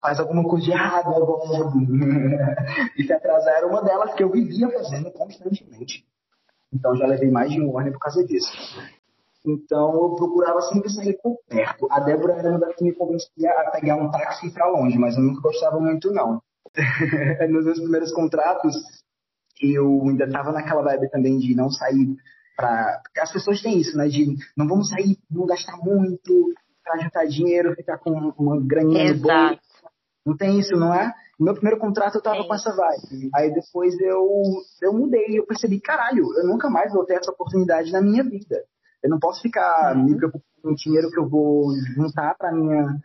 Faz 0.00 0.20
alguma 0.20 0.42
coisa 0.44 0.66
de 0.66 0.72
errado 0.72 1.14
agora. 1.14 1.72
e 2.98 3.04
se 3.04 3.12
atrasar 3.12 3.54
era 3.54 3.66
uma 3.66 3.82
delas 3.82 4.14
que 4.14 4.22
eu 4.22 4.30
vivia 4.30 4.68
fazendo 4.70 5.10
constantemente. 5.12 6.04
Então 6.72 6.94
já 6.96 7.06
levei 7.06 7.30
mais 7.30 7.50
de 7.50 7.60
um 7.60 7.70
warning 7.70 7.92
por 7.92 8.00
causa 8.00 8.24
disso. 8.24 8.50
Então 9.44 9.92
eu 9.94 10.14
procurava 10.14 10.60
sempre 10.62 10.88
sair 10.90 11.18
por 11.22 11.36
perto. 11.48 11.86
A 11.90 12.00
Débora 12.00 12.34
era 12.34 12.50
uma 12.50 12.60
das 12.60 12.76
que 12.76 12.84
me 12.84 12.94
convencia 12.94 13.50
a 13.50 13.70
pegar 13.70 13.96
um 13.96 14.10
táxi 14.10 14.50
para 14.50 14.68
longe, 14.68 14.96
mas 14.98 15.16
eu 15.16 15.22
nunca 15.22 15.40
gostava 15.40 15.80
muito 15.80 16.12
não. 16.12 16.40
Nos 17.50 17.64
meus 17.64 17.80
primeiros 17.80 18.12
contratos, 18.12 18.74
eu 19.60 20.02
ainda 20.08 20.24
estava 20.24 20.52
naquela 20.52 20.82
vibe 20.82 21.10
também 21.10 21.38
de 21.38 21.54
não 21.54 21.70
sair 21.70 22.16
para. 22.56 23.00
Porque 23.02 23.20
as 23.20 23.32
pessoas 23.32 23.60
têm 23.60 23.78
isso, 23.78 23.96
né? 23.96 24.08
De 24.08 24.36
não 24.56 24.68
vamos 24.68 24.88
sair, 24.88 25.18
não 25.30 25.44
gastar 25.44 25.76
muito, 25.78 26.52
para 26.84 27.02
juntar 27.02 27.26
dinheiro, 27.26 27.74
ficar 27.74 27.98
com 27.98 28.10
uma 28.38 28.60
graninha 28.60 29.10
Exato. 29.10 29.60
Não 30.24 30.36
tem 30.36 30.58
isso, 30.58 30.76
não 30.76 30.94
é? 30.94 31.12
No 31.38 31.46
meu 31.46 31.54
primeiro 31.54 31.80
contrato 31.80 32.14
eu 32.14 32.22
tava 32.22 32.46
com 32.46 32.54
essa 32.54 32.72
vibe. 32.74 33.30
Aí 33.34 33.52
depois 33.52 33.98
eu, 34.00 34.28
eu 34.80 34.92
mudei 34.92 35.30
e 35.30 35.36
eu 35.36 35.46
percebi, 35.46 35.80
caralho, 35.80 36.24
eu 36.38 36.46
nunca 36.46 36.70
mais 36.70 36.92
vou 36.92 37.04
ter 37.04 37.14
essa 37.14 37.32
oportunidade 37.32 37.90
na 37.90 38.00
minha 38.00 38.22
vida. 38.22 38.62
Eu 39.02 39.10
não 39.10 39.18
posso 39.18 39.42
ficar 39.42 39.96
uhum. 39.96 40.04
me 40.04 40.16
preocupando 40.16 40.44
com 40.62 40.70
o 40.70 40.76
dinheiro 40.76 41.10
que 41.10 41.18
eu 41.18 41.28
vou 41.28 41.72
juntar 41.96 42.34
para 42.36 42.52
minha 42.52 43.00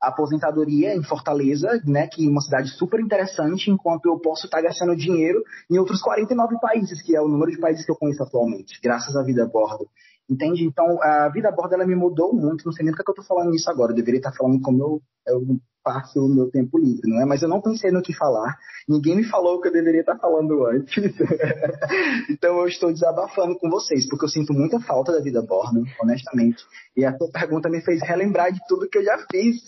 aposentadoria 0.00 0.94
em 0.94 1.02
Fortaleza, 1.02 1.68
né, 1.84 2.06
que 2.06 2.24
é 2.24 2.30
uma 2.30 2.40
cidade 2.40 2.68
super 2.70 3.00
interessante, 3.00 3.70
enquanto 3.70 4.06
eu 4.06 4.18
posso 4.20 4.46
estar 4.46 4.62
gastando 4.62 4.94
dinheiro 4.94 5.42
em 5.70 5.78
outros 5.78 6.00
49 6.00 6.56
países, 6.60 7.02
que 7.02 7.16
é 7.16 7.20
o 7.20 7.28
número 7.28 7.50
de 7.50 7.58
países 7.58 7.84
que 7.84 7.90
eu 7.90 7.96
conheço 7.96 8.22
atualmente, 8.22 8.78
graças 8.82 9.16
à 9.16 9.22
vida 9.22 9.44
a 9.44 9.46
bordo. 9.46 9.88
Entende? 10.30 10.62
Então, 10.62 11.02
a 11.02 11.28
vida 11.30 11.48
a 11.48 11.52
bordo 11.52 11.74
ela 11.74 11.86
me 11.86 11.96
mudou 11.96 12.32
muito, 12.32 12.64
não 12.64 12.72
sei 12.72 12.84
nem 12.84 12.92
porque 12.92 13.02
que 13.02 13.10
eu 13.10 13.22
estou 13.22 13.36
falando 13.36 13.54
isso 13.54 13.68
agora, 13.70 13.92
eu 13.92 13.96
deveria 13.96 14.18
estar 14.18 14.32
falando 14.32 14.60
como 14.60 14.82
eu, 14.82 15.02
eu 15.26 15.40
passo 15.88 16.22
o 16.22 16.28
meu 16.28 16.50
tempo 16.50 16.76
livre, 16.78 17.10
não 17.10 17.22
é? 17.22 17.24
Mas 17.24 17.40
eu 17.40 17.48
não 17.48 17.62
pensei 17.62 17.90
no 17.90 18.02
que 18.02 18.12
falar, 18.12 18.58
ninguém 18.86 19.16
me 19.16 19.24
falou 19.24 19.56
o 19.56 19.60
que 19.62 19.68
eu 19.68 19.72
deveria 19.72 20.00
estar 20.00 20.18
falando 20.18 20.66
antes. 20.66 21.02
então 22.28 22.58
eu 22.58 22.68
estou 22.68 22.92
desabafando 22.92 23.58
com 23.58 23.70
vocês, 23.70 24.06
porque 24.06 24.26
eu 24.26 24.28
sinto 24.28 24.52
muita 24.52 24.78
falta 24.80 25.12
da 25.12 25.20
vida 25.20 25.38
a 25.38 25.42
bordo, 25.42 25.82
honestamente. 26.02 26.62
E 26.94 27.06
a 27.06 27.16
tua 27.16 27.30
pergunta 27.30 27.70
me 27.70 27.80
fez 27.80 28.02
relembrar 28.02 28.52
de 28.52 28.60
tudo 28.68 28.86
que 28.86 28.98
eu 28.98 29.04
já 29.04 29.16
fiz 29.30 29.62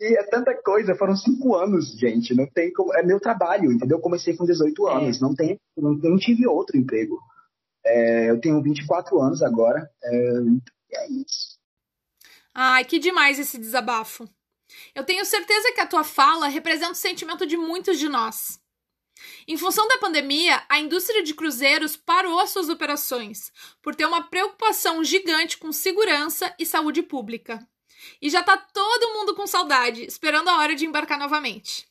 e 0.00 0.16
é 0.16 0.22
tanta 0.24 0.54
coisa, 0.62 0.94
foram 0.94 1.16
cinco 1.16 1.56
anos, 1.56 1.90
gente. 1.98 2.34
Não 2.34 2.46
tem 2.46 2.72
como. 2.72 2.94
É 2.94 3.02
meu 3.02 3.18
trabalho, 3.18 3.72
entendeu? 3.72 3.98
Eu 3.98 4.02
comecei 4.02 4.36
com 4.36 4.44
18 4.44 4.88
é. 4.88 4.92
anos, 4.92 5.16
é. 5.16 5.20
não, 5.20 5.34
tem, 5.34 5.58
não, 5.76 5.92
não 5.94 6.16
tive 6.16 6.46
outro 6.46 6.76
emprego. 6.76 7.18
É, 7.84 8.30
eu 8.30 8.40
tenho 8.40 8.62
24 8.62 9.20
anos 9.20 9.42
agora. 9.42 9.90
É, 10.04 10.38
é 10.92 11.10
isso. 11.10 11.58
Ai, 12.54 12.84
que 12.84 13.00
demais 13.00 13.40
esse 13.40 13.58
desabafo. 13.58 14.28
Eu 14.94 15.04
tenho 15.04 15.24
certeza 15.24 15.72
que 15.72 15.80
a 15.80 15.86
tua 15.86 16.04
fala 16.04 16.48
representa 16.48 16.92
o 16.92 16.96
sentimento 16.96 17.46
de 17.46 17.56
muitos 17.56 17.98
de 17.98 18.08
nós. 18.08 18.60
Em 19.46 19.56
função 19.56 19.86
da 19.88 19.98
pandemia, 19.98 20.62
a 20.68 20.78
indústria 20.78 21.22
de 21.22 21.34
cruzeiros 21.34 21.96
parou 21.96 22.40
as 22.40 22.50
suas 22.50 22.68
operações 22.68 23.52
por 23.82 23.94
ter 23.94 24.06
uma 24.06 24.24
preocupação 24.24 25.04
gigante 25.04 25.56
com 25.56 25.72
segurança 25.72 26.54
e 26.58 26.66
saúde 26.66 27.02
pública. 27.02 27.66
E 28.20 28.28
já 28.28 28.42
tá 28.42 28.56
todo 28.56 29.14
mundo 29.14 29.34
com 29.34 29.46
saudade, 29.46 30.04
esperando 30.04 30.48
a 30.48 30.58
hora 30.58 30.74
de 30.74 30.84
embarcar 30.84 31.18
novamente. 31.18 31.86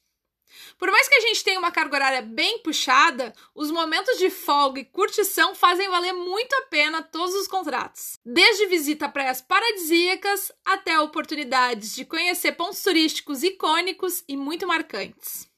Por 0.77 0.91
mais 0.91 1.07
que 1.07 1.15
a 1.15 1.19
gente 1.21 1.43
tenha 1.43 1.59
uma 1.59 1.71
carga 1.71 1.95
horária 1.95 2.21
bem 2.21 2.59
puxada, 2.59 3.33
os 3.55 3.71
momentos 3.71 4.17
de 4.17 4.29
folga 4.29 4.79
e 4.79 4.85
curtição 4.85 5.55
fazem 5.55 5.89
valer 5.89 6.13
muito 6.13 6.53
a 6.53 6.61
pena 6.63 7.01
todos 7.01 7.35
os 7.35 7.47
contratos. 7.47 8.19
Desde 8.25 8.67
visita 8.67 9.05
a 9.05 9.09
praias 9.09 9.41
paradisíacas 9.41 10.51
até 10.65 10.99
oportunidades 10.99 11.95
de 11.95 12.05
conhecer 12.05 12.53
pontos 12.53 12.81
turísticos 12.81 13.43
icônicos 13.43 14.23
e 14.27 14.35
muito 14.35 14.67
marcantes. 14.67 15.51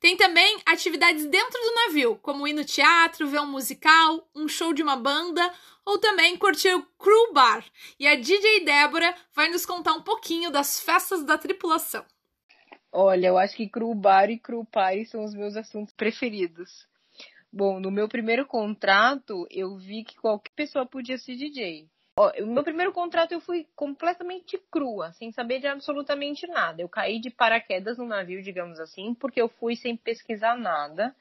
Tem 0.00 0.16
também 0.16 0.60
atividades 0.64 1.26
dentro 1.26 1.60
do 1.60 1.74
navio, 1.74 2.18
como 2.22 2.46
ir 2.46 2.52
no 2.52 2.64
teatro, 2.64 3.28
ver 3.28 3.40
um 3.40 3.46
musical, 3.46 4.28
um 4.34 4.48
show 4.48 4.72
de 4.72 4.82
uma 4.82 4.96
banda 4.96 5.52
ou 5.84 5.98
também 5.98 6.36
curtir 6.36 6.74
o 6.74 6.82
Crew 6.98 7.32
Bar. 7.32 7.64
E 7.98 8.06
a 8.06 8.16
DJ 8.16 8.64
Débora 8.64 9.14
vai 9.34 9.48
nos 9.48 9.64
contar 9.64 9.92
um 9.92 10.02
pouquinho 10.02 10.50
das 10.50 10.80
festas 10.80 11.22
da 11.24 11.38
tripulação. 11.38 12.04
Olha, 12.92 13.26
eu 13.28 13.38
acho 13.38 13.56
que 13.56 13.68
Crew 13.68 13.94
Bar 13.94 14.30
e 14.30 14.38
Crew 14.38 14.64
Party 14.64 15.06
são 15.06 15.24
os 15.24 15.34
meus 15.34 15.56
assuntos 15.56 15.92
preferidos. 15.94 16.86
Bom, 17.52 17.80
no 17.80 17.90
meu 17.90 18.08
primeiro 18.08 18.46
contrato, 18.46 19.46
eu 19.50 19.76
vi 19.76 20.04
que 20.04 20.16
qualquer 20.16 20.50
pessoa 20.54 20.86
podia 20.86 21.18
ser 21.18 21.36
DJ. 21.36 21.88
No 22.40 22.46
meu 22.46 22.64
primeiro 22.64 22.92
contrato 22.92 23.32
eu 23.32 23.40
fui 23.40 23.66
completamente 23.76 24.58
crua, 24.70 25.12
sem 25.12 25.30
saber 25.32 25.60
de 25.60 25.66
absolutamente 25.66 26.46
nada. 26.46 26.80
Eu 26.80 26.88
caí 26.88 27.20
de 27.20 27.28
paraquedas 27.28 27.98
no 27.98 28.06
navio, 28.06 28.42
digamos 28.42 28.80
assim, 28.80 29.14
porque 29.14 29.40
eu 29.40 29.48
fui 29.48 29.76
sem 29.76 29.94
pesquisar 29.94 30.56
nada. 30.56 31.14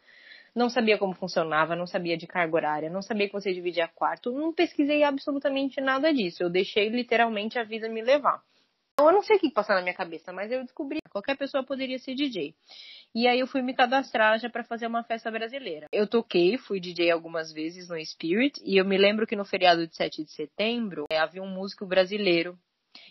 Não 0.56 0.70
sabia 0.70 0.98
como 0.98 1.14
funcionava, 1.14 1.76
não 1.76 1.86
sabia 1.86 2.16
de 2.16 2.26
carga 2.26 2.56
horária, 2.56 2.90
não 2.90 3.02
sabia 3.02 3.28
que 3.28 3.34
você 3.34 3.54
dividia 3.54 3.90
quarto, 3.90 4.32
não 4.32 4.54
pesquisei 4.54 5.04
absolutamente 5.04 5.82
nada 5.82 6.14
disso. 6.14 6.42
Eu 6.42 6.50
deixei 6.50 6.88
literalmente 6.88 7.60
a 7.60 7.64
vida 7.64 7.90
me 7.90 8.02
levar. 8.02 8.42
Eu 8.98 9.12
não 9.12 9.22
sei 9.22 9.36
o 9.36 9.40
que 9.40 9.52
passou 9.52 9.76
na 9.76 9.82
minha 9.82 9.94
cabeça, 9.94 10.32
mas 10.32 10.50
eu 10.50 10.64
descobri 10.64 11.00
que 11.04 11.12
qualquer 11.12 11.38
pessoa 11.38 11.66
poderia 11.66 12.00
ser 12.00 12.16
DJ. 12.16 12.56
E 13.14 13.28
aí 13.28 13.40
eu 13.40 13.48
fui 13.48 13.62
me 13.62 13.74
cadastrar 13.74 14.40
já 14.40 14.50
para 14.50 14.64
fazer 14.64 14.88
uma 14.88 15.04
festa 15.04 15.30
brasileira. 15.30 15.88
Eu 15.92 16.08
toquei, 16.08 16.58
fui 16.58 16.80
DJ 16.80 17.12
algumas 17.12 17.52
vezes 17.52 17.90
no 17.90 18.04
Spirit, 18.06 18.62
e 18.64 18.78
eu 18.78 18.86
me 18.86 18.98
lembro 18.98 19.28
que 19.28 19.36
no 19.36 19.44
feriado 19.44 19.86
de 19.86 19.96
7 19.96 20.24
de 20.24 20.32
setembro 20.32 21.06
é, 21.10 21.18
havia 21.18 21.44
um 21.44 21.50
músico 21.50 21.86
brasileiro. 21.86 22.58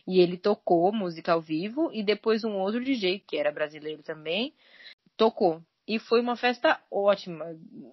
E 0.06 0.20
ele 0.20 0.38
tocou 0.38 0.90
música 0.90 1.32
ao 1.32 1.40
vivo, 1.40 1.90
e 1.92 2.02
depois 2.02 2.44
um 2.44 2.54
outro 2.54 2.82
DJ, 2.82 3.20
que 3.20 3.36
era 3.36 3.52
brasileiro 3.52 4.02
também, 4.02 4.54
tocou. 5.16 5.62
E 5.86 5.98
foi 5.98 6.20
uma 6.20 6.36
festa 6.36 6.80
ótima. 6.90 7.44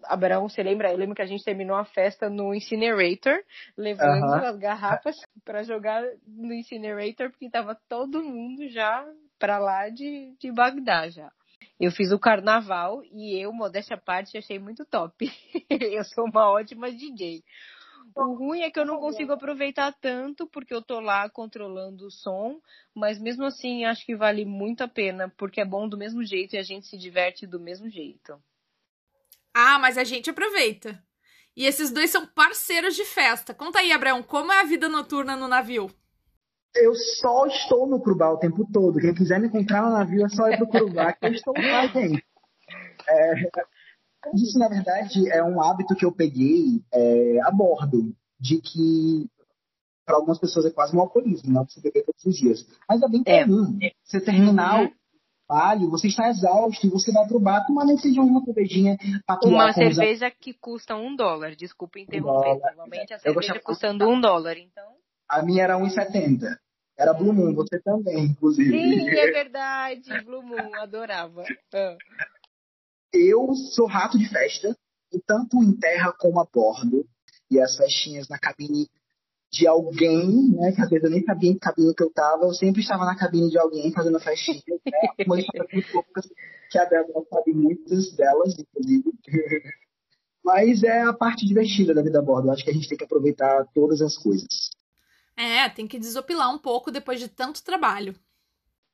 Abraão, 0.05 0.47
você 0.47 0.63
lembra? 0.63 0.91
Eu 0.91 0.97
lembro 0.97 1.15
que 1.15 1.21
a 1.21 1.25
gente 1.25 1.43
terminou 1.43 1.75
a 1.75 1.83
festa 1.83 2.29
no 2.29 2.53
Incinerator, 2.55 3.43
levando 3.77 4.33
as 4.33 4.57
garrafas 4.57 5.15
para 5.43 5.63
jogar 5.63 6.01
no 6.25 6.53
Incinerator, 6.53 7.29
porque 7.31 7.49
tava 7.49 7.77
todo 7.89 8.23
mundo 8.23 8.69
já 8.69 9.05
para 9.37 9.59
lá 9.59 9.89
de, 9.89 10.33
de 10.39 10.51
Bagdá 10.51 11.09
já. 11.09 11.31
Eu 11.79 11.91
fiz 11.91 12.11
o 12.11 12.19
carnaval 12.19 13.01
e 13.11 13.37
eu, 13.37 13.51
modéstia 13.51 13.95
à 13.95 13.99
parte, 13.99 14.37
achei 14.37 14.59
muito 14.59 14.85
top. 14.85 15.29
eu 15.69 16.03
sou 16.05 16.25
uma 16.25 16.49
ótima 16.49 16.91
DJ. 16.91 17.43
O 18.15 18.33
ruim 18.33 18.61
é 18.61 18.71
que 18.71 18.79
eu 18.79 18.85
não 18.85 18.99
consigo 18.99 19.31
aproveitar 19.31 19.93
tanto 19.93 20.45
porque 20.47 20.73
eu 20.73 20.81
tô 20.81 20.99
lá 20.99 21.29
controlando 21.29 22.07
o 22.07 22.11
som, 22.11 22.59
mas 22.93 23.19
mesmo 23.19 23.45
assim 23.45 23.85
acho 23.85 24.05
que 24.05 24.15
vale 24.15 24.43
muito 24.45 24.83
a 24.83 24.87
pena 24.87 25.31
porque 25.37 25.61
é 25.61 25.65
bom 25.65 25.87
do 25.87 25.97
mesmo 25.97 26.23
jeito 26.23 26.55
e 26.55 26.59
a 26.59 26.63
gente 26.63 26.87
se 26.87 26.97
diverte 26.97 27.47
do 27.47 27.59
mesmo 27.59 27.89
jeito. 27.89 28.41
Ah, 29.53 29.79
mas 29.79 29.97
a 29.97 30.03
gente 30.03 30.29
aproveita. 30.29 31.01
E 31.55 31.65
esses 31.65 31.91
dois 31.91 32.09
são 32.09 32.25
parceiros 32.25 32.95
de 32.95 33.05
festa. 33.05 33.53
Conta 33.53 33.79
aí, 33.79 33.91
Abraão, 33.91 34.23
como 34.23 34.51
é 34.51 34.61
a 34.61 34.65
vida 34.65 34.87
noturna 34.87 35.35
no 35.35 35.47
navio? 35.47 35.89
Eu 36.73 36.95
só 36.95 37.45
estou 37.47 37.85
no 37.85 37.99
Curubá 37.99 38.31
o 38.31 38.37
tempo 38.37 38.65
todo. 38.71 38.99
Quem 38.99 39.13
quiser 39.13 39.39
me 39.39 39.47
encontrar 39.47 39.81
no 39.81 39.91
navio 39.91 40.25
é 40.25 40.29
só 40.29 40.49
ir 40.49 40.57
pro 40.57 40.67
Curubá, 40.67 41.11
que 41.11 41.25
eu 41.25 41.33
estou 41.33 41.53
lá, 41.53 41.87
gente. 41.87 42.23
É, 43.07 43.33
isso, 44.35 44.59
na 44.59 44.69
verdade, 44.69 45.29
é 45.31 45.43
um 45.43 45.61
hábito 45.61 45.95
que 45.95 46.05
eu 46.05 46.11
peguei 46.11 46.83
é, 46.93 47.39
a 47.43 47.51
bordo, 47.51 48.13
de 48.39 48.59
que 48.59 49.29
para 50.05 50.15
algumas 50.15 50.39
pessoas 50.39 50.65
é 50.65 50.71
quase 50.71 50.95
um 50.95 50.99
alcoolismo, 50.99 51.53
né? 51.53 51.65
Você 51.67 51.79
beber 51.79 52.03
todos 52.03 52.25
os 52.25 52.35
dias. 52.35 52.67
Mas 52.87 53.01
é 53.01 53.07
bem 53.07 53.23
é. 53.25 53.43
comum. 53.43 53.77
É. 53.81 53.91
Você 54.03 54.19
terminar 54.19 54.81
uhum. 54.81 54.85
o 54.87 54.91
trabalho, 55.47 55.89
você 55.89 56.07
está 56.07 56.27
exausto 56.29 56.85
e 56.85 56.89
você 56.89 57.11
vai 57.11 57.27
pro 57.27 57.39
bar 57.39 57.65
tomar 57.65 57.85
nem 57.85 57.97
seja 57.97 58.21
uma 58.21 58.43
cervejinha. 58.43 58.97
Uma 59.43 59.73
cerveja 59.73 60.27
os... 60.27 60.33
que 60.39 60.53
custa 60.53 60.95
um 60.95 61.15
dólar, 61.15 61.55
desculpa 61.55 61.99
interromper. 61.99 62.49
Um 62.49 62.59
Normalmente 62.59 63.13
a 63.13 63.19
cerveja 63.19 63.59
custando 63.63 64.07
um 64.09 64.19
dólar, 64.19 64.57
então... 64.57 64.83
A 65.29 65.41
minha 65.43 65.63
era 65.63 65.77
1,70. 65.77 66.57
Era 66.97 67.13
Blue 67.13 67.33
Moon, 67.33 67.55
você 67.55 67.79
também, 67.79 68.25
inclusive. 68.25 68.69
Sim, 68.69 69.09
é 69.09 69.31
verdade. 69.31 70.21
Blue 70.23 70.43
Moon, 70.43 70.75
adorava. 70.75 71.43
Eu 73.13 73.53
sou 73.73 73.87
rato 73.87 74.17
de 74.17 74.27
festa, 74.29 74.75
tanto 75.25 75.61
em 75.63 75.73
terra 75.77 76.13
como 76.17 76.39
a 76.39 76.45
bordo. 76.45 77.05
E 77.49 77.59
as 77.59 77.75
festinhas 77.75 78.29
na 78.29 78.39
cabine 78.39 78.87
de 79.51 79.67
alguém, 79.67 80.49
né? 80.53 80.71
Que 80.71 80.81
às 80.81 80.89
vezes 80.89 81.03
eu 81.03 81.11
nem 81.11 81.23
sabia 81.23 81.49
em 81.49 81.53
que 81.53 81.59
cabine 81.59 81.93
que 81.93 82.03
eu 82.03 82.09
tava, 82.11 82.45
eu 82.45 82.53
sempre 82.53 82.81
estava 82.81 83.03
na 83.03 83.17
cabine 83.17 83.49
de 83.49 83.57
alguém 83.57 83.91
fazendo 83.91 84.19
festinha, 84.19 84.61
né? 84.67 85.25
Uma 85.25 85.39
história 85.39 85.67
muito 85.73 85.91
poucas, 85.91 86.29
que 86.69 86.77
a 86.77 86.85
Débora 86.85 87.25
sabe 87.29 87.53
muitas 87.53 88.15
delas, 88.15 88.55
inclusive. 88.57 89.11
Mas 90.43 90.81
é 90.81 91.01
a 91.01 91.13
parte 91.13 91.45
divertida 91.45 91.93
da 91.93 92.01
vida 92.01 92.19
a 92.19 92.21
bordo. 92.21 92.47
Eu 92.47 92.53
acho 92.53 92.63
que 92.63 92.71
a 92.71 92.73
gente 92.73 92.87
tem 92.87 92.97
que 92.97 93.03
aproveitar 93.03 93.65
todas 93.75 94.01
as 94.01 94.17
coisas. 94.17 94.71
É, 95.37 95.69
tem 95.69 95.87
que 95.87 95.99
desopilar 95.99 96.53
um 96.53 96.57
pouco 96.57 96.89
depois 96.89 97.19
de 97.19 97.27
tanto 97.27 97.63
trabalho. 97.63 98.15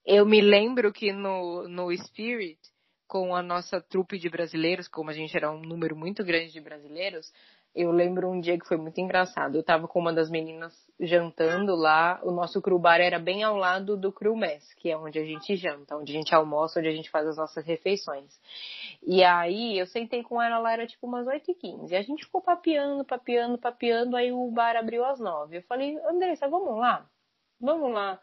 Eu 0.05 0.25
me 0.25 0.41
lembro 0.41 0.91
que 0.91 1.13
no, 1.13 1.67
no 1.67 1.95
Spirit 1.95 2.59
com 3.07 3.35
a 3.35 3.41
nossa 3.41 3.79
trupe 3.81 4.19
de 4.19 4.29
brasileiros, 4.29 4.87
como 4.87 5.09
a 5.09 5.13
gente 5.13 5.35
era 5.35 5.51
um 5.51 5.61
número 5.61 5.95
muito 5.95 6.23
grande 6.23 6.51
de 6.51 6.61
brasileiros, 6.61 7.31
eu 7.77 7.91
lembro 7.91 8.29
um 8.29 8.39
dia 8.39 8.57
que 8.57 8.67
foi 8.67 8.75
muito 8.77 8.99
engraçado. 8.99 9.55
Eu 9.55 9.61
estava 9.61 9.87
com 9.87 9.99
uma 9.99 10.11
das 10.11 10.31
meninas 10.31 10.73
jantando 10.99 11.75
lá, 11.75 12.19
o 12.23 12.31
nosso 12.31 12.59
crew 12.59 12.79
bar 12.79 12.99
era 12.99 13.19
bem 13.19 13.43
ao 13.43 13.55
lado 13.55 13.95
do 13.95 14.11
crew 14.11 14.35
mess, 14.35 14.73
que 14.73 14.89
é 14.89 14.97
onde 14.97 15.19
a 15.19 15.23
gente 15.23 15.55
janta, 15.55 15.95
onde 15.95 16.11
a 16.11 16.15
gente 16.15 16.33
almoça, 16.33 16.79
onde 16.79 16.89
a 16.89 16.91
gente 16.91 17.09
faz 17.11 17.27
as 17.27 17.37
nossas 17.37 17.63
refeições. 17.63 18.33
E 19.03 19.23
aí 19.23 19.77
eu 19.77 19.85
sentei 19.85 20.23
com 20.23 20.41
ela 20.41 20.57
lá, 20.57 20.73
era 20.73 20.87
tipo 20.87 21.05
umas 21.05 21.27
8h15. 21.27 21.91
E 21.91 21.95
a 21.95 22.01
gente 22.01 22.25
ficou 22.25 22.41
papeando, 22.41 23.05
papeando, 23.05 23.59
papeando, 23.59 24.17
aí 24.17 24.31
o 24.31 24.49
bar 24.49 24.75
abriu 24.75 25.05
às 25.05 25.19
9 25.19 25.57
Eu 25.57 25.63
falei, 25.63 25.97
Andressa, 26.07 26.47
vamos 26.47 26.79
lá? 26.79 27.07
Vamos 27.61 27.93
lá 27.93 28.19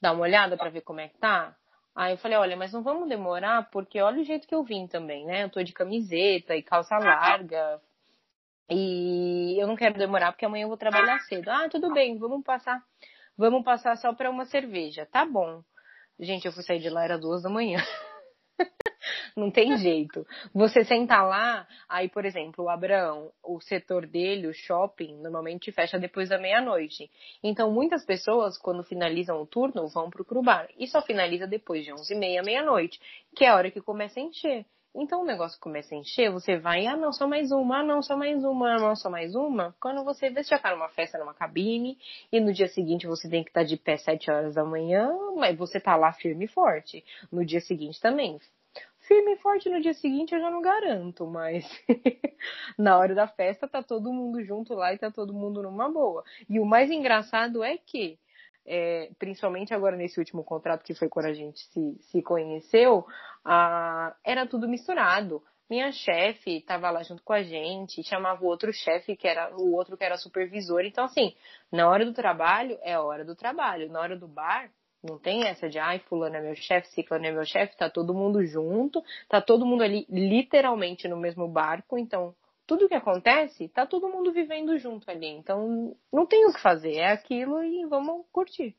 dar 0.00 0.12
uma 0.12 0.22
olhada 0.22 0.56
para 0.56 0.70
ver 0.70 0.80
como 0.82 1.00
é 1.00 1.08
que 1.08 1.18
tá? 1.18 1.56
Aí 2.00 2.14
eu 2.14 2.16
falei, 2.16 2.38
olha, 2.38 2.56
mas 2.56 2.72
não 2.72 2.82
vamos 2.82 3.10
demorar, 3.10 3.68
porque 3.70 4.00
olha 4.00 4.22
o 4.22 4.24
jeito 4.24 4.48
que 4.48 4.54
eu 4.54 4.64
vim 4.64 4.86
também, 4.86 5.26
né? 5.26 5.44
Eu 5.44 5.50
tô 5.50 5.62
de 5.62 5.70
camiseta 5.70 6.56
e 6.56 6.62
calça 6.62 6.96
larga. 6.96 7.78
E 8.70 9.54
eu 9.60 9.66
não 9.66 9.76
quero 9.76 9.98
demorar, 9.98 10.32
porque 10.32 10.46
amanhã 10.46 10.64
eu 10.64 10.68
vou 10.68 10.78
trabalhar 10.78 11.18
cedo. 11.20 11.50
Ah, 11.50 11.68
tudo 11.68 11.92
bem, 11.92 12.16
vamos 12.16 12.42
passar. 12.42 12.82
Vamos 13.36 13.62
passar 13.62 13.98
só 13.98 14.14
para 14.14 14.30
uma 14.30 14.46
cerveja. 14.46 15.04
Tá 15.12 15.26
bom. 15.26 15.62
Gente, 16.18 16.46
eu 16.46 16.52
fui 16.52 16.62
sair 16.62 16.80
de 16.80 16.88
lá, 16.88 17.04
era 17.04 17.18
duas 17.18 17.42
da 17.42 17.50
manhã. 17.50 17.78
Não 19.36 19.50
tem 19.50 19.76
jeito. 19.76 20.26
Você 20.54 20.84
senta 20.84 21.22
lá, 21.22 21.66
aí, 21.88 22.08
por 22.08 22.24
exemplo, 22.24 22.64
o 22.64 22.68
Abraão, 22.68 23.30
o 23.42 23.60
setor 23.60 24.06
dele, 24.06 24.46
o 24.46 24.54
shopping, 24.54 25.16
normalmente 25.16 25.72
fecha 25.72 25.98
depois 25.98 26.28
da 26.28 26.38
meia-noite. 26.38 27.10
Então, 27.42 27.70
muitas 27.70 28.04
pessoas, 28.04 28.58
quando 28.58 28.82
finalizam 28.82 29.40
o 29.40 29.46
turno, 29.46 29.88
vão 29.88 30.10
pro 30.10 30.24
Crubar. 30.24 30.68
E 30.78 30.86
só 30.86 31.02
finaliza 31.02 31.46
depois 31.46 31.84
de 31.84 31.92
11 31.92 32.12
e 32.12 32.16
meia, 32.16 32.42
meia-noite, 32.42 33.00
que 33.34 33.44
é 33.44 33.48
a 33.48 33.56
hora 33.56 33.70
que 33.70 33.80
começa 33.80 34.20
a 34.20 34.22
encher. 34.22 34.66
Então 34.94 35.22
o 35.22 35.24
negócio 35.24 35.58
começa 35.60 35.94
a 35.94 35.98
encher, 35.98 36.32
você 36.32 36.58
vai, 36.58 36.86
ah 36.86 36.96
não, 36.96 37.12
só 37.12 37.26
mais 37.26 37.52
uma, 37.52 37.78
ah 37.78 37.82
não, 37.82 38.02
só 38.02 38.16
mais 38.16 38.42
uma, 38.44 38.74
ah 38.74 38.78
não, 38.78 38.96
só 38.96 39.08
mais 39.08 39.36
uma. 39.36 39.74
Quando 39.80 40.02
você 40.04 40.30
vê, 40.30 40.42
você 40.42 40.50
já 40.50 40.58
tá 40.58 40.72
numa 40.72 40.88
festa, 40.88 41.16
numa 41.16 41.32
cabine, 41.32 41.96
e 42.32 42.40
no 42.40 42.52
dia 42.52 42.66
seguinte 42.66 43.06
você 43.06 43.28
tem 43.28 43.44
que 43.44 43.50
estar 43.50 43.60
tá 43.60 43.66
de 43.66 43.76
pé 43.76 43.96
sete 43.96 44.30
horas 44.30 44.56
da 44.56 44.64
manhã, 44.64 45.08
mas 45.36 45.56
você 45.56 45.78
tá 45.78 45.94
lá 45.94 46.12
firme 46.12 46.46
e 46.46 46.48
forte. 46.48 47.04
No 47.30 47.44
dia 47.44 47.60
seguinte 47.60 48.00
também. 48.00 48.40
Firme 49.10 49.32
e 49.32 49.38
forte 49.38 49.68
no 49.68 49.80
dia 49.80 49.92
seguinte 49.92 50.32
eu 50.32 50.40
já 50.40 50.48
não 50.48 50.62
garanto, 50.62 51.26
mas 51.26 51.68
na 52.78 52.96
hora 52.96 53.12
da 53.12 53.26
festa 53.26 53.66
tá 53.66 53.82
todo 53.82 54.12
mundo 54.12 54.40
junto 54.44 54.72
lá 54.72 54.94
e 54.94 54.98
tá 54.98 55.10
todo 55.10 55.34
mundo 55.34 55.60
numa 55.64 55.90
boa. 55.90 56.22
E 56.48 56.60
o 56.60 56.64
mais 56.64 56.92
engraçado 56.92 57.64
é 57.64 57.76
que 57.76 58.20
é, 58.64 59.10
principalmente 59.18 59.74
agora 59.74 59.96
nesse 59.96 60.20
último 60.20 60.44
contrato 60.44 60.84
que 60.84 60.94
foi 60.94 61.08
quando 61.08 61.26
a 61.26 61.32
gente 61.32 61.58
se, 61.72 61.98
se 62.02 62.22
conheceu, 62.22 63.04
era 64.24 64.46
tudo 64.46 64.68
misturado. 64.68 65.42
Minha 65.68 65.90
chefe 65.90 66.58
estava 66.58 66.88
lá 66.88 67.02
junto 67.02 67.24
com 67.24 67.32
a 67.32 67.42
gente, 67.42 68.04
chamava 68.04 68.44
o 68.44 68.46
outro 68.46 68.72
chefe 68.72 69.16
que 69.16 69.26
era 69.26 69.52
o 69.56 69.72
outro 69.72 69.96
que 69.96 70.04
era 70.04 70.16
supervisor. 70.16 70.82
Então, 70.84 71.02
assim, 71.02 71.34
na 71.72 71.88
hora 71.88 72.04
do 72.04 72.12
trabalho 72.12 72.78
é 72.80 72.96
hora 72.96 73.24
do 73.24 73.34
trabalho. 73.34 73.90
Na 73.90 74.00
hora 74.00 74.16
do 74.16 74.28
bar, 74.28 74.70
não 75.02 75.18
tem 75.18 75.44
essa 75.44 75.68
de, 75.68 75.78
ai, 75.78 75.98
fulano 75.98 76.36
é 76.36 76.40
meu 76.40 76.54
chefe, 76.54 76.88
ciclano 76.88 77.26
é 77.26 77.32
meu 77.32 77.44
chefe, 77.44 77.76
tá 77.76 77.88
todo 77.88 78.14
mundo 78.14 78.44
junto, 78.44 79.02
tá 79.28 79.40
todo 79.40 79.64
mundo 79.64 79.82
ali 79.82 80.06
literalmente 80.10 81.08
no 81.08 81.16
mesmo 81.16 81.48
barco, 81.48 81.96
então 81.96 82.34
tudo 82.66 82.88
que 82.88 82.94
acontece, 82.94 83.68
tá 83.68 83.86
todo 83.86 84.08
mundo 84.08 84.32
vivendo 84.32 84.78
junto 84.78 85.10
ali. 85.10 85.26
Então, 85.26 85.96
não 86.12 86.24
tem 86.26 86.46
o 86.46 86.52
que 86.52 86.60
fazer, 86.60 86.96
é 86.96 87.10
aquilo 87.10 87.62
e 87.64 87.84
vamos 87.86 88.24
curtir. 88.30 88.76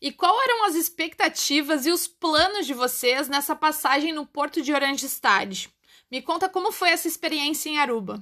E 0.00 0.10
qual 0.10 0.34
eram 0.42 0.64
as 0.64 0.74
expectativas 0.74 1.86
e 1.86 1.90
os 1.90 2.08
planos 2.08 2.66
de 2.66 2.74
vocês 2.74 3.28
nessa 3.28 3.54
passagem 3.54 4.12
no 4.12 4.26
Porto 4.26 4.60
de 4.62 4.72
Orange 4.72 5.06
Stad? 5.06 5.66
Me 6.10 6.20
conta 6.20 6.48
como 6.48 6.72
foi 6.72 6.90
essa 6.90 7.06
experiência 7.06 7.68
em 7.68 7.78
Aruba. 7.78 8.20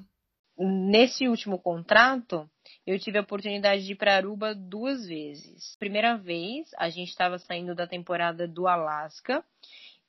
Nesse 0.62 1.26
último 1.26 1.58
contrato, 1.58 2.46
eu 2.86 2.98
tive 2.98 3.16
a 3.16 3.22
oportunidade 3.22 3.86
de 3.86 3.92
ir 3.92 3.96
para 3.96 4.14
Aruba 4.14 4.54
duas 4.54 5.06
vezes. 5.06 5.74
Primeira 5.78 6.18
vez, 6.18 6.68
a 6.76 6.90
gente 6.90 7.08
estava 7.08 7.38
saindo 7.38 7.74
da 7.74 7.86
temporada 7.86 8.46
do 8.46 8.68
Alasca 8.68 9.42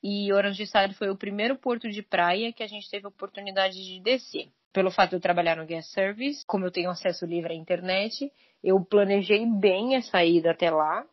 e 0.02 0.30
Orange 0.30 0.66
Style 0.66 0.92
foi 0.92 1.08
o 1.08 1.16
primeiro 1.16 1.56
porto 1.56 1.88
de 1.88 2.02
praia 2.02 2.52
que 2.52 2.62
a 2.62 2.66
gente 2.66 2.90
teve 2.90 3.06
a 3.06 3.08
oportunidade 3.08 3.82
de 3.82 3.98
descer. 4.02 4.50
Pelo 4.74 4.90
fato 4.90 5.10
de 5.10 5.16
eu 5.16 5.20
trabalhar 5.20 5.56
no 5.56 5.64
guest 5.64 5.90
service, 5.90 6.44
como 6.44 6.66
eu 6.66 6.70
tenho 6.70 6.90
acesso 6.90 7.24
livre 7.24 7.54
à 7.54 7.56
internet, 7.56 8.30
eu 8.62 8.78
planejei 8.84 9.46
bem 9.46 9.96
a 9.96 10.24
ida 10.24 10.50
até 10.50 10.70
lá 10.70 11.06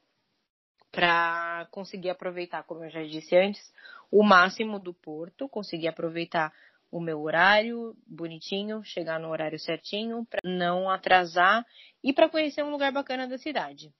para 0.92 1.66
conseguir 1.72 2.10
aproveitar, 2.10 2.64
como 2.64 2.84
eu 2.84 2.90
já 2.90 3.04
disse 3.04 3.38
antes, 3.38 3.74
o 4.12 4.22
máximo 4.22 4.80
do 4.80 4.94
porto, 4.94 5.48
conseguir 5.48 5.88
aproveitar 5.88 6.52
o 6.92 7.00
meu 7.00 7.22
horário 7.22 7.96
bonitinho, 8.08 8.82
chegar 8.84 9.20
no 9.20 9.30
horário 9.30 9.60
certinho, 9.60 10.26
para 10.30 10.42
não 10.44 10.90
atrasar 10.90 11.66
e 12.04 12.14
para 12.14 12.30
conhecer 12.30 12.64
um 12.64 12.72
lugar 12.72 12.92
bacana 12.92 13.28
da 13.28 13.38
cidade. 13.38 13.92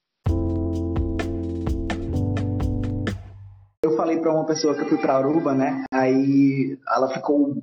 Eu 3.82 3.96
falei 3.96 4.18
para 4.20 4.32
uma 4.32 4.46
pessoa 4.46 4.74
que 4.74 4.82
eu 4.82 4.88
fui 4.88 4.98
para 4.98 5.16
Aruba, 5.16 5.54
né? 5.54 5.84
Aí 5.92 6.78
ela 6.88 7.12
ficou 7.12 7.54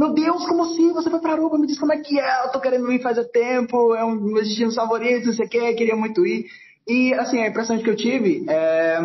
meu 0.00 0.14
Deus, 0.14 0.46
como 0.46 0.62
assim? 0.62 0.94
Você 0.94 1.10
foi 1.10 1.20
para 1.20 1.32
Aruba? 1.32 1.58
Me 1.58 1.66
diz 1.66 1.78
como 1.78 1.92
é 1.92 1.98
que 1.98 2.18
é. 2.18 2.44
Eu 2.46 2.52
tô 2.52 2.58
querendo 2.58 2.90
ir 2.90 3.02
faz 3.02 3.18
tempo, 3.28 3.94
é 3.94 4.02
um 4.02 4.16
dos 4.16 4.32
meus 4.32 4.48
destinos 4.48 4.74
favoritos, 4.74 5.26
não 5.26 5.34
sei 5.34 5.44
o 5.44 5.48
que, 5.48 5.74
queria 5.74 5.94
muito 5.94 6.24
ir. 6.24 6.46
E, 6.88 7.12
assim, 7.14 7.38
a 7.42 7.48
impressão 7.48 7.78
que 7.78 7.90
eu 7.90 7.94
tive 7.94 8.46
é 8.48 8.98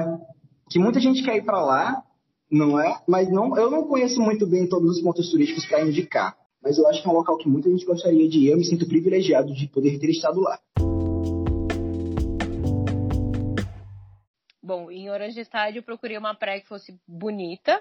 que 0.69 0.79
muita 0.79 1.01
gente 1.01 1.21
quer 1.21 1.35
ir 1.35 1.43
para 1.43 1.61
lá, 1.61 2.01
não 2.51 2.79
é? 2.79 3.01
Mas 3.07 3.29
não, 3.31 3.57
eu 3.57 3.69
não 3.69 3.87
conheço 3.87 4.19
muito 4.21 4.45
bem 4.47 4.67
todos 4.67 4.97
os 4.97 5.01
pontos 5.01 5.29
turísticos 5.29 5.65
para 5.65 5.85
indicar. 5.85 6.37
Mas 6.61 6.77
eu 6.77 6.87
acho 6.87 7.01
que 7.01 7.07
é 7.07 7.11
um 7.11 7.15
local 7.15 7.37
que 7.37 7.47
muita 7.47 7.69
gente 7.69 7.85
gostaria 7.85 8.27
de 8.27 8.39
ir. 8.39 8.47
Eu 8.49 8.57
me 8.57 8.65
sinto 8.65 8.87
privilegiado 8.87 9.53
de 9.53 9.67
poder 9.67 9.99
ter 9.99 10.09
estado 10.09 10.39
lá. 10.39 10.59
Bom, 14.63 14.89
em 14.89 15.11
Orange 15.11 15.39
Estádio 15.39 15.79
eu 15.79 15.83
procurei 15.83 16.17
uma 16.17 16.33
praia 16.33 16.59
que 16.59 16.67
fosse 16.67 16.99
bonita 17.07 17.79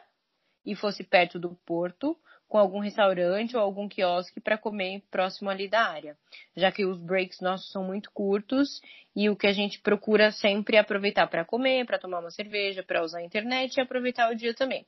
e 0.66 0.74
fosse 0.74 1.02
perto 1.02 1.38
do 1.38 1.56
porto, 1.64 2.14
com 2.48 2.58
algum 2.58 2.78
restaurante 2.78 3.56
ou 3.56 3.62
algum 3.62 3.88
quiosque 3.88 4.40
para 4.40 4.58
comer 4.58 5.02
próximo 5.10 5.50
ali 5.50 5.68
da 5.68 5.80
área, 5.80 6.16
já 6.56 6.70
que 6.70 6.84
os 6.84 6.98
breaks 6.98 7.40
nossos 7.40 7.70
são 7.70 7.84
muito 7.84 8.10
curtos 8.12 8.80
e 9.16 9.28
o 9.28 9.36
que 9.36 9.46
a 9.46 9.52
gente 9.52 9.80
procura 9.80 10.30
sempre 10.30 10.76
é 10.76 10.80
aproveitar 10.80 11.26
para 11.28 11.44
comer, 11.44 11.86
para 11.86 11.98
tomar 11.98 12.20
uma 12.20 12.30
cerveja, 12.30 12.82
para 12.82 13.02
usar 13.02 13.18
a 13.18 13.24
internet 13.24 13.76
e 13.76 13.80
aproveitar 13.80 14.30
o 14.30 14.36
dia 14.36 14.54
também. 14.54 14.86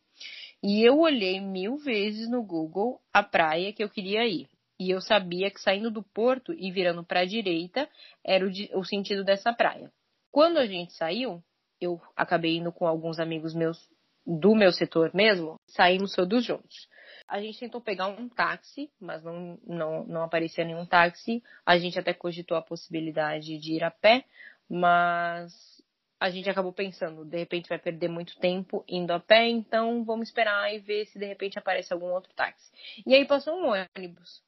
E 0.63 0.83
eu 0.83 0.99
olhei 0.99 1.41
mil 1.41 1.77
vezes 1.77 2.29
no 2.29 2.43
Google 2.43 3.01
a 3.13 3.23
praia 3.23 3.73
que 3.73 3.83
eu 3.83 3.89
queria 3.89 4.27
ir. 4.27 4.49
E 4.79 4.91
eu 4.91 5.01
sabia 5.01 5.51
que 5.51 5.61
saindo 5.61 5.91
do 5.91 6.03
porto 6.03 6.53
e 6.53 6.71
virando 6.71 7.03
para 7.03 7.21
a 7.21 7.25
direita 7.25 7.89
era 8.25 8.47
o, 8.47 8.51
o 8.79 8.85
sentido 8.85 9.25
dessa 9.25 9.53
praia. 9.53 9.91
Quando 10.31 10.59
a 10.59 10.67
gente 10.67 10.93
saiu, 10.93 11.43
eu 11.81 12.01
acabei 12.15 12.59
indo 12.59 12.73
com 12.73 12.87
alguns 12.87 13.19
amigos 13.19 13.55
meus 13.55 13.79
do 14.27 14.55
meu 14.55 14.73
setor 14.73 15.15
mesmo, 15.15 15.61
saímos 15.69 16.13
todos 16.15 16.45
juntos. 16.45 16.89
A 17.29 17.41
gente 17.41 17.59
tentou 17.59 17.81
pegar 17.81 18.09
um 18.09 18.29
táxi, 18.29 18.91
mas 19.01 19.23
não, 19.23 19.59
não, 19.67 20.05
não 20.05 20.23
aparecia 20.23 20.65
nenhum 20.65 20.87
táxi. 20.87 21.43
A 21.65 21.77
gente 21.77 21.99
até 21.99 22.15
cogitou 22.15 22.57
a 22.57 22.63
possibilidade 22.63 23.59
de 23.59 23.73
ir 23.73 23.83
a 23.83 23.91
pé, 23.91 24.25
mas 24.69 25.83
a 26.19 26.31
gente 26.31 26.49
acabou 26.49 26.73
pensando, 26.73 27.25
de 27.25 27.37
repente 27.37 27.69
vai 27.69 27.79
perder 27.79 28.09
muito 28.09 28.39
tempo 28.39 28.85
indo 28.89 29.13
a 29.13 29.21
pé, 29.21 29.49
então 29.49 30.03
vamos 30.05 30.29
esperar 30.29 30.75
e 30.75 30.79
ver 30.79 31.07
se 31.07 31.19
de 31.19 31.27
repente 31.27 31.59
aparece 31.59 31.93
algum 31.93 32.07
outro 32.07 32.33
táxi. 32.35 32.71
E 33.07 33.15
aí 33.15 33.27
passou 33.27 33.55
um 33.55 33.71
ônibus. 33.97 34.43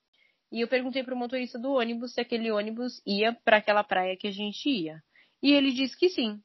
E 0.50 0.62
eu 0.62 0.68
perguntei 0.68 1.02
para 1.02 1.14
o 1.14 1.18
motorista 1.18 1.58
do 1.58 1.72
ônibus 1.72 2.14
se 2.14 2.20
aquele 2.20 2.50
ônibus 2.50 3.02
ia 3.06 3.34
para 3.44 3.58
aquela 3.58 3.84
praia 3.84 4.16
que 4.16 4.28
a 4.28 4.32
gente 4.32 4.68
ia. 4.68 5.02
E 5.42 5.52
ele 5.52 5.72
disse 5.72 5.96
que 5.96 6.08
sim. 6.08 6.40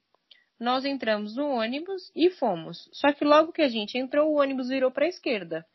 Nós 0.59 0.85
entramos 0.85 1.35
no 1.35 1.47
ônibus 1.47 2.11
e 2.15 2.29
fomos. 2.29 2.89
Só 2.91 3.11
que 3.13 3.23
logo 3.23 3.53
que 3.53 3.61
a 3.61 3.69
gente 3.69 3.97
entrou, 3.97 4.29
o 4.29 4.39
ônibus 4.39 4.67
virou 4.67 4.91
para 4.91 5.05
a 5.05 5.09
esquerda. 5.09 5.65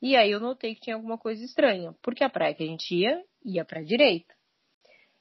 E 0.00 0.16
aí 0.16 0.30
eu 0.30 0.40
notei 0.40 0.74
que 0.74 0.80
tinha 0.80 0.96
alguma 0.96 1.18
coisa 1.18 1.44
estranha, 1.44 1.94
porque 2.02 2.22
a 2.22 2.30
praia 2.30 2.54
que 2.54 2.62
a 2.62 2.66
gente 2.66 2.94
ia, 2.94 3.22
ia 3.44 3.64
para 3.64 3.82
direita. 3.82 4.38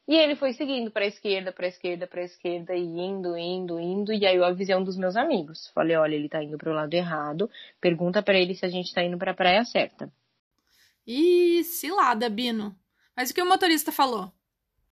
E 0.07 0.15
ele 0.15 0.37
foi 0.37 0.53
seguindo 0.53 0.89
para 0.89 1.05
esquerda, 1.05 1.51
para 1.51 1.67
esquerda, 1.67 2.07
para 2.07 2.23
esquerda, 2.23 2.73
e 2.73 2.81
indo, 2.81 3.37
indo, 3.37 3.77
indo. 3.77 4.13
E 4.13 4.25
aí 4.25 4.37
eu 4.37 4.45
avisei 4.45 4.73
um 4.73 4.83
dos 4.83 4.97
meus 4.97 5.17
amigos. 5.17 5.69
Falei: 5.73 5.97
olha, 5.97 6.15
ele 6.15 6.29
tá 6.29 6.41
indo 6.41 6.57
para 6.57 6.71
o 6.71 6.73
lado 6.73 6.93
errado. 6.93 7.49
Pergunta 7.81 8.23
para 8.23 8.37
ele 8.39 8.55
se 8.55 8.65
a 8.65 8.69
gente 8.69 8.93
tá 8.93 9.03
indo 9.03 9.17
para 9.17 9.31
a 9.31 9.35
praia 9.35 9.65
certa. 9.65 10.09
Ih, 11.05 11.63
cilada, 11.63 12.29
Bino. 12.29 12.73
Mas 13.15 13.31
o 13.31 13.33
que 13.33 13.41
o 13.41 13.45
motorista 13.45 13.91
falou? 13.91 14.31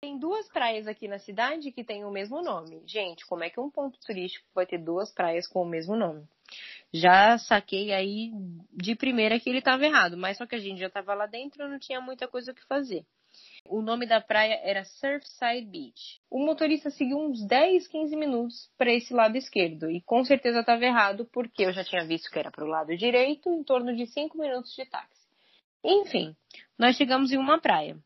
Tem 0.05 0.19
duas 0.19 0.47
praias 0.49 0.85
aqui 0.85 1.07
na 1.07 1.17
cidade 1.17 1.71
que 1.71 1.83
têm 1.83 2.05
o 2.05 2.11
mesmo 2.11 2.39
nome. 2.39 2.79
Gente, 2.85 3.25
como 3.25 3.43
é 3.43 3.49
que 3.49 3.59
um 3.59 3.71
ponto 3.71 3.99
turístico 4.01 4.45
vai 4.53 4.63
ter 4.63 4.77
duas 4.77 5.11
praias 5.11 5.47
com 5.47 5.63
o 5.63 5.65
mesmo 5.65 5.95
nome? 5.95 6.23
Já 6.93 7.39
saquei 7.39 7.91
aí 7.91 8.31
de 8.71 8.93
primeira 8.93 9.39
que 9.39 9.49
ele 9.49 9.57
estava 9.57 9.83
errado, 9.83 10.15
mas 10.15 10.37
só 10.37 10.45
que 10.45 10.53
a 10.53 10.59
gente 10.59 10.79
já 10.79 10.85
estava 10.85 11.15
lá 11.15 11.25
dentro, 11.25 11.67
não 11.67 11.79
tinha 11.79 11.99
muita 11.99 12.27
coisa 12.27 12.51
o 12.51 12.53
que 12.53 12.63
fazer. 12.67 13.03
O 13.67 13.81
nome 13.81 14.05
da 14.05 14.21
praia 14.21 14.59
era 14.61 14.85
Surfside 14.85 15.65
Beach. 15.65 16.21
O 16.29 16.37
motorista 16.45 16.91
seguiu 16.91 17.17
uns 17.17 17.43
10, 17.43 17.87
15 17.87 18.15
minutos 18.15 18.69
para 18.77 18.93
esse 18.93 19.11
lado 19.11 19.35
esquerdo 19.35 19.89
e 19.89 20.01
com 20.01 20.23
certeza 20.23 20.59
estava 20.59 20.85
errado 20.85 21.27
porque 21.33 21.63
eu 21.63 21.73
já 21.73 21.83
tinha 21.83 22.05
visto 22.05 22.29
que 22.29 22.37
era 22.37 22.51
para 22.51 22.63
o 22.63 22.67
lado 22.67 22.95
direito, 22.95 23.49
em 23.49 23.63
torno 23.63 23.95
de 23.95 24.05
5 24.05 24.37
minutos 24.37 24.71
de 24.75 24.85
táxi. 24.85 25.25
Enfim, 25.83 26.35
nós 26.77 26.95
chegamos 26.95 27.31
em 27.31 27.39
uma 27.39 27.59
praia 27.59 27.97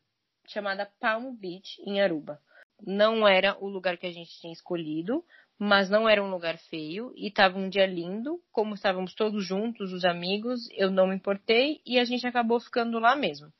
chamada 0.52 0.90
Palm 1.00 1.34
Beach 1.34 1.80
em 1.86 2.00
Aruba. 2.00 2.40
Não 2.84 3.26
era 3.26 3.56
o 3.60 3.68
lugar 3.68 3.96
que 3.96 4.06
a 4.06 4.12
gente 4.12 4.30
tinha 4.40 4.52
escolhido, 4.52 5.24
mas 5.58 5.90
não 5.90 6.08
era 6.08 6.24
um 6.24 6.30
lugar 6.30 6.56
feio 6.56 7.12
e 7.14 7.28
estava 7.28 7.58
um 7.58 7.68
dia 7.68 7.86
lindo, 7.86 8.40
como 8.50 8.74
estávamos 8.74 9.14
todos 9.14 9.46
juntos, 9.46 9.92
os 9.92 10.04
amigos, 10.04 10.66
eu 10.72 10.90
não 10.90 11.06
me 11.06 11.14
importei 11.14 11.80
e 11.84 11.98
a 11.98 12.04
gente 12.04 12.26
acabou 12.26 12.58
ficando 12.58 12.98
lá 12.98 13.14
mesmo. 13.14 13.52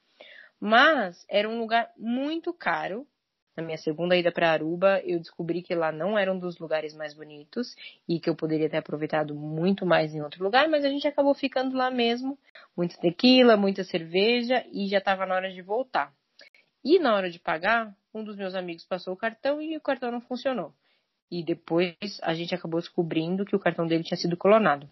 Mas 0.58 1.24
era 1.28 1.48
um 1.48 1.58
lugar 1.58 1.90
muito 1.98 2.52
caro. 2.52 3.06
Na 3.54 3.62
minha 3.62 3.76
segunda 3.76 4.16
ida 4.16 4.32
para 4.32 4.50
Aruba, 4.50 5.02
eu 5.04 5.18
descobri 5.18 5.60
que 5.60 5.74
lá 5.74 5.92
não 5.92 6.18
era 6.18 6.32
um 6.32 6.38
dos 6.38 6.58
lugares 6.58 6.94
mais 6.94 7.12
bonitos 7.12 7.74
e 8.08 8.18
que 8.18 8.30
eu 8.30 8.34
poderia 8.34 8.70
ter 8.70 8.78
aproveitado 8.78 9.34
muito 9.34 9.84
mais 9.84 10.14
em 10.14 10.22
outro 10.22 10.42
lugar, 10.42 10.68
mas 10.68 10.84
a 10.84 10.88
gente 10.88 11.06
acabou 11.06 11.34
ficando 11.34 11.76
lá 11.76 11.90
mesmo. 11.90 12.38
Muita 12.74 12.96
tequila, 12.98 13.56
muita 13.56 13.84
cerveja 13.84 14.64
e 14.72 14.86
já 14.86 14.98
estava 14.98 15.26
na 15.26 15.34
hora 15.34 15.52
de 15.52 15.60
voltar. 15.60 16.14
E 16.84 16.98
na 16.98 17.14
hora 17.14 17.30
de 17.30 17.38
pagar, 17.38 17.94
um 18.14 18.24
dos 18.24 18.36
meus 18.36 18.54
amigos 18.54 18.84
passou 18.84 19.12
o 19.14 19.16
cartão 19.16 19.60
e 19.60 19.76
o 19.76 19.80
cartão 19.80 20.10
não 20.10 20.20
funcionou. 20.20 20.74
e 21.30 21.44
depois 21.44 21.96
a 22.22 22.34
gente 22.34 22.54
acabou 22.54 22.80
descobrindo 22.80 23.44
que 23.44 23.54
o 23.54 23.60
cartão 23.60 23.86
dele 23.86 24.02
tinha 24.02 24.18
sido 24.18 24.36
clonado. 24.36 24.90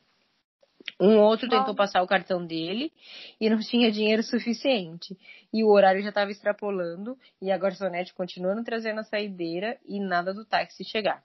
Um 1.01 1.18
outro 1.18 1.49
tentou 1.49 1.74
passar 1.74 2.03
o 2.03 2.07
cartão 2.07 2.47
dele 2.47 2.93
e 3.41 3.51
não 3.51 3.59
tinha 3.61 3.91
dinheiro 3.91 4.22
suficiente. 4.22 5.18
E 5.53 5.64
o 5.64 5.68
horário 5.68 6.03
já 6.03 6.11
estava 6.11 6.30
extrapolando 6.30 7.18
e 7.43 7.51
a 7.51 7.59
garçonete 7.59 8.14
continuando 8.14 8.62
trazendo 8.62 9.01
a 9.01 9.05
saideira 9.05 9.78
e 9.84 9.99
nada 10.01 10.32
do 10.32 10.45
táxi 10.45 10.84
chegar. 10.84 11.22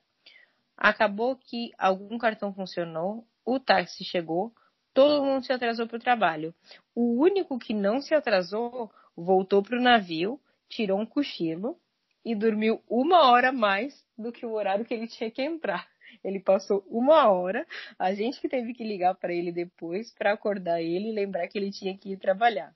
Acabou 0.75 1.35
que 1.35 1.71
algum 1.77 2.17
cartão 2.17 2.51
funcionou, 2.53 3.25
o 3.45 3.59
táxi 3.59 4.03
chegou, 4.03 4.51
todo 4.93 5.23
mundo 5.23 5.45
se 5.45 5.53
atrasou 5.53 5.87
para 5.87 5.97
o 5.97 6.01
trabalho. 6.01 6.53
O 6.95 7.21
único 7.21 7.59
que 7.59 7.73
não 7.73 8.01
se 8.01 8.15
atrasou 8.15 8.91
voltou 9.15 9.61
para 9.61 9.77
o 9.77 9.81
navio, 9.81 10.39
tirou 10.75 10.99
um 10.99 11.05
cochilo 11.05 11.79
e 12.25 12.33
dormiu 12.33 12.81
uma 12.89 13.29
hora 13.29 13.51
mais 13.51 14.05
do 14.17 14.31
que 14.31 14.45
o 14.45 14.53
horário 14.53 14.85
que 14.85 14.93
ele 14.93 15.07
tinha 15.07 15.29
que 15.29 15.41
entrar. 15.41 15.87
Ele 16.23 16.39
passou 16.39 16.85
uma 16.87 17.29
hora, 17.29 17.65
a 17.97 18.13
gente 18.13 18.39
que 18.39 18.47
teve 18.47 18.73
que 18.73 18.83
ligar 18.83 19.15
para 19.15 19.33
ele 19.33 19.51
depois 19.51 20.13
para 20.13 20.33
acordar 20.33 20.81
ele 20.81 21.09
e 21.09 21.13
lembrar 21.13 21.47
que 21.47 21.57
ele 21.57 21.71
tinha 21.71 21.97
que 21.97 22.13
ir 22.13 22.17
trabalhar. 22.17 22.73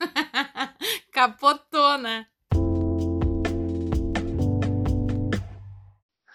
Capotou, 1.12 1.98
né? 1.98 2.26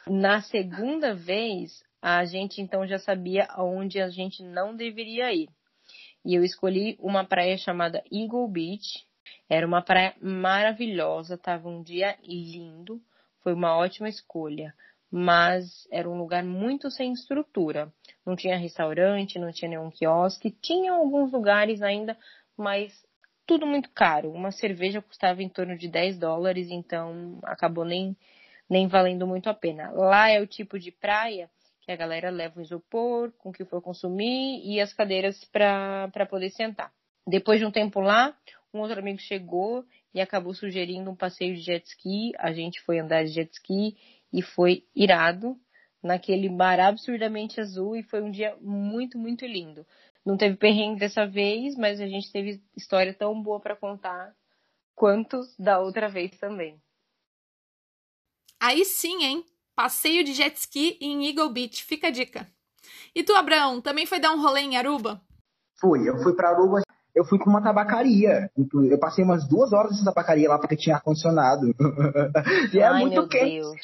Na 0.07 0.41
segunda 0.41 1.15
vez, 1.15 1.83
a 2.01 2.25
gente 2.25 2.61
então 2.61 2.85
já 2.85 2.99
sabia 2.99 3.45
aonde 3.49 3.99
a 3.99 4.09
gente 4.09 4.43
não 4.43 4.75
deveria 4.75 5.33
ir. 5.33 5.49
E 6.25 6.35
eu 6.35 6.43
escolhi 6.43 6.97
uma 6.99 7.25
praia 7.25 7.57
chamada 7.57 8.03
Eagle 8.11 8.47
Beach. 8.47 9.05
Era 9.49 9.65
uma 9.65 9.81
praia 9.81 10.15
maravilhosa, 10.21 11.37
tava 11.37 11.69
um 11.69 11.81
dia 11.81 12.17
lindo, 12.23 13.01
foi 13.41 13.53
uma 13.53 13.77
ótima 13.77 14.09
escolha 14.09 14.73
mas 15.15 15.87
era 15.91 16.09
um 16.09 16.17
lugar 16.17 16.43
muito 16.43 16.89
sem 16.89 17.13
estrutura. 17.13 17.93
Não 18.25 18.35
tinha 18.35 18.57
restaurante, 18.57 19.37
não 19.37 19.51
tinha 19.51 19.69
nenhum 19.69 19.91
quiosque, 19.91 20.49
tinha 20.59 20.91
alguns 20.91 21.31
lugares 21.31 21.83
ainda, 21.83 22.17
mas 22.57 22.91
tudo 23.45 23.67
muito 23.67 23.91
caro. 23.91 24.31
Uma 24.31 24.51
cerveja 24.51 25.03
custava 25.03 25.43
em 25.43 25.49
torno 25.49 25.77
de 25.77 25.87
10 25.87 26.17
dólares, 26.17 26.71
então 26.71 27.37
acabou 27.43 27.85
nem, 27.85 28.17
nem 28.67 28.87
valendo 28.87 29.27
muito 29.27 29.47
a 29.51 29.53
pena. 29.53 29.91
Lá 29.91 30.31
é 30.31 30.41
o 30.41 30.47
tipo 30.47 30.79
de 30.79 30.91
praia 30.91 31.47
que 31.81 31.91
a 31.91 31.95
galera 31.95 32.31
leva 32.31 32.59
o 32.59 32.63
isopor 32.63 33.31
com 33.37 33.49
o 33.49 33.53
que 33.53 33.65
for 33.65 33.83
consumir 33.83 34.65
e 34.65 34.81
as 34.81 34.95
cadeiras 34.95 35.45
para 35.45 36.25
poder 36.27 36.49
sentar. 36.49 36.91
Depois 37.27 37.59
de 37.59 37.67
um 37.67 37.71
tempo 37.71 37.99
lá, 37.99 38.35
um 38.73 38.79
outro 38.79 38.99
amigo 38.99 39.19
chegou 39.19 39.85
e 40.13 40.19
acabou 40.19 40.53
sugerindo 40.53 41.09
um 41.09 41.15
passeio 41.15 41.55
de 41.55 41.61
jet 41.61 41.85
ski. 41.87 42.31
A 42.37 42.51
gente 42.51 42.81
foi 42.81 42.99
andar 42.99 43.23
de 43.23 43.31
jet 43.31 43.51
ski 43.53 43.95
e 44.31 44.41
foi 44.41 44.85
irado 44.95 45.55
naquele 46.01 46.49
mar 46.49 46.79
absurdamente 46.79 47.61
azul 47.61 47.95
e 47.95 48.03
foi 48.03 48.21
um 48.21 48.31
dia 48.31 48.57
muito, 48.59 49.17
muito 49.17 49.45
lindo. 49.45 49.85
Não 50.25 50.37
teve 50.37 50.57
perrengue 50.57 50.99
dessa 50.99 51.25
vez, 51.25 51.75
mas 51.75 52.01
a 52.01 52.07
gente 52.07 52.31
teve 52.31 52.61
história 52.75 53.13
tão 53.13 53.41
boa 53.41 53.59
para 53.59 53.75
contar 53.75 54.35
quanto 54.95 55.41
da 55.59 55.79
outra 55.79 56.09
vez 56.09 56.31
também. 56.37 56.81
Aí 58.59 58.85
sim, 58.85 59.23
hein? 59.23 59.45
Passeio 59.75 60.23
de 60.23 60.33
jet 60.33 60.55
ski 60.57 60.97
em 61.01 61.27
Eagle 61.27 61.49
Beach, 61.49 61.83
fica 61.83 62.07
a 62.07 62.11
dica. 62.11 62.47
E 63.13 63.23
tu, 63.23 63.35
Abraão, 63.35 63.81
também 63.81 64.05
foi 64.05 64.19
dar 64.19 64.31
um 64.31 64.41
rolê 64.41 64.61
em 64.61 64.77
Aruba? 64.77 65.21
Fui, 65.79 66.07
eu 66.07 66.17
fui 66.23 66.33
para 66.35 66.49
Aruba, 66.49 66.81
eu 67.15 67.23
fui 67.25 67.37
para 67.37 67.49
uma 67.49 67.61
tabacaria. 67.61 68.49
Eu 68.89 68.99
passei 68.99 69.23
umas 69.23 69.47
duas 69.47 69.71
horas 69.73 69.91
nessa 69.91 70.05
tabacaria 70.05 70.49
lá 70.49 70.57
porque 70.57 70.75
tinha 70.75 70.95
ar-condicionado. 70.95 71.73
e 72.73 72.79
é 72.79 72.85
Ai, 72.85 73.01
muito 73.01 73.27
quente. 73.27 73.59
Deus. 73.59 73.77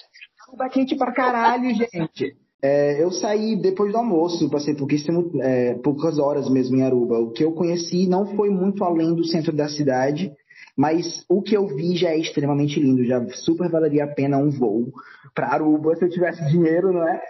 Tá 0.58 0.70
quente 0.70 0.96
pra 0.96 1.12
caralho, 1.12 1.70
gente. 1.76 2.36
É, 2.62 3.02
eu 3.02 3.12
saí 3.12 3.56
depois 3.56 3.92
do 3.92 3.98
almoço, 3.98 4.50
passei 4.50 4.76
pouquíssimo, 4.76 5.32
é, 5.42 5.76
poucas 5.76 6.20
horas 6.20 6.50
mesmo 6.50 6.76
em 6.76 6.84
Aruba. 6.84 7.20
O 7.20 7.32
que 7.32 7.44
eu 7.44 7.54
conheci 7.54 8.08
não 8.08 8.36
foi 8.36 8.50
muito 8.50 8.84
além 8.84 9.14
do 9.14 9.24
centro 9.24 9.54
da 9.54 9.70
cidade, 9.70 10.32
mas 10.76 11.24
o 11.30 11.42
que 11.42 11.56
eu 11.56 11.68
vi 11.68 11.96
já 11.96 12.10
é 12.10 12.18
extremamente 12.18 12.80
lindo. 12.80 13.06
Já 13.06 13.26
super 13.30 13.70
valeria 13.70 14.06
a 14.06 14.14
pena 14.14 14.38
um 14.38 14.50
voo 14.50 14.92
para 15.34 15.54
Aruba 15.54 15.96
se 15.96 16.04
eu 16.04 16.10
tivesse 16.10 16.46
dinheiro, 16.50 16.92
não 16.92 17.08
é? 17.08 17.22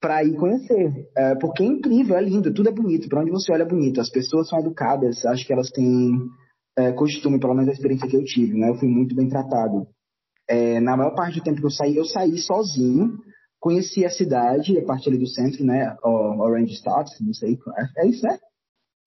Para 0.00 0.22
ir 0.24 0.36
conhecer. 0.36 1.08
É, 1.16 1.34
porque 1.36 1.62
é 1.62 1.66
incrível, 1.66 2.16
é 2.16 2.22
lindo, 2.22 2.52
tudo 2.52 2.68
é 2.68 2.72
bonito. 2.72 3.08
Para 3.08 3.22
onde 3.22 3.30
você 3.30 3.52
olha 3.52 3.62
é 3.62 3.68
bonito. 3.68 4.00
As 4.00 4.10
pessoas 4.10 4.48
são 4.48 4.58
educadas, 4.60 5.24
acho 5.26 5.46
que 5.46 5.52
elas 5.52 5.70
têm 5.70 6.18
é, 6.78 6.92
costume, 6.92 7.40
pelo 7.40 7.54
menos 7.54 7.70
a 7.70 7.72
experiência 7.72 8.08
que 8.08 8.16
eu 8.16 8.24
tive, 8.24 8.56
né? 8.56 8.70
Eu 8.70 8.76
fui 8.76 8.88
muito 8.88 9.14
bem 9.14 9.28
tratado. 9.28 9.88
É, 10.48 10.80
na 10.80 10.96
maior 10.96 11.14
parte 11.14 11.38
do 11.38 11.44
tempo 11.44 11.58
que 11.58 11.66
eu 11.66 11.70
saí, 11.70 11.96
eu 11.96 12.04
saí 12.04 12.38
sozinho, 12.38 13.18
conheci 13.60 14.04
a 14.04 14.10
cidade, 14.10 14.78
a 14.78 14.84
parte 14.84 15.08
ali 15.08 15.18
do 15.18 15.26
centro, 15.26 15.64
né? 15.64 15.94
Orange 16.04 16.74
Stad, 16.74 17.08
não 17.20 17.34
sei, 17.34 17.58
é, 17.76 18.04
é 18.04 18.08
isso, 18.08 18.24
né? 18.24 18.38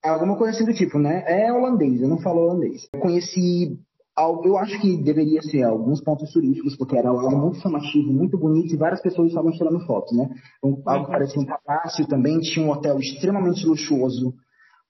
Alguma 0.04 0.36
coisa 0.36 0.56
assim 0.56 0.66
do 0.66 0.74
tipo, 0.74 1.00
né? 1.00 1.24
É 1.28 1.52
holandês, 1.54 2.02
eu 2.02 2.10
não 2.10 2.20
falo 2.20 2.42
holandês. 2.42 2.88
Conheci, 3.00 3.80
eu 4.18 4.58
acho 4.58 4.80
que 4.80 4.98
deveria 5.02 5.42
ser 5.42 5.64
alguns 5.64 6.02
pontos 6.02 6.32
turísticos, 6.32 6.76
porque 6.76 6.98
era 6.98 7.10
algo 7.10 7.36
muito 7.38 7.60
chamativo, 7.60 8.12
muito 8.12 8.38
bonito, 8.38 8.74
e 8.74 8.78
várias 8.78 9.02
pessoas 9.02 9.30
estavam 9.30 9.52
tirando 9.52 9.86
fotos, 9.86 10.16
né? 10.18 10.30
Um, 10.64 10.82
algo 10.86 11.06
que 11.06 11.12
parecia 11.12 11.42
um 11.42 11.46
palácio 11.46 12.06
também, 12.08 12.40
tinha 12.40 12.66
um 12.66 12.70
hotel 12.70 13.00
extremamente 13.00 13.66
luxuoso, 13.66 14.34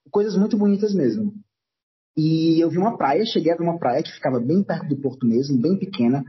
coisas 0.10 0.36
muito 0.36 0.58
bonitas 0.58 0.94
mesmo. 0.94 1.34
E 2.18 2.60
eu 2.62 2.70
vi 2.70 2.78
uma 2.78 2.98
praia, 2.98 3.26
cheguei 3.26 3.54
a 3.54 3.56
ver 3.56 3.64
uma 3.64 3.80
praia 3.80 4.04
que 4.04 4.12
ficava 4.12 4.40
bem 4.40 4.64
perto 4.64 4.88
do 4.88 4.98
porto 4.98 5.26
mesmo, 5.26 5.62
bem 5.62 5.78
pequena, 5.78 6.24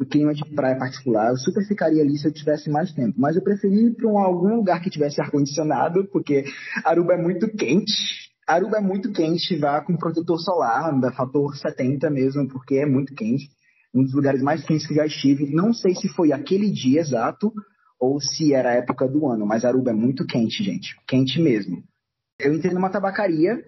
o 0.00 0.06
clima 0.06 0.34
de 0.34 0.44
praia 0.54 0.78
particular. 0.78 1.30
Eu 1.30 1.36
super 1.36 1.64
ficaria 1.66 2.02
ali 2.02 2.16
se 2.16 2.26
eu 2.26 2.32
tivesse 2.32 2.70
mais 2.70 2.92
tempo. 2.92 3.20
Mas 3.20 3.36
eu 3.36 3.42
preferi 3.42 3.86
ir 3.86 3.94
para 3.94 4.08
um, 4.08 4.18
algum 4.18 4.56
lugar 4.56 4.80
que 4.80 4.90
tivesse 4.90 5.20
ar-condicionado, 5.20 6.08
porque 6.10 6.44
Aruba 6.84 7.14
é 7.14 7.22
muito 7.22 7.48
quente. 7.54 8.29
Aruba 8.54 8.78
é 8.78 8.80
muito 8.80 9.12
quente, 9.12 9.56
vá 9.56 9.80
com 9.80 9.96
protetor 9.96 10.38
solar, 10.40 10.98
da 11.00 11.12
fator 11.12 11.56
70 11.56 12.10
mesmo, 12.10 12.48
porque 12.48 12.76
é 12.76 12.86
muito 12.86 13.14
quente. 13.14 13.48
Um 13.94 14.02
dos 14.02 14.14
lugares 14.14 14.42
mais 14.42 14.64
quentes 14.64 14.86
que 14.86 14.94
já 14.94 15.06
estive. 15.06 15.52
Não 15.52 15.72
sei 15.72 15.94
se 15.94 16.08
foi 16.08 16.32
aquele 16.32 16.70
dia 16.70 17.00
exato 17.00 17.52
ou 17.98 18.20
se 18.20 18.54
era 18.54 18.70
a 18.70 18.74
época 18.74 19.06
do 19.06 19.28
ano, 19.28 19.46
mas 19.46 19.64
Aruba 19.64 19.90
é 19.90 19.94
muito 19.94 20.26
quente, 20.26 20.64
gente. 20.64 20.96
Quente 21.06 21.40
mesmo. 21.40 21.82
Eu 22.38 22.54
entrei 22.54 22.72
numa 22.72 22.90
tabacaria 22.90 23.62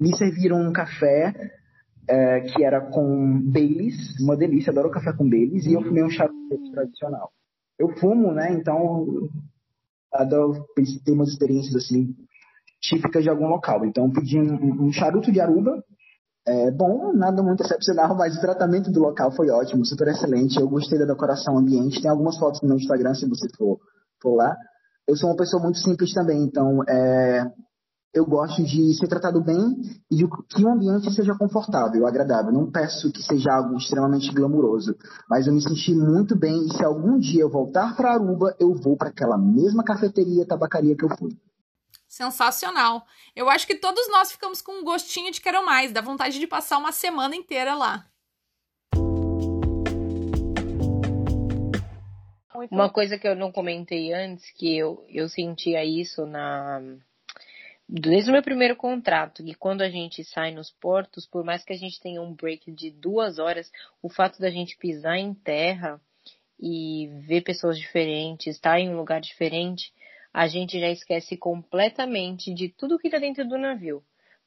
me 0.00 0.16
serviram 0.16 0.60
um 0.60 0.72
café 0.72 1.32
é, 2.08 2.40
que 2.40 2.64
era 2.64 2.80
com 2.80 3.40
Baileys, 3.40 4.18
uma 4.20 4.36
delícia, 4.36 4.70
adoro 4.70 4.90
café 4.90 5.12
com 5.12 5.28
Baileys, 5.28 5.66
e 5.66 5.72
eu 5.72 5.82
fumei 5.82 6.02
um 6.02 6.10
charuto 6.10 6.72
tradicional. 6.72 7.30
Eu 7.78 7.88
fumo, 7.98 8.32
né, 8.32 8.52
então 8.52 9.28
adoro 10.12 10.64
ter 11.04 11.12
umas 11.12 11.30
experiências 11.30 11.74
assim 11.76 12.14
típicas 12.88 13.22
de 13.22 13.30
algum 13.30 13.46
local. 13.46 13.84
Então 13.84 14.10
pedi 14.10 14.38
um, 14.38 14.86
um 14.86 14.92
charuto 14.92 15.32
de 15.32 15.40
Aruba, 15.40 15.82
é, 16.46 16.70
bom, 16.70 17.12
nada 17.14 17.42
muito 17.42 17.62
excepcional, 17.62 18.14
mas 18.14 18.36
o 18.36 18.40
tratamento 18.40 18.90
do 18.90 19.00
local 19.00 19.32
foi 19.32 19.48
ótimo, 19.50 19.84
super 19.84 20.08
excelente. 20.08 20.60
Eu 20.60 20.68
gostei 20.68 20.98
da 20.98 21.06
decoração 21.06 21.56
ambiente. 21.56 22.02
Tem 22.02 22.10
algumas 22.10 22.38
fotos 22.38 22.60
no 22.60 22.68
meu 22.68 22.76
Instagram, 22.76 23.14
se 23.14 23.26
você 23.28 23.48
for, 23.56 23.78
for 24.20 24.36
lá. 24.36 24.54
Eu 25.08 25.16
sou 25.16 25.30
uma 25.30 25.36
pessoa 25.36 25.62
muito 25.62 25.78
simples 25.78 26.12
também, 26.12 26.42
então 26.42 26.82
é, 26.88 27.44
eu 28.14 28.24
gosto 28.24 28.62
de 28.62 28.94
ser 28.94 29.08
tratado 29.08 29.42
bem 29.42 29.60
e 30.10 30.16
de 30.16 30.26
que 30.48 30.64
o 30.64 30.68
ambiente 30.68 31.12
seja 31.12 31.34
confortável, 31.34 32.06
agradável. 32.06 32.52
Não 32.52 32.70
peço 32.70 33.10
que 33.10 33.22
seja 33.22 33.52
algo 33.52 33.76
extremamente 33.76 34.32
glamuroso, 34.32 34.94
mas 35.28 35.46
eu 35.46 35.52
me 35.52 35.60
senti 35.60 35.94
muito 35.94 36.38
bem 36.38 36.66
e 36.66 36.74
se 36.74 36.84
algum 36.84 37.18
dia 37.18 37.42
eu 37.42 37.50
voltar 37.50 37.96
para 37.96 38.12
Aruba, 38.12 38.54
eu 38.58 38.74
vou 38.74 38.96
para 38.96 39.08
aquela 39.08 39.36
mesma 39.36 39.82
cafeteria, 39.82 40.46
tabacaria 40.46 40.96
que 40.96 41.04
eu 41.04 41.16
fui. 41.18 41.36
Sensacional. 42.14 43.04
Eu 43.34 43.50
acho 43.50 43.66
que 43.66 43.74
todos 43.74 44.08
nós 44.08 44.30
ficamos 44.30 44.62
com 44.62 44.70
um 44.70 44.84
gostinho 44.84 45.32
de 45.32 45.40
quero 45.40 45.66
mais, 45.66 45.90
dá 45.90 46.00
vontade 46.00 46.38
de 46.38 46.46
passar 46.46 46.78
uma 46.78 46.92
semana 46.92 47.34
inteira 47.34 47.74
lá. 47.74 48.06
Uma 52.70 52.88
coisa 52.88 53.18
que 53.18 53.26
eu 53.26 53.34
não 53.34 53.50
comentei 53.50 54.12
antes, 54.12 54.48
que 54.52 54.78
eu, 54.78 55.04
eu 55.08 55.28
sentia 55.28 55.84
isso 55.84 56.24
na 56.24 56.80
desde 57.88 58.30
o 58.30 58.32
meu 58.32 58.44
primeiro 58.44 58.76
contrato, 58.76 59.42
que 59.42 59.54
quando 59.54 59.82
a 59.82 59.90
gente 59.90 60.22
sai 60.22 60.52
nos 60.52 60.70
portos, 60.70 61.26
por 61.26 61.44
mais 61.44 61.64
que 61.64 61.72
a 61.72 61.76
gente 61.76 62.00
tenha 62.00 62.22
um 62.22 62.32
break 62.32 62.70
de 62.70 62.92
duas 62.92 63.40
horas, 63.40 63.72
o 64.00 64.08
fato 64.08 64.38
da 64.38 64.50
gente 64.50 64.76
pisar 64.76 65.18
em 65.18 65.34
terra 65.34 66.00
e 66.60 67.08
ver 67.26 67.40
pessoas 67.40 67.76
diferentes, 67.76 68.54
estar 68.54 68.78
em 68.78 68.88
um 68.88 68.96
lugar 68.96 69.20
diferente, 69.20 69.92
a 70.34 70.48
gente 70.48 70.80
já 70.80 70.90
esquece 70.90 71.36
completamente 71.36 72.52
de 72.52 72.68
tudo 72.68 72.98
que 72.98 73.06
está 73.06 73.18
dentro 73.18 73.48
do 73.48 73.56
navio. 73.56 74.02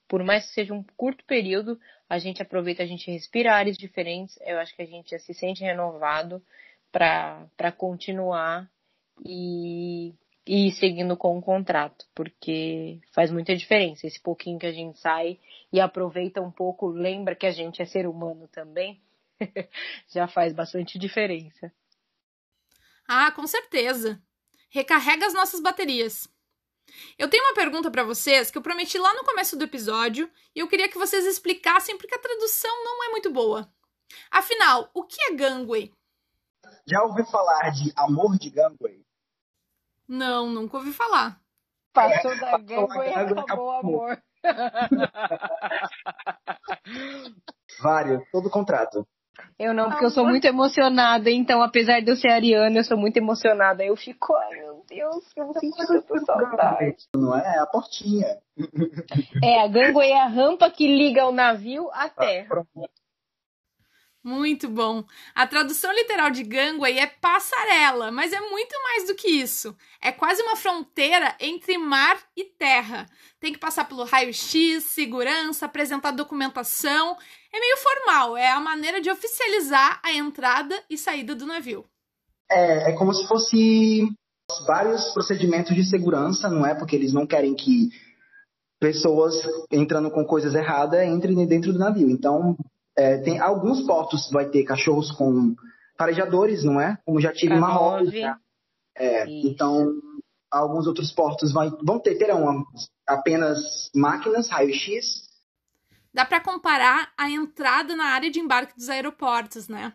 Por 0.06 0.22
mais 0.22 0.46
que 0.46 0.54
seja 0.54 0.74
um 0.74 0.84
curto 0.98 1.24
período, 1.24 1.80
a 2.10 2.20
gente 2.20 2.42
aproveita, 2.42 2.84
a 2.84 2.86
gente 2.86 3.10
respira 3.10 3.56
ares 3.56 3.78
diferentes, 3.78 4.38
eu 4.42 4.60
acho 4.60 4.76
que 4.76 4.82
a 4.82 4.86
gente 4.86 5.12
já 5.12 5.20
se 5.20 5.34
sente 5.34 5.64
renovado 5.64 6.44
para 6.92 7.72
continuar 7.78 8.70
e 9.26 10.14
e 10.48 10.70
ir 10.70 10.72
seguindo 10.72 11.18
com 11.18 11.38
o 11.38 11.42
contrato, 11.42 12.06
porque 12.16 13.02
faz 13.12 13.30
muita 13.30 13.54
diferença. 13.54 14.08
Esse 14.08 14.22
pouquinho 14.22 14.58
que 14.58 14.66
a 14.66 14.72
gente 14.72 14.98
sai 14.98 15.38
e 15.74 15.80
aproveita 15.80 16.42
um 16.42 16.50
pouco, 16.50 16.88
lembra 16.88 17.36
que 17.36 17.46
a 17.46 17.52
gente 17.52 17.82
é 17.82 17.86
ser 17.86 18.08
humano 18.08 18.48
também, 18.48 19.02
já 20.08 20.26
faz 20.26 20.54
bastante 20.54 20.98
diferença. 20.98 21.72
Ah, 23.06 23.30
com 23.32 23.46
certeza. 23.46 24.22
Recarrega 24.70 25.26
as 25.26 25.34
nossas 25.34 25.60
baterias. 25.60 26.30
Eu 27.18 27.30
tenho 27.30 27.44
uma 27.44 27.54
pergunta 27.54 27.92
para 27.92 28.04
vocês 28.04 28.50
que 28.50 28.58
eu 28.58 28.62
prometi 28.62 28.98
lá 28.98 29.14
no 29.14 29.24
começo 29.24 29.58
do 29.58 29.64
episódio 29.64 30.30
e 30.56 30.60
eu 30.60 30.68
queria 30.68 30.90
que 30.90 30.98
vocês 30.98 31.26
explicassem 31.26 31.98
porque 31.98 32.16
a 32.16 32.20
tradução 32.20 32.84
não 32.84 33.06
é 33.06 33.10
muito 33.10 33.32
boa. 33.32 33.72
Afinal, 34.32 34.90
o 34.94 35.04
que 35.04 35.22
é 35.24 35.34
gangway? 35.34 35.94
Já 36.86 37.04
ouviu 37.04 37.26
falar 37.26 37.70
de 37.72 37.92
amor 37.96 38.38
de 38.38 38.50
gangway? 38.50 39.06
Não, 40.08 40.50
nunca 40.50 40.78
ouvi 40.78 40.94
falar. 40.94 41.42
Passou 41.94 42.32
é, 42.32 42.40
da 42.40 42.58
gangway 42.58 43.10
e 43.10 43.14
acabou 43.14 43.68
o 43.68 43.72
amor. 43.72 44.24
Vários, 47.82 48.24
todo 48.32 48.50
contrato. 48.50 49.06
Eu 49.60 49.74
não, 49.74 49.90
porque 49.90 50.06
eu 50.06 50.12
sou 50.12 50.24
muito 50.24 50.46
emocionada, 50.46 51.32
então 51.32 51.64
apesar 51.64 52.00
de 52.00 52.12
eu 52.12 52.16
ser 52.16 52.30
ariana, 52.30 52.78
eu 52.78 52.84
sou 52.84 52.96
muito 52.96 53.18
emocionada. 53.18 53.84
Eu 53.84 53.96
fico, 53.96 54.36
ai 54.36 54.60
meu 54.60 54.84
Deus, 54.88 55.24
eu 55.36 55.52
sinto 55.56 55.78
tanta 55.78 56.20
saudade. 56.26 56.96
Não 57.16 57.36
é? 57.36 57.56
É 57.56 57.60
a 57.60 57.66
portinha. 57.66 58.38
É, 59.44 59.62
a 59.64 59.68
gangway 59.68 60.12
é 60.12 60.22
a 60.22 60.28
rampa 60.28 60.70
que 60.70 60.88
liga 60.88 61.26
o 61.26 61.32
navio 61.32 61.90
à 61.92 62.08
terra. 62.08 62.64
Muito 64.28 64.68
bom. 64.68 65.06
A 65.34 65.48
tradução 65.48 65.90
literal 65.94 66.30
de 66.30 66.44
gangway 66.44 67.00
é 67.00 67.08
passarela, 67.08 68.12
mas 68.12 68.34
é 68.34 68.42
muito 68.42 68.76
mais 68.84 69.08
do 69.08 69.16
que 69.16 69.30
isso. 69.30 69.74
É 70.02 70.12
quase 70.12 70.42
uma 70.42 70.58
fronteira 70.58 71.34
entre 71.40 71.78
mar 71.78 72.20
e 72.36 72.44
terra. 72.44 73.06
Tem 73.40 73.54
que 73.54 73.58
passar 73.58 73.88
pelo 73.88 74.04
raio-x, 74.04 74.84
segurança, 74.84 75.66
apresentar 75.66 76.12
documentação. 76.12 77.16
É 77.54 77.58
meio 77.58 77.78
formal, 77.78 78.36
é 78.36 78.52
a 78.52 78.60
maneira 78.60 79.00
de 79.00 79.10
oficializar 79.10 80.02
a 80.04 80.12
entrada 80.12 80.78
e 80.90 80.98
saída 80.98 81.34
do 81.34 81.46
navio. 81.46 81.86
É, 82.52 82.92
é 82.92 82.98
como 82.98 83.14
se 83.14 83.26
fosse 83.30 84.10
vários 84.68 85.06
procedimentos 85.14 85.74
de 85.74 85.86
segurança, 85.86 86.50
não 86.50 86.66
é? 86.66 86.76
Porque 86.76 86.98
eles 86.98 87.14
não 87.14 87.26
querem 87.26 87.56
que 87.56 87.92
pessoas 88.78 89.36
entrando 89.72 90.12
com 90.12 90.26
coisas 90.26 90.54
erradas 90.54 91.08
entrem 91.08 91.48
dentro 91.48 91.72
do 91.72 91.80
navio. 91.80 92.10
Então, 92.10 92.58
é, 92.98 93.18
tem 93.20 93.40
alguns 93.40 93.86
portos 93.86 94.30
vai 94.32 94.50
ter 94.50 94.64
cachorros 94.64 95.12
com 95.12 95.56
farejadores, 95.98 96.64
não 96.64 96.82
é? 96.82 96.98
Como 97.06 97.22
já 97.22 97.32
tive 97.32 97.54
em 97.54 97.60
Marrocos. 97.60 98.12
Tá? 98.12 98.40
É, 98.96 99.26
então, 99.46 99.94
alguns 100.50 100.88
outros 100.88 101.12
portos 101.12 101.54
vai, 101.54 101.70
vão 101.84 102.00
ter, 102.00 102.16
terão 102.16 102.66
apenas 103.06 103.92
máquinas, 103.94 104.50
raio-x. 104.50 105.28
Dá 106.12 106.26
para 106.26 106.42
comparar 106.42 107.12
a 107.16 107.30
entrada 107.30 107.96
na 107.96 108.06
área 108.06 108.32
de 108.32 108.40
embarque 108.40 108.76
dos 108.76 108.90
aeroportos, 108.90 109.68
né? 109.68 109.94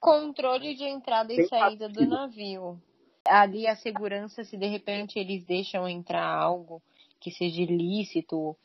Controle 0.00 0.74
de 0.74 0.84
entrada 0.84 1.32
e 1.32 1.46
saída 1.46 1.88
do 1.88 2.04
navio. 2.04 2.80
Ali 3.24 3.68
a 3.68 3.76
segurança, 3.76 4.42
se 4.42 4.56
de 4.56 4.66
repente 4.66 5.18
eles 5.18 5.44
deixam 5.44 5.88
entrar 5.88 6.26
algo 6.26 6.82
que 7.20 7.30
seja 7.30 7.60
ilícito 7.60 8.56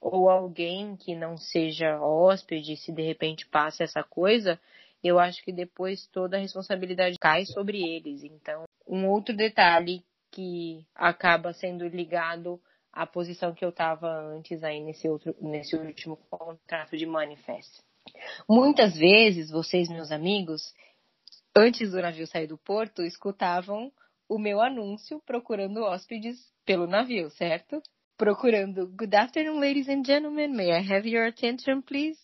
ou 0.00 0.28
alguém 0.28 0.96
que 0.96 1.14
não 1.14 1.36
seja 1.36 2.00
hóspede, 2.00 2.76
se 2.76 2.92
de 2.92 3.02
repente 3.02 3.46
passa 3.46 3.84
essa 3.84 4.02
coisa, 4.02 4.58
eu 5.02 5.18
acho 5.18 5.42
que 5.44 5.52
depois 5.52 6.06
toda 6.08 6.36
a 6.36 6.40
responsabilidade 6.40 7.16
cai 7.20 7.44
sobre 7.44 7.82
eles. 7.82 8.22
Então, 8.24 8.64
um 8.86 9.06
outro 9.08 9.34
detalhe 9.36 10.02
que 10.30 10.84
acaba 10.94 11.52
sendo 11.52 11.86
ligado 11.86 12.60
à 12.92 13.06
posição 13.06 13.54
que 13.54 13.64
eu 13.64 13.70
estava 13.70 14.08
antes 14.08 14.62
aí 14.62 14.80
nesse 14.80 15.08
outro 15.08 15.34
nesse 15.40 15.76
último 15.76 16.16
contrato 16.30 16.96
de 16.96 17.06
manifest. 17.06 17.80
Muitas 18.48 18.96
vezes 18.96 19.50
vocês, 19.50 19.88
meus 19.88 20.10
amigos, 20.10 20.74
antes 21.54 21.90
do 21.90 22.00
navio 22.00 22.26
sair 22.26 22.46
do 22.46 22.58
porto, 22.58 23.02
escutavam 23.02 23.92
o 24.28 24.38
meu 24.38 24.60
anúncio 24.60 25.22
procurando 25.24 25.82
hóspedes 25.82 26.36
pelo 26.64 26.86
navio, 26.86 27.30
certo? 27.30 27.82
Procurando 28.18 28.88
Good 28.88 29.14
afternoon, 29.14 29.60
ladies 29.60 29.88
and 29.88 30.04
gentlemen. 30.04 30.54
May 30.54 30.72
I 30.72 30.82
have 30.82 31.08
your 31.08 31.24
attention, 31.24 31.80
please? 31.80 32.18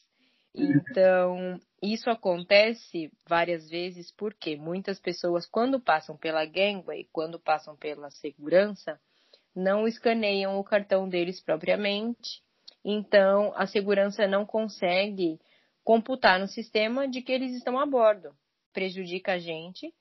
Então, 0.53 1.61
isso 1.81 2.11
acontece 2.11 3.13
várias 3.29 3.71
vezes 3.71 4.11
porque 4.11 4.57
muitas 4.57 4.99
pessoas, 4.99 5.47
quando 5.47 5.81
passam 5.81 6.17
pela 6.17 6.45
gangway, 6.45 7.09
quando 7.13 7.39
passam 7.39 7.77
pela 7.77 8.11
segurança, 8.11 9.01
não 9.55 9.87
escaneiam 9.87 10.59
o 10.59 10.65
cartão 10.65 11.09
deles 11.09 11.41
propriamente. 11.41 12.43
Então, 12.85 13.53
a 13.57 13.65
segurança 13.67 14.27
não 14.27 14.45
consegue 14.45 15.39
computar 15.85 16.41
no 16.41 16.49
sistema 16.49 17.07
de 17.07 17.23
que 17.23 17.31
eles 17.31 17.55
estão 17.55 17.79
a 17.79 17.87
bordo. 17.87 18.31
Prejudica 18.73 19.35
a 19.35 19.39
gente 19.39 19.95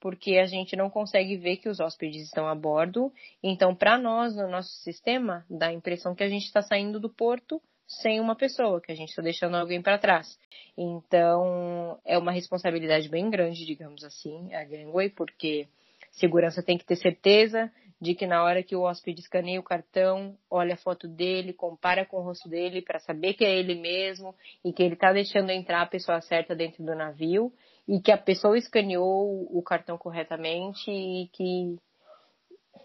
porque 0.00 0.38
a 0.38 0.46
gente 0.46 0.74
não 0.74 0.88
consegue 0.88 1.36
ver 1.36 1.58
que 1.58 1.68
os 1.68 1.78
hóspedes 1.78 2.24
estão 2.24 2.48
a 2.48 2.54
bordo. 2.54 3.12
Então, 3.42 3.74
para 3.74 3.98
nós, 3.98 4.34
no 4.34 4.48
nosso 4.48 4.70
sistema, 4.82 5.44
dá 5.48 5.66
a 5.66 5.72
impressão 5.72 6.14
que 6.14 6.24
a 6.24 6.28
gente 6.28 6.46
está 6.46 6.62
saindo 6.62 6.98
do 6.98 7.10
porto 7.10 7.60
sem 7.86 8.20
uma 8.20 8.36
pessoa, 8.36 8.80
que 8.80 8.92
a 8.92 8.94
gente 8.94 9.10
está 9.10 9.20
deixando 9.20 9.56
alguém 9.56 9.82
para 9.82 9.98
trás. 9.98 10.38
Então, 10.78 11.98
é 12.04 12.16
uma 12.16 12.32
responsabilidade 12.32 13.08
bem 13.08 13.28
grande, 13.28 13.66
digamos 13.66 14.04
assim, 14.04 14.54
a 14.54 14.64
Gangway, 14.64 15.10
porque 15.10 15.68
segurança 16.12 16.62
tem 16.62 16.78
que 16.78 16.86
ter 16.86 16.96
certeza 16.96 17.70
de 18.00 18.14
que 18.14 18.26
na 18.26 18.42
hora 18.42 18.62
que 18.62 18.74
o 18.74 18.82
hóspede 18.82 19.20
escaneia 19.20 19.60
o 19.60 19.64
cartão, 19.64 20.38
olha 20.48 20.74
a 20.74 20.78
foto 20.78 21.06
dele, 21.06 21.52
compara 21.52 22.06
com 22.06 22.16
o 22.16 22.22
rosto 22.22 22.48
dele 22.48 22.80
para 22.80 22.98
saber 22.98 23.34
que 23.34 23.44
é 23.44 23.58
ele 23.58 23.74
mesmo 23.74 24.34
e 24.64 24.72
que 24.72 24.82
ele 24.82 24.94
está 24.94 25.12
deixando 25.12 25.50
entrar 25.50 25.82
a 25.82 25.86
pessoa 25.86 26.20
certa 26.22 26.54
dentro 26.54 26.82
do 26.82 26.94
navio 26.94 27.52
e 27.90 28.00
que 28.00 28.12
a 28.12 28.16
pessoa 28.16 28.56
escaneou 28.56 29.48
o 29.50 29.60
cartão 29.62 29.98
corretamente 29.98 30.88
e 30.92 31.28
que, 31.32 31.76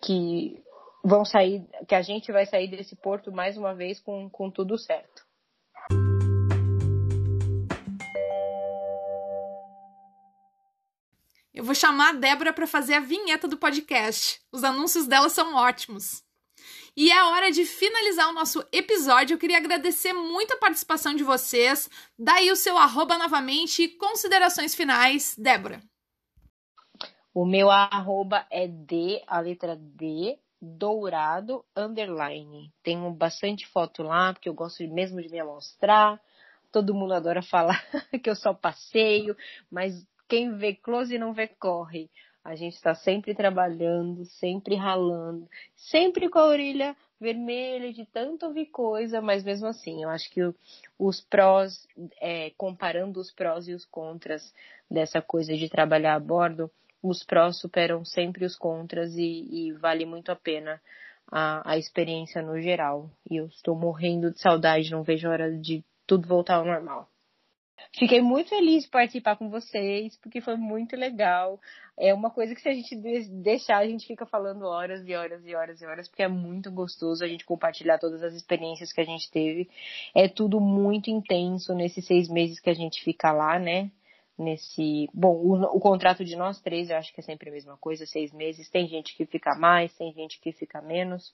que 0.03 0.63
vão 1.03 1.23
sair, 1.23 1.63
que 1.87 1.93
a 1.93 2.01
gente 2.01 2.31
vai 2.31 2.47
sair 2.47 2.67
desse 2.67 2.95
porto 2.95 3.31
mais 3.31 3.55
uma 3.55 3.75
vez 3.75 3.99
com, 3.99 4.27
com 4.27 4.49
tudo 4.49 4.79
certo. 4.79 5.23
Eu 11.53 11.63
vou 11.63 11.75
chamar 11.75 12.09
a 12.09 12.13
Débora 12.13 12.51
para 12.51 12.65
fazer 12.65 12.95
a 12.95 12.99
vinheta 12.99 13.47
do 13.47 13.57
podcast. 13.57 14.41
Os 14.51 14.63
anúncios 14.63 15.05
dela 15.05 15.29
são 15.29 15.55
ótimos. 15.55 16.24
E 16.97 17.11
é 17.11 17.23
hora 17.25 17.51
de 17.51 17.65
finalizar 17.65 18.29
o 18.29 18.33
nosso 18.33 18.65
episódio. 18.71 19.33
Eu 19.33 19.37
queria 19.37 19.57
agradecer 19.57 20.13
muito 20.13 20.53
a 20.53 20.57
participação 20.57 21.13
de 21.13 21.25
vocês. 21.25 21.89
Daí 22.17 22.49
o 22.49 22.55
seu 22.55 22.77
arroba 22.77 23.17
novamente 23.17 23.83
e 23.83 23.89
considerações 23.89 24.73
finais, 24.73 25.35
Débora. 25.37 25.81
O 27.33 27.45
meu 27.45 27.69
arroba 27.69 28.47
é 28.49 28.65
D, 28.65 29.21
a 29.27 29.41
letra 29.41 29.75
D, 29.75 30.39
dourado, 30.61 31.65
underline. 31.75 32.71
Tenho 32.81 33.11
bastante 33.11 33.67
foto 33.67 34.01
lá, 34.01 34.31
porque 34.31 34.47
eu 34.47 34.53
gosto 34.53 34.87
mesmo 34.87 35.21
de 35.21 35.27
me 35.27 35.43
mostrar. 35.43 36.17
Todo 36.71 36.93
mundo 36.93 37.13
adora 37.13 37.41
falar 37.43 37.85
que 38.23 38.29
eu 38.29 38.37
só 38.37 38.53
passeio, 38.53 39.35
mas 39.69 40.07
quem 40.29 40.55
vê 40.55 40.73
close 40.73 41.17
não 41.17 41.33
vê 41.33 41.47
corre. 41.47 42.09
A 42.45 42.55
gente 42.55 42.75
está 42.75 42.93
sempre 42.93 43.33
trabalhando, 43.33 44.23
sempre 44.23 44.75
ralando, 44.75 45.49
sempre 45.75 46.29
com 46.29 46.37
a 46.37 46.45
orelha 46.45 46.95
vermelha 47.19 47.91
de 47.91 48.05
tanto 48.05 48.45
ouvir 48.45 48.67
coisa, 48.67 49.19
mas 49.19 49.43
mesmo 49.43 49.65
assim, 49.65 50.03
eu 50.03 50.09
acho 50.09 50.29
que 50.29 50.41
os 50.99 51.21
prós, 51.21 51.87
é, 52.21 52.51
comparando 52.51 53.19
os 53.19 53.31
prós 53.31 53.67
e 53.67 53.73
os 53.73 53.83
contras 53.85 54.53
dessa 54.89 55.23
coisa 55.23 55.57
de 55.57 55.67
trabalhar 55.67 56.13
a 56.13 56.19
bordo, 56.19 56.69
os 57.01 57.23
prós 57.23 57.59
superam 57.59 58.05
sempre 58.05 58.45
os 58.45 58.55
contras 58.55 59.15
e, 59.15 59.47
e 59.49 59.71
vale 59.73 60.05
muito 60.05 60.31
a 60.31 60.35
pena 60.35 60.79
a, 61.31 61.71
a 61.71 61.77
experiência 61.79 62.43
no 62.43 62.61
geral. 62.61 63.09
E 63.27 63.37
eu 63.37 63.47
estou 63.47 63.75
morrendo 63.75 64.31
de 64.31 64.39
saudade, 64.39 64.91
não 64.91 65.01
vejo 65.01 65.27
a 65.27 65.31
hora 65.31 65.57
de 65.57 65.83
tudo 66.05 66.27
voltar 66.27 66.57
ao 66.57 66.65
normal. 66.65 67.09
Fiquei 67.97 68.21
muito 68.21 68.49
feliz 68.49 68.83
de 68.83 68.89
participar 68.89 69.37
com 69.37 69.49
vocês, 69.49 70.17
porque 70.17 70.41
foi 70.41 70.55
muito 70.55 70.95
legal. 70.95 71.59
É 71.97 72.13
uma 72.13 72.29
coisa 72.29 72.53
que 72.53 72.61
se 72.61 72.67
a 72.67 72.73
gente 72.73 72.95
deixar, 73.41 73.77
a 73.77 73.87
gente 73.87 74.05
fica 74.05 74.25
falando 74.25 74.65
horas 74.65 75.07
e 75.07 75.13
horas 75.13 75.45
e 75.45 75.55
horas 75.55 75.81
e 75.81 75.85
horas, 75.85 76.07
porque 76.07 76.23
é 76.23 76.27
muito 76.27 76.71
gostoso 76.71 77.23
a 77.23 77.27
gente 77.27 77.45
compartilhar 77.45 77.97
todas 77.97 78.21
as 78.21 78.33
experiências 78.33 78.91
que 78.91 78.99
a 78.99 79.05
gente 79.05 79.31
teve. 79.31 79.69
É 80.13 80.27
tudo 80.27 80.59
muito 80.59 81.09
intenso 81.09 81.73
nesses 81.73 82.05
seis 82.05 82.29
meses 82.29 82.59
que 82.59 82.69
a 82.69 82.73
gente 82.73 83.01
fica 83.03 83.31
lá, 83.31 83.57
né? 83.57 83.89
Nesse. 84.37 85.07
Bom, 85.13 85.35
o, 85.35 85.77
o 85.77 85.79
contrato 85.79 86.25
de 86.25 86.35
nós 86.35 86.59
três 86.59 86.89
eu 86.89 86.97
acho 86.97 87.13
que 87.13 87.21
é 87.21 87.23
sempre 87.23 87.49
a 87.49 87.53
mesma 87.53 87.77
coisa, 87.77 88.05
seis 88.05 88.33
meses. 88.33 88.69
Tem 88.69 88.87
gente 88.87 89.15
que 89.15 89.25
fica 89.25 89.55
mais, 89.55 89.95
tem 89.95 90.11
gente 90.13 90.39
que 90.41 90.51
fica 90.51 90.81
menos. 90.81 91.33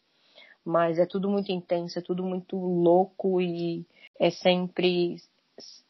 Mas 0.63 0.99
é 0.99 1.07
tudo 1.07 1.27
muito 1.27 1.51
intenso, 1.51 1.97
é 1.97 2.03
tudo 2.03 2.23
muito 2.23 2.55
louco 2.55 3.41
e 3.41 3.83
é 4.19 4.29
sempre 4.29 5.17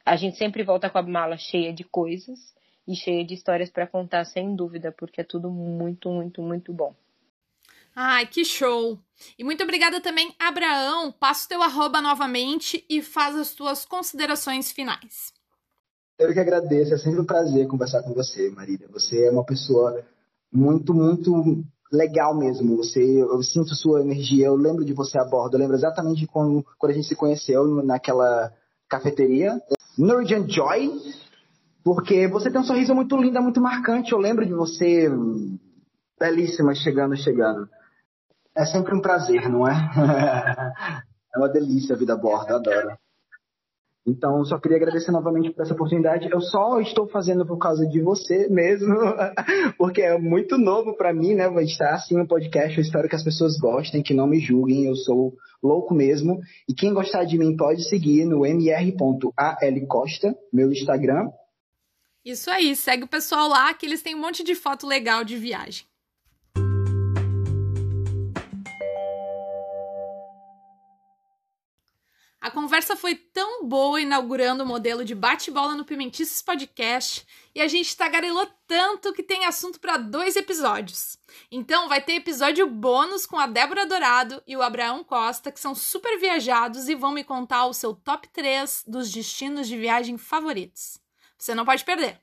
a 0.05 0.15
gente 0.15 0.38
sempre 0.38 0.63
volta 0.63 0.89
com 0.89 0.97
a 0.97 1.03
mala 1.03 1.38
cheia 1.38 1.74
de 1.74 1.84
coisas 1.84 2.39
e 2.88 2.95
cheia 2.95 3.26
de 3.26 3.34
histórias 3.34 3.69
para 3.69 3.88
contar, 3.88 4.26
sem 4.26 4.55
dúvida, 4.55 4.91
porque 4.91 5.22
é 5.22 5.24
tudo 5.24 5.49
muito, 5.49 6.09
muito, 6.09 6.41
muito 6.41 6.74
bom. 6.74 6.93
Ai, 7.95 8.26
que 8.26 8.45
show! 8.45 8.97
E 9.38 9.43
muito 9.43 9.63
obrigada 9.63 9.99
também, 9.99 10.34
Abraão. 10.39 11.11
Passa 11.11 11.45
o 11.45 11.49
teu 11.49 11.61
arroba 11.61 12.01
novamente 12.01 12.86
e 12.89 13.01
faz 13.01 13.36
as 13.36 13.53
tuas 13.53 13.86
considerações 13.86 14.72
finais. 14.72 15.34
Eu 16.17 16.32
que 16.34 16.39
agradeço, 16.39 16.93
é 16.93 16.97
sempre 16.97 17.19
um 17.19 17.26
prazer 17.26 17.67
conversar 17.67 18.03
com 18.03 18.13
você, 18.13 18.49
Marília. 18.51 18.88
Você 18.91 19.26
é 19.26 19.32
uma 19.32 19.43
pessoa 19.43 20.05
muito, 20.51 20.93
muito 20.93 21.65
legal 21.91 22.38
mesmo. 22.38 22.78
Você, 22.78 23.01
eu 23.01 23.41
sinto 23.43 23.76
sua 23.76 24.01
energia, 24.01 24.45
eu 24.45 24.55
lembro 24.55 24.86
de 24.86 24.93
você 24.93 25.17
a 25.17 25.26
bordo, 25.26 25.55
eu 25.55 25.59
lembro 25.59 25.76
exatamente 25.76 26.19
de 26.22 26.28
quando, 26.28 26.65
quando 26.78 26.91
a 26.91 26.95
gente 26.95 27.07
se 27.07 27.15
conheceu 27.15 27.65
naquela 27.84 28.53
cafeteria. 28.92 29.62
Norwegian 29.98 30.48
Joy, 30.48 30.92
porque 31.84 32.28
você 32.28 32.52
tem 32.52 32.60
um 32.60 32.66
sorriso 32.66 32.94
muito 32.94 33.16
lindo, 33.16 33.42
muito 33.42 33.62
marcante. 33.62 34.12
Eu 34.12 34.20
lembro 34.20 34.46
de 34.46 34.54
você 34.54 35.10
belíssima 36.20 36.76
chegando, 36.76 37.16
chegando. 37.16 37.68
É 38.56 38.66
sempre 38.66 38.94
um 38.94 39.02
prazer, 39.02 39.50
não 39.50 39.66
é? 39.66 39.74
é 41.34 41.38
uma 41.39 41.48
delícia 41.48 41.96
a 41.96 41.98
vida 41.98 42.14
a 42.14 42.18
bordo, 42.18 42.54
adoro. 42.54 42.98
Então, 44.06 44.43
só 44.45 44.60
queria 44.60 44.78
agradecer 44.78 45.12
novamente 45.12 45.52
por 45.52 45.62
essa 45.62 45.74
oportunidade. 45.74 46.28
Eu 46.32 46.41
só 46.41 46.80
estou 46.80 47.08
fazendo 47.08 47.45
por 47.45 47.58
causa 47.60 47.88
de 47.88 48.02
você 48.02 48.47
mesmo, 48.49 48.95
porque 49.78 50.02
é 50.02 50.18
muito 50.18 50.58
novo 50.58 50.95
para 50.95 51.14
mim, 51.14 51.36
né? 51.36 51.47
Vai 51.47 51.66
estar 51.66 51.93
assim 51.93 52.18
no 52.18 52.28
podcast. 52.28 52.78
Eu 52.78 52.84
espero 52.84 53.08
que 53.08 53.16
as 53.16 53.24
pessoas 53.24 53.58
gostem, 53.60 54.02
que 54.02 54.14
não 54.14 54.26
me 54.26 54.39
julguem. 54.39 54.88
Eu 54.88 54.95
sou 54.95 55.34
louco 55.62 55.93
mesmo. 55.93 56.39
E 56.68 56.74
quem 56.74 56.93
gostar 56.93 57.26
de 57.26 57.38
mim 57.38 57.56
pode 57.56 57.88
seguir 57.88 58.26
no 58.26 58.43
mr.alcosta, 58.43 60.36
meu 60.52 60.72
Instagram. 60.72 61.30
Isso 62.26 62.49
aí, 62.49 62.76
segue 62.76 63.04
o 63.04 63.08
pessoal 63.08 63.47
lá 63.47 63.72
que 63.74 63.86
eles 63.86 64.02
têm 64.02 64.16
um 64.16 64.22
monte 64.22 64.43
de 64.43 64.56
foto 64.56 64.88
legal 64.88 65.24
de 65.24 65.38
viagem. 65.38 65.86
A 72.42 72.50
conversa 72.50 72.96
foi 72.96 73.14
tão 73.14 73.68
boa 73.68 74.02
inaugurando 74.02 74.64
o 74.64 74.66
modelo 74.66 75.06
de 75.06 75.14
bate-bola 75.14 75.76
no 75.76 75.86
Pimentices 75.86 76.42
Podcast 76.42 77.24
e 77.54 77.62
a 77.62 77.68
gente 77.68 77.96
tagarelou 77.96 78.50
tanto 78.66 79.14
que 79.14 79.22
tem 79.22 79.46
assunto 79.46 79.80
para 79.80 79.98
dois 79.98 80.36
episódios. 80.36 81.20
Então 81.52 81.88
vai 81.88 82.02
ter 82.02 82.14
episódio 82.14 82.66
bônus 82.66 83.28
com 83.28 83.38
a 83.38 83.46
Débora 83.46 83.86
Dourado 83.86 84.42
e 84.48 84.58
o 84.58 84.64
Abraão 84.64 85.04
Costa, 85.04 85.52
que 85.52 85.60
são 85.60 85.76
super 85.76 86.20
viajados 86.20 86.89
e 86.89 86.96
vão 86.96 87.12
me 87.12 87.24
contar 87.24 87.68
o 87.68 87.76
seu 87.76 87.94
top 87.94 88.28
3 88.30 88.86
dos 88.88 89.12
destinos 89.12 89.68
de 89.68 89.78
viagem 89.78 90.18
favoritos. 90.18 90.98
Você 91.38 91.54
não 91.54 91.64
pode 91.64 91.86
perder. 91.86 92.20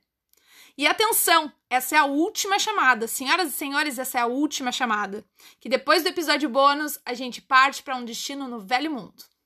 E 0.76 0.84
atenção, 0.84 1.52
essa 1.70 1.94
é 1.94 1.98
a 1.98 2.06
última 2.06 2.58
chamada. 2.58 3.06
Senhoras 3.06 3.50
e 3.50 3.52
senhores, 3.52 4.00
essa 4.00 4.18
é 4.18 4.22
a 4.22 4.26
última 4.26 4.72
chamada. 4.72 5.24
Que 5.60 5.68
depois 5.68 6.02
do 6.02 6.08
episódio 6.08 6.48
bônus, 6.48 6.98
a 7.04 7.14
gente 7.14 7.40
parte 7.40 7.84
para 7.84 7.94
um 7.94 8.04
destino 8.04 8.48
no 8.48 8.58
velho 8.58 8.90
mundo. 8.90 9.37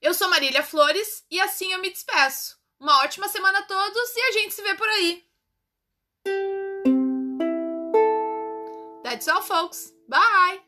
Eu 0.00 0.14
sou 0.14 0.28
Marília 0.28 0.62
Flores 0.62 1.24
e 1.30 1.40
assim 1.40 1.72
eu 1.72 1.80
me 1.80 1.90
despeço. 1.90 2.56
Uma 2.78 3.02
ótima 3.02 3.28
semana 3.28 3.58
a 3.58 3.62
todos 3.62 4.16
e 4.16 4.20
a 4.20 4.32
gente 4.32 4.54
se 4.54 4.62
vê 4.62 4.74
por 4.76 4.88
aí. 4.88 5.24
That's 9.02 9.26
all, 9.26 9.42
folks. 9.42 9.92
Bye! 10.08 10.62